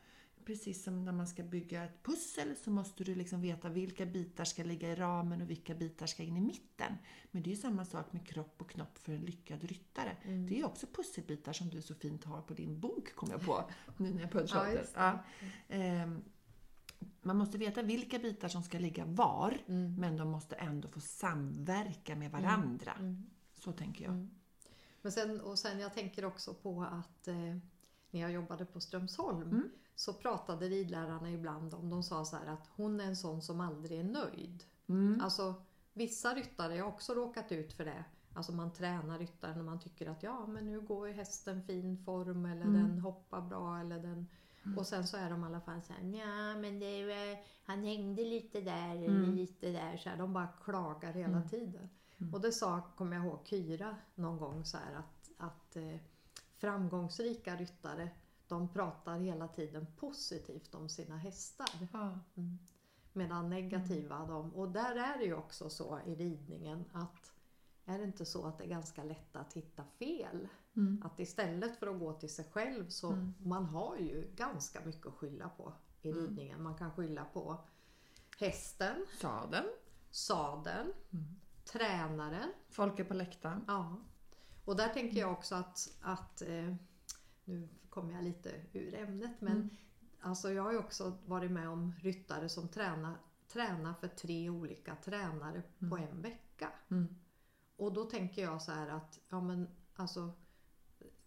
Precis 0.46 0.84
som 0.84 1.04
när 1.04 1.12
man 1.12 1.26
ska 1.26 1.42
bygga 1.42 1.84
ett 1.84 2.02
pussel 2.02 2.56
så 2.56 2.70
måste 2.70 3.04
du 3.04 3.14
liksom 3.14 3.40
veta 3.40 3.68
vilka 3.68 4.06
bitar 4.06 4.44
ska 4.44 4.62
ligga 4.64 4.92
i 4.92 4.94
ramen 4.94 5.42
och 5.42 5.50
vilka 5.50 5.74
bitar 5.74 6.06
ska 6.06 6.22
in 6.22 6.36
i 6.36 6.40
mitten. 6.40 6.92
Men 7.30 7.42
det 7.42 7.48
är 7.48 7.54
ju 7.54 7.60
samma 7.60 7.84
sak 7.84 8.12
med 8.12 8.26
kropp 8.26 8.54
och 8.60 8.70
knopp 8.70 8.98
för 8.98 9.12
en 9.12 9.20
lyckad 9.20 9.64
ryttare. 9.64 10.16
Mm. 10.22 10.46
Det 10.46 10.60
är 10.60 10.64
också 10.66 10.86
pusselbitar 10.86 11.52
som 11.52 11.68
du 11.68 11.82
så 11.82 11.94
fint 11.94 12.24
har 12.24 12.42
på 12.42 12.54
din 12.54 12.80
bok, 12.80 13.14
kom 13.14 13.28
jag 13.30 13.40
på 13.40 13.64
nu 13.96 14.10
när 14.14 14.20
jag 14.20 14.30
på 14.30 14.40
Ja, 14.48 14.70
just 14.70 14.94
det. 14.94 15.00
ja. 15.00 15.24
Ehm, 15.68 16.22
Man 17.22 17.36
måste 17.36 17.58
veta 17.58 17.82
vilka 17.82 18.18
bitar 18.18 18.48
som 18.48 18.62
ska 18.62 18.78
ligga 18.78 19.04
var, 19.04 19.58
Mm. 19.66 19.94
men 19.94 20.16
de 20.16 20.28
måste 20.30 20.54
ändå 20.56 20.88
få 20.88 21.00
samverka 21.00 22.16
med 22.16 22.30
varandra. 22.30 22.92
Mm. 22.98 23.26
Så 23.54 23.72
tänker 23.72 24.04
jag. 24.04 24.12
Mm. 24.14 24.30
Men 25.02 25.12
sen, 25.12 25.40
och 25.40 25.58
sen 25.58 25.78
jag 25.80 25.94
tänker 25.94 26.24
också 26.24 26.54
på 26.54 26.82
att 26.82 27.28
eh, 27.28 27.34
när 28.10 28.20
jag 28.20 28.32
jobbade 28.32 28.64
på 28.64 28.80
Strömsholm 28.80 29.42
Mm. 29.42 29.68
Så 29.96 30.12
pratade 30.12 30.68
ridlärarna 30.68 31.30
ibland 31.30 31.74
om, 31.74 31.88
de 31.90 32.02
sa 32.02 32.24
så 32.24 32.36
att 32.36 32.68
hon 32.76 33.00
är 33.00 33.04
en 33.04 33.16
sån 33.16 33.42
som 33.42 33.60
aldrig 33.60 34.00
är 34.00 34.04
nöjd. 34.04 34.64
Mm. 34.88 35.20
Alltså 35.20 35.54
vissa 35.92 36.34
ryttare, 36.34 36.78
har 36.78 36.88
också 36.88 37.14
råkat 37.14 37.52
ut 37.52 37.72
för 37.72 37.84
det. 37.84 38.04
Alltså 38.34 38.52
man 38.52 38.72
tränar 38.72 39.18
ryttaren 39.18 39.58
och 39.58 39.64
man 39.64 39.80
tycker 39.80 40.10
att 40.10 40.22
ja 40.22 40.46
men 40.46 40.66
nu 40.66 40.80
går 40.80 41.08
hästen 41.08 41.62
fin 41.62 41.98
form 42.04 42.46
eller 42.46 42.62
Mm. 42.66 42.82
den 42.82 42.98
hoppar 42.98 43.40
bra 43.40 43.78
eller 43.80 43.98
den 43.98 44.26
och 44.76 44.86
sen 44.86 45.06
så 45.06 45.16
är 45.16 45.30
de 45.30 45.42
i 45.42 45.46
alla 45.46 45.60
fall 45.60 45.82
så 45.82 45.92
här, 45.92 46.02
ja 46.02 46.56
men 46.60 46.78
det, 46.78 46.86
är, 46.86 47.32
eh, 47.32 47.38
han 47.64 47.82
hängde 47.84 48.24
lite 48.24 48.60
där 48.60 48.94
Mm. 48.96 49.34
lite 49.34 49.70
där. 49.70 49.96
Så 49.96 50.08
här, 50.08 50.16
de 50.16 50.32
bara 50.32 50.46
klagar 50.64 51.12
hela 51.12 51.36
Mm. 51.36 51.48
tiden. 51.48 51.88
Mm. 52.20 52.34
Och 52.34 52.40
det 52.40 52.52
sa, 52.52 52.80
kommer 52.96 53.16
jag 53.16 53.26
ihåg, 53.26 53.38
Kyra 53.44 53.96
någon 54.14 54.38
gång 54.38 54.64
så 54.64 54.76
här 54.76 54.94
att, 54.94 55.30
att 55.38 55.76
eh, 55.76 55.96
framgångsrika 56.58 57.56
ryttare 57.56 58.10
de 58.48 58.68
pratar 58.68 59.18
hela 59.18 59.48
tiden 59.48 59.86
positivt 59.96 60.74
om 60.74 60.88
sina 60.88 61.16
hästar. 61.16 61.68
Ja. 61.92 62.18
Mm. 62.34 62.58
Medan 63.12 63.50
negativa 63.50 64.26
de, 64.26 64.54
och 64.54 64.70
där 64.70 64.96
är 64.96 65.18
det 65.18 65.24
ju 65.24 65.34
också 65.34 65.70
så 65.70 66.00
i 66.06 66.14
ridningen 66.14 66.84
att 66.92 67.32
är 67.84 67.98
det 67.98 68.04
inte 68.04 68.24
så 68.24 68.46
att 68.46 68.58
det 68.58 68.64
är 68.64 68.68
ganska 68.68 69.04
lätt 69.04 69.36
att 69.36 69.52
hitta 69.52 69.84
fel? 69.84 70.48
Mm. 70.76 71.02
Att 71.04 71.20
istället 71.20 71.76
för 71.78 71.86
att 71.86 71.98
gå 72.00 72.12
till 72.12 72.34
sig 72.34 72.44
själv 72.52 72.88
så 72.88 73.12
Mm. 73.12 73.34
man 73.38 73.64
har 73.64 73.96
ju 73.96 74.30
ganska 74.36 74.80
mycket 74.84 75.06
att 75.06 75.14
skylla 75.14 75.48
på 75.48 75.72
i 76.02 76.10
Mm. 76.10 76.22
ridningen. 76.26 76.62
Man 76.62 76.74
kan 76.74 76.92
skylla 76.92 77.24
på 77.24 77.58
hästen, 78.38 79.06
Sadeln. 79.20 79.66
sadeln, 80.10 80.92
Mm. 81.12 81.24
tränaren. 81.64 82.52
Folk 82.68 82.98
är 82.98 83.04
på 83.04 83.14
läktaren. 83.14 83.64
Ja. 83.66 83.96
Och 84.64 84.76
där 84.76 84.88
tänker 84.88 85.20
jag 85.20 85.32
också 85.32 85.54
att, 85.54 85.96
att 86.02 86.42
eh, 86.42 86.74
nu 87.46 87.68
kommer 87.90 88.12
jag 88.14 88.24
lite 88.24 88.50
ur 88.72 88.94
ämnet 88.94 89.40
men 89.40 89.52
Mm. 89.52 89.70
alltså 90.20 90.52
jag 90.52 90.62
har 90.62 90.72
ju 90.72 90.78
också 90.78 91.18
varit 91.26 91.50
med 91.50 91.68
om 91.68 91.92
ryttare 92.00 92.48
som 92.48 92.68
tränar, 92.68 93.16
tränar 93.48 93.94
för 93.94 94.08
tre 94.08 94.50
olika 94.50 94.96
tränare 94.96 95.62
på 95.90 95.96
en 95.96 96.22
vecka. 96.22 96.72
Mm. 96.88 97.16
Och 97.76 97.92
då 97.92 98.04
tänker 98.04 98.42
jag 98.42 98.62
så 98.62 98.72
här 98.72 98.88
att, 98.88 99.20
ja 99.28 99.40
men 99.40 99.68
alltså 99.94 100.32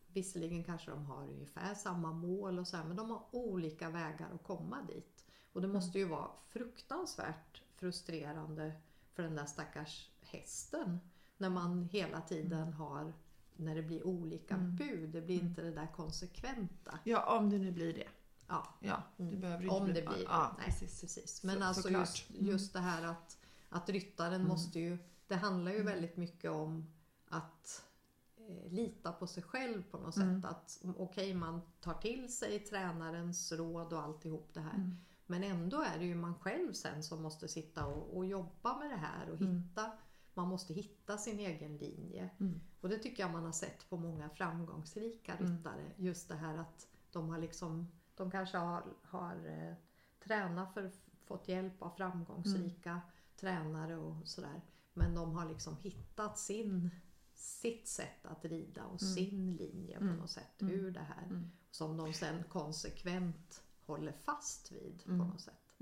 visserligen 0.08 0.64
kanske 0.64 0.92
de 0.92 1.06
har 1.06 1.24
ungefär 1.28 1.74
samma 1.74 2.12
mål 2.14 2.60
och 2.60 2.68
så 2.68 2.78
här, 2.78 2.84
men 2.84 2.96
de 2.96 3.10
har 3.10 3.26
olika 3.32 3.90
vägar 3.90 4.30
att 4.34 4.44
komma 4.44 4.82
dit. 4.82 5.26
Och 5.54 5.62
det 5.62 5.68
måste 5.68 6.00
ju 6.00 6.06
vara 6.06 6.32
fruktansvärt 6.48 7.62
frustrerande 7.76 8.74
för 9.14 9.24
den 9.24 9.36
där 9.36 9.46
stackars 9.46 10.10
hästen 10.22 11.00
när 11.38 11.50
man 11.50 11.84
hela 11.84 12.22
tiden 12.22 12.74
har 12.74 13.14
när 13.60 13.76
det 13.76 13.82
blir 13.82 14.08
olika 14.08 14.56
Mm. 14.56 14.76
bud. 14.76 15.10
Det 15.10 15.22
blir 15.22 15.40
inte 15.42 15.62
det 15.62 15.72
där 15.72 15.88
konsekventa. 15.96 17.00
Ja, 17.04 17.38
om 17.38 17.50
det 17.50 17.58
nu 17.58 17.72
blir 17.72 17.94
det. 17.94 18.08
Ja, 18.48 18.68
Ja, 18.80 19.04
det 19.18 19.24
Mm. 19.24 19.40
behöver 19.40 19.64
inte 19.64 19.76
om 19.76 19.84
bli 19.86 19.94
det 19.94 20.02
blir 20.08 20.24
Ja, 20.24 20.56
Nej, 20.58 20.66
precis. 20.66 21.02
precis. 21.02 21.44
Men 21.44 21.58
Så- 21.58 21.64
alltså 21.64 21.82
såklart. 21.82 22.00
just, 22.00 22.30
Mm. 22.30 22.46
just 22.46 22.74
det 22.74 22.80
här 22.80 23.04
att, 23.08 23.38
att 23.70 23.90
ryttaren 23.90 24.34
Mm. 24.34 24.48
måste 24.48 24.80
ju... 24.80 24.98
Det 25.28 25.36
handlar 25.36 25.72
ju 25.72 25.84
väldigt 25.84 26.18
mycket 26.18 26.52
om 26.52 26.94
att 27.28 27.84
eh, 28.38 28.72
lita 28.72 29.12
på 29.12 29.28
sig 29.28 29.44
själv 29.44 29.84
på 29.92 29.98
något 29.98 30.16
Mm. 30.18 30.42
sätt. 30.42 30.52
Att 30.52 30.80
mm, 30.84 30.96
okej, 31.00 31.34
man 31.34 31.62
tar 31.82 31.94
till 31.94 32.34
sig 32.34 32.60
tränarens 32.60 33.52
råd 33.52 33.94
och 33.94 34.02
alltihop 34.02 34.50
det 34.54 34.60
här. 34.62 34.76
Mm. 34.76 34.96
Men 35.26 35.44
ändå 35.44 35.82
är 35.82 36.00
det 36.00 36.06
ju 36.06 36.16
man 36.16 36.36
själv 36.36 36.74
sen 36.74 37.04
som 37.04 37.22
måste 37.22 37.48
sitta 37.48 37.86
och, 37.86 38.18
och 38.18 38.26
jobba 38.26 38.78
med 38.80 38.90
det 38.90 38.96
här 38.98 39.30
och 39.30 39.42
Mm. 39.42 39.58
hitta 39.58 39.92
man 40.40 40.48
måste 40.50 40.74
hitta 40.74 41.18
sin 41.18 41.40
egen 41.40 41.78
linje. 41.78 42.30
Mm. 42.40 42.62
Och 42.82 42.90
det 42.90 42.98
tycker 42.98 43.24
jag 43.24 43.32
man 43.32 43.46
har 43.46 43.52
sett 43.52 43.90
på 43.90 43.98
många 43.98 44.30
framgångsrika 44.30 45.34
Mm. 45.34 45.52
ryttare. 45.58 45.92
Just 45.98 46.28
det 46.30 46.36
här 46.36 46.58
att 46.58 46.88
de 47.12 47.30
har 47.30 47.38
liksom, 47.38 47.88
de 48.16 48.32
kanske 48.32 48.58
har, 48.58 48.84
har 49.04 49.46
eh, 49.48 49.74
tränat 50.24 50.74
för, 50.74 50.92
fått 51.26 51.48
hjälp 51.48 51.82
av 51.82 51.90
framgångsrika 51.90 52.90
Mm. 52.90 53.02
tränare 53.36 53.98
och 53.98 54.28
sådär. 54.28 54.62
Men 54.94 55.16
de 55.16 55.32
har 55.36 55.46
liksom 55.50 55.78
hittat 55.78 56.38
sin, 56.40 56.90
sitt 57.34 57.88
sätt 57.88 58.26
att 58.26 58.46
rida 58.46 58.84
och 58.86 59.02
Mm. 59.02 59.16
sin 59.16 59.56
linje 59.56 59.98
på 59.98 60.04
Mm. 60.04 60.16
något 60.18 60.30
sätt 60.30 60.62
Mm. 60.62 60.74
ur 60.74 60.92
det 60.92 61.00
här. 61.16 61.24
Mm. 61.26 61.52
Som 61.72 61.98
de 61.98 62.14
sen 62.14 62.44
konsekvent 62.50 63.64
håller 63.86 64.12
fast 64.12 64.72
vid 64.72 65.04
på 65.06 65.12
Mm. 65.12 65.28
något 65.28 65.42
sätt. 65.42 65.74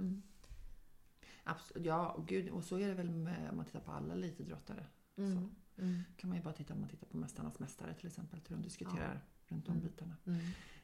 Absolut. 1.47 1.85
Ja, 1.85 2.09
och 2.11 2.27
gud, 2.27 2.49
och 2.49 2.63
så 2.63 2.77
är 2.79 2.87
det 2.87 2.93
väl 2.93 3.09
med, 3.11 3.49
om 3.49 3.55
man 3.57 3.65
tittar 3.65 3.79
på 3.79 3.91
alla 3.91 4.13
elitidrottare. 4.13 4.85
Mm. 5.17 5.49
Mm. 5.77 6.01
kan 6.17 6.29
man 6.29 6.37
ju 6.37 6.43
bara 6.43 6.53
titta 6.53 6.73
om 6.73 6.79
man 6.79 6.89
tittar 6.89 7.07
på 7.07 7.17
Mästarnas 7.17 7.59
mästare 7.59 7.93
till 7.93 8.07
exempel, 8.07 8.39
hur 8.47 8.55
de 8.55 8.61
diskuterar 8.63 9.21
runt 9.47 9.65
de 9.65 9.71
Mm. 9.71 9.83
bitarna. 9.83 10.15
Mm. 10.25 10.39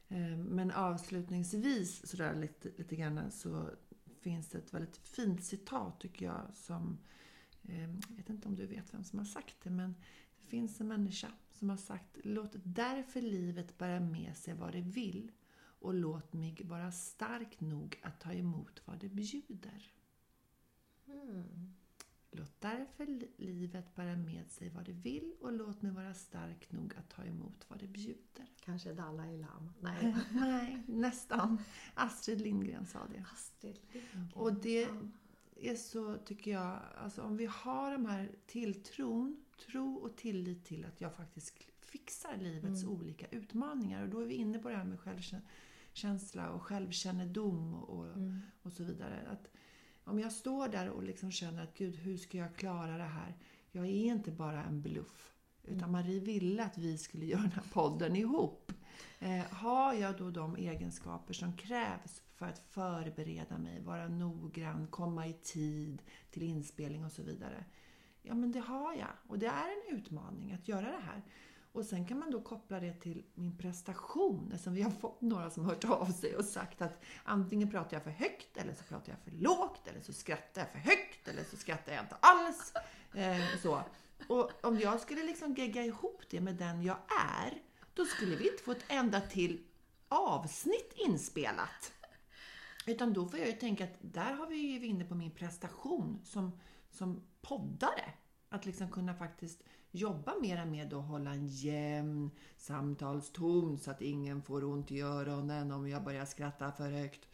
Eh, 0.08 0.38
Men 0.38 0.70
avslutningsvis 0.70 2.06
sådär 2.10 2.34
lite, 2.34 2.70
lite 2.76 2.96
grann 2.96 3.30
så 3.30 3.70
finns 4.20 4.48
det 4.48 4.58
ett 4.58 4.74
väldigt 4.74 4.96
fint 4.96 5.44
citat 5.44 6.00
tycker 6.00 6.26
jag 6.26 6.50
som, 6.54 6.98
eh, 7.62 7.80
jag 7.80 8.16
vet 8.16 8.30
inte 8.30 8.48
om 8.48 8.54
du 8.54 8.66
vet 8.66 8.94
vem 8.94 9.04
som 9.04 9.18
har 9.18 9.26
sagt 9.26 9.56
det, 9.62 9.70
men 9.70 9.94
det 10.40 10.46
finns 10.46 10.80
en 10.80 10.88
människa 10.88 11.28
som 11.52 11.70
har 11.70 11.76
sagt 11.76 12.18
Låt 12.24 12.56
därför 12.62 13.20
livet 13.22 13.78
bära 13.78 14.00
med 14.00 14.36
sig 14.36 14.54
vad 14.54 14.72
det 14.72 14.80
vill 14.80 15.32
och 15.80 15.94
låt 15.94 16.32
mig 16.32 16.56
vara 16.64 16.92
stark 16.92 17.60
nog 17.60 18.00
att 18.02 18.20
ta 18.20 18.32
emot 18.32 18.82
vad 18.84 18.98
det 18.98 19.08
bjuder. 19.08 19.93
Mm. 21.22 21.72
Låt 22.30 22.60
därför 22.60 23.06
li- 23.06 23.30
livet 23.36 23.94
bära 23.94 24.16
med 24.16 24.50
sig 24.50 24.68
vad 24.68 24.84
det 24.84 24.92
vill 24.92 25.32
och 25.40 25.52
låt 25.52 25.82
mig 25.82 25.92
vara 25.92 26.14
stark 26.14 26.72
nog 26.72 26.94
att 26.96 27.08
ta 27.10 27.24
emot 27.24 27.64
vad 27.68 27.78
det 27.80 27.86
bjuder. 27.86 28.46
Kanske 28.64 28.92
Dalai 28.92 29.36
Lama? 29.38 29.72
Nej, 29.80 30.16
Nej, 30.32 30.82
nästan. 30.86 31.58
Astrid 31.94 32.40
Lindgren 32.40 32.86
sa 32.86 32.98
det. 33.14 33.24
Astrid 33.32 33.78
Lindgren. 33.92 34.28
Och 34.34 34.52
det 34.54 34.88
är 35.60 35.76
så, 35.76 36.16
tycker 36.16 36.50
jag, 36.50 36.80
alltså 36.96 37.22
om 37.22 37.36
vi 37.36 37.46
har 37.46 37.92
de 37.92 38.06
här 38.06 38.30
tilltron, 38.46 39.44
tro 39.66 39.94
och 39.94 40.16
tillit 40.16 40.64
till 40.64 40.84
att 40.84 41.00
jag 41.00 41.14
faktiskt 41.14 41.54
fixar 41.80 42.36
livets 42.36 42.82
Mm. 42.82 42.94
olika 42.94 43.26
utmaningar. 43.26 44.02
Och 44.02 44.08
då 44.08 44.20
är 44.20 44.26
vi 44.26 44.34
inne 44.34 44.58
på 44.58 44.68
det 44.68 44.76
här 44.76 44.84
med 44.84 45.00
självkänsla 45.00 46.50
och 46.50 46.62
självkännedom 46.62 47.74
och, 47.74 48.06
Mm. 48.06 48.40
och 48.62 48.72
så 48.72 48.84
vidare. 48.84 49.28
Att 49.30 49.48
om 50.04 50.20
jag 50.20 50.32
står 50.32 50.68
där 50.68 50.88
och 50.88 51.02
liksom 51.02 51.30
känner 51.30 51.62
att 51.62 51.78
Gud, 51.78 51.96
hur 51.96 52.16
ska 52.16 52.38
jag 52.38 52.56
klara 52.56 52.96
det 52.96 53.04
här? 53.04 53.36
Jag 53.72 53.86
är 53.86 54.12
inte 54.12 54.30
bara 54.30 54.64
en 54.64 54.82
bluff. 54.82 55.34
Utan 55.62 55.78
Mm. 55.78 55.92
Marie 55.92 56.20
ville 56.20 56.64
att 56.64 56.78
vi 56.78 56.98
skulle 56.98 57.26
göra 57.32 57.42
den 57.42 57.52
här 57.52 57.64
podden 57.72 58.16
ihop. 58.16 58.72
Eh, 59.18 59.44
har 59.44 59.94
jag 59.94 60.16
då 60.18 60.30
de 60.30 60.56
egenskaper 60.56 61.34
som 61.34 61.56
krävs 61.56 62.22
för 62.34 62.46
att 62.46 62.58
förbereda 62.58 63.58
mig, 63.58 63.80
vara 63.80 64.08
noggrann, 64.08 64.86
komma 64.86 65.26
i 65.26 65.32
tid 65.32 66.02
till 66.30 66.42
inspelning 66.42 67.04
och 67.04 67.12
så 67.12 67.22
vidare? 67.22 67.64
Ja, 68.22 68.34
men 68.34 68.52
det 68.52 68.60
har 68.60 68.94
jag. 68.94 69.08
Och 69.28 69.38
det 69.38 69.46
är 69.46 69.68
en 69.68 69.96
utmaning 69.96 70.52
att 70.52 70.68
göra 70.68 70.86
det 70.86 71.02
här. 71.06 71.22
Och 71.74 71.84
sen 71.84 72.06
kan 72.06 72.18
man 72.18 72.30
då 72.30 72.40
koppla 72.40 72.80
det 72.80 72.92
till 72.92 73.24
min 73.34 73.56
prestation. 73.58 74.50
Eftersom 74.52 74.74
vi 74.74 74.82
har 74.82 74.90
fått 74.90 75.20
några 75.20 75.50
som 75.50 75.64
har 75.64 75.70
hört 75.70 75.84
av 75.84 76.06
sig 76.06 76.36
och 76.36 76.44
sagt 76.44 76.82
att 76.82 77.02
antingen 77.24 77.70
pratar 77.70 77.96
jag 77.96 78.02
för 78.02 78.10
högt 78.10 78.56
eller 78.56 78.74
så 78.74 78.84
pratar 78.84 79.12
jag 79.12 79.20
för 79.20 79.30
lågt 79.30 79.86
eller 79.86 80.00
så 80.00 80.12
skrattar 80.12 80.60
jag 80.60 80.70
för 80.70 80.78
högt 80.78 81.28
eller 81.28 81.44
så 81.44 81.56
skrattar 81.56 81.92
jag 81.92 82.04
inte 82.04 82.16
alls. 82.20 82.72
Eh, 83.14 83.60
så. 83.62 83.82
Och 84.28 84.50
om 84.62 84.78
jag 84.78 85.00
skulle 85.00 85.22
liksom 85.22 85.54
gegga 85.54 85.84
ihop 85.84 86.22
det 86.30 86.40
med 86.40 86.54
den 86.54 86.82
jag 86.82 86.96
är, 87.38 87.62
då 87.94 88.04
skulle 88.04 88.36
vi 88.36 88.50
inte 88.50 88.62
få 88.62 88.72
ett 88.72 88.84
enda 88.88 89.20
till 89.20 89.64
avsnitt 90.08 90.92
inspelat. 90.96 91.92
Utan 92.86 93.12
då 93.12 93.28
får 93.28 93.38
jag 93.38 93.48
ju 93.48 93.54
tänka 93.54 93.84
att 93.84 93.96
där 94.00 94.32
har 94.32 94.46
vi 94.46 94.56
ju 94.56 94.86
inne 94.86 95.04
på 95.04 95.14
min 95.14 95.30
prestation 95.30 96.20
som, 96.24 96.60
som 96.90 97.22
poddare. 97.42 98.12
Att 98.48 98.66
liksom 98.66 98.90
kunna 98.90 99.14
faktiskt 99.14 99.62
jobba 99.94 100.34
mera 100.40 100.64
med 100.64 100.94
att 100.94 101.04
hålla 101.04 101.30
en 101.30 101.46
jämn 101.46 102.30
samtalston 102.56 103.78
så 103.78 103.90
att 103.90 104.02
ingen 104.02 104.42
får 104.42 104.64
ont 104.64 104.90
i 104.90 105.00
öronen 105.00 105.72
om 105.72 105.88
jag 105.88 106.04
börjar 106.04 106.24
skratta 106.24 106.72
för 106.72 106.90
högt. 106.90 107.28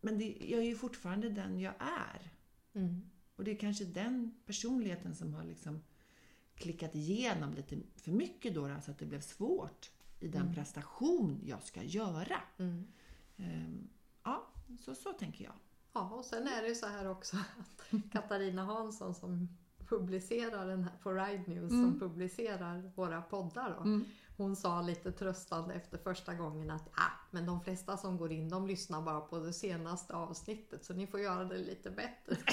Men 0.00 0.18
det, 0.18 0.36
jag 0.40 0.60
är 0.60 0.64
ju 0.64 0.76
fortfarande 0.76 1.28
den 1.28 1.60
jag 1.60 1.74
är. 1.78 2.30
Mm. 2.72 3.10
Och 3.36 3.44
det 3.44 3.50
är 3.50 3.56
kanske 3.56 3.84
den 3.84 4.34
personligheten 4.46 5.14
som 5.14 5.34
har 5.34 5.44
liksom 5.44 5.82
klickat 6.54 6.94
igenom 6.94 7.54
lite 7.54 7.78
för 7.96 8.10
mycket 8.10 8.54
då, 8.54 8.76
så 8.84 8.90
att 8.90 8.98
det 8.98 9.06
blev 9.06 9.20
svårt 9.20 9.90
i 10.20 10.28
den 10.28 10.42
Mm. 10.42 10.54
prestation 10.54 11.40
jag 11.44 11.62
ska 11.62 11.82
göra. 11.82 12.42
Mm. 12.58 12.86
Ehm, 13.36 13.88
ja, 14.24 14.46
så, 14.80 14.94
så 14.94 15.12
tänker 15.12 15.44
jag. 15.44 15.54
Ja, 15.92 16.10
och 16.10 16.24
sen 16.24 16.46
är 16.46 16.62
det 16.62 16.68
ju 16.68 16.74
så 16.74 16.86
här 16.86 17.08
också 17.08 17.36
att 17.36 18.12
Katarina 18.12 18.64
Hansson 18.64 19.14
som 19.14 19.48
publicerar 19.88 20.66
den 20.66 20.84
här 20.84 20.92
på 21.02 21.12
Ride 21.12 21.44
News 21.46 21.72
Mm. 21.72 21.84
som 21.84 22.00
publicerar 22.00 22.90
våra 22.94 23.22
poddar 23.22 23.70
då. 23.84 24.00
Hon 24.36 24.56
sa 24.56 24.82
lite 24.82 25.12
tröstande 25.12 25.74
efter 25.74 25.98
första 25.98 26.34
gången 26.34 26.70
att 26.70 26.88
ah, 26.92 27.10
men 27.30 27.46
de 27.46 27.60
flesta 27.60 27.96
som 27.96 28.16
går 28.16 28.32
in 28.32 28.48
de 28.48 28.66
lyssnar 28.66 29.02
bara 29.02 29.20
på 29.20 29.38
det 29.38 29.52
senaste 29.52 30.14
avsnittet 30.14 30.84
så 30.84 30.94
ni 30.94 31.06
får 31.06 31.20
göra 31.20 31.44
det 31.44 31.58
lite 31.58 31.90
bättre. 31.90 32.36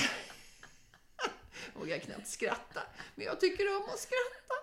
Jag 1.88 2.02
knappt 2.02 2.28
skratta. 2.28 2.82
Men 3.16 3.26
jag 3.26 3.40
tycker 3.40 3.76
om 3.78 3.84
att 3.84 4.00
skratta. 4.00 4.56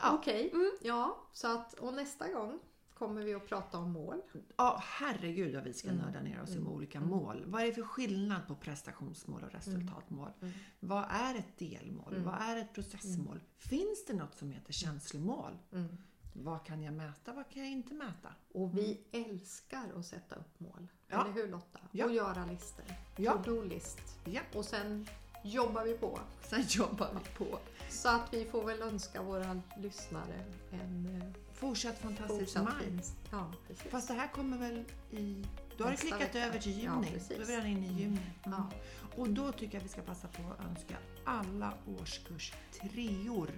Ja. 0.00 0.12
Okej, 0.18 0.50
Mm. 0.52 0.72
ja, 0.80 1.26
så 1.32 1.52
att 1.58 1.74
och 1.74 1.94
nästa 1.94 2.28
gång 2.32 2.60
kommer 2.94 3.22
vi 3.22 3.34
att 3.34 3.46
prata 3.48 3.78
om 3.78 3.90
mål. 3.92 4.20
Ja, 4.56 4.80
herregud 4.84 5.54
vad 5.54 5.64
vi 5.64 5.72
ska 5.74 5.88
Mm. 5.88 6.00
nörda 6.04 6.20
ner 6.20 6.42
oss 6.42 6.50
i 6.50 6.56
Mm. 6.56 6.68
olika 6.68 6.98
Mm. 6.98 7.10
mål. 7.10 7.42
Vad 7.46 7.62
är 7.62 7.66
det 7.66 7.72
för 7.72 7.82
skillnad 7.82 8.46
på 8.46 8.54
prestationsmål 8.54 9.42
och 9.44 9.52
resultatmål? 9.52 10.30
Mm. 10.40 10.54
Vad 10.80 11.04
är 11.10 11.34
ett 11.34 11.58
delmål? 11.58 12.12
Mm. 12.14 12.24
Vad 12.24 12.34
är 12.40 12.56
ett 12.56 12.72
processmål? 12.74 13.40
Finns 13.58 14.04
det 14.06 14.12
något 14.14 14.34
som 14.34 14.50
heter 14.50 14.72
känslomål? 14.72 15.58
Mm. 15.72 15.96
Vad 16.36 16.64
kan 16.66 16.82
jag 16.82 16.94
mäta? 16.94 17.32
Vad 17.32 17.48
kan 17.50 17.62
jag 17.62 17.72
inte 17.72 17.94
mäta? 17.94 18.28
Och 18.52 18.78
vi 18.78 19.00
älskar 19.12 19.92
att 19.96 20.06
sätta 20.06 20.34
upp 20.34 20.60
mål. 20.60 20.88
Ja. 21.08 21.20
Eller 21.24 21.32
hur 21.34 21.48
Lotta? 21.48 21.78
Ja. 21.92 22.04
Och 22.04 22.12
göra 22.12 22.44
listor. 22.46 22.84
Ja. 23.16 23.32
To-do-list. 23.32 24.00
Ja, 24.24 24.40
Och 24.54 24.64
sen 24.64 25.06
jobbar 25.44 25.84
vi 25.84 25.94
på. 25.98 26.18
sen 26.42 26.62
jobbar 26.68 27.08
vi 27.14 27.44
på. 27.44 27.58
Så 27.90 28.08
att 28.08 28.34
vi 28.34 28.44
får 28.44 28.64
väl 28.64 28.82
önska 28.82 29.22
våra 29.22 29.60
lyssnare 29.78 30.44
en 30.72 31.22
eh, 31.22 31.28
Fortsatt 31.54 31.98
fantastisk 31.98 32.38
fortsatt 32.40 32.64
maj. 32.64 32.84
fin... 32.84 33.00
Ja, 33.30 33.52
precis. 33.68 33.90
Fast 33.90 34.08
det 34.08 34.14
här 34.14 34.28
kommer 34.28 34.58
väl 34.58 34.84
i... 35.10 35.44
Du 35.76 35.82
har 35.84 35.90
Nästa 35.90 36.06
klickat 36.06 36.20
vecka. 36.34 36.46
över 36.46 36.58
till 36.58 36.82
Ja, 36.84 36.94
juni. 36.94 37.10
precis. 37.12 37.36
Då 37.36 37.42
är 37.42 37.46
vi 37.46 37.52
redan 37.52 37.66
inne 37.66 37.86
i 37.86 37.90
juni. 37.92 38.20
Mm. 38.44 38.58
Ja. 38.58 38.70
Och 39.16 39.28
då 39.28 39.52
tycker 39.52 39.74
jag 39.78 39.82
vi 39.82 39.88
ska 39.88 40.02
passa 40.02 40.28
på 40.28 40.42
att 40.52 40.66
önska 40.70 40.96
alla 41.24 41.72
årskurs 42.00 42.52
treor 42.80 43.50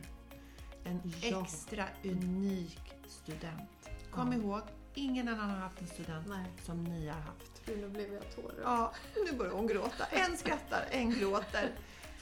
en 0.85 1.13
Ja. 1.23 1.43
extra 1.43 1.85
unik 2.05 2.81
student. 3.09 3.71
Kom 4.11 4.33
Ja. 4.33 4.39
ihåg, 4.39 4.61
ingen 4.95 5.29
annan 5.29 5.51
har 5.51 5.57
haft 5.57 5.81
en 5.81 5.87
student 5.87 6.27
Nej, 6.29 6.47
som 6.65 6.85
ni 6.85 7.09
har 7.09 7.21
haft. 7.21 7.63
gud, 7.67 7.79
nu 7.79 7.89
blev 7.89 8.13
jag 8.13 8.35
tårögd. 8.37 8.61
Ja, 8.63 8.93
nu 9.31 9.39
börjar 9.39 9.53
hon 9.53 9.67
gråta. 9.67 10.05
En 10.11 10.37
skrattar, 10.37 10.87
en 10.91 11.11
gråter. 11.11 11.73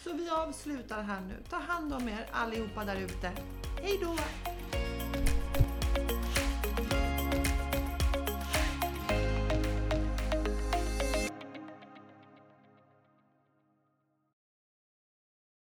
Så 0.04 0.12
vi 0.12 0.30
avslutar 0.30 1.02
här 1.02 1.20
nu. 1.20 1.42
Ta 1.50 1.56
hand 1.56 1.92
om 1.92 2.08
er 2.08 2.28
allihopa 2.32 2.84
där 2.84 2.96
ute. 3.00 3.32
Hej 3.82 3.98
då! 4.02 4.16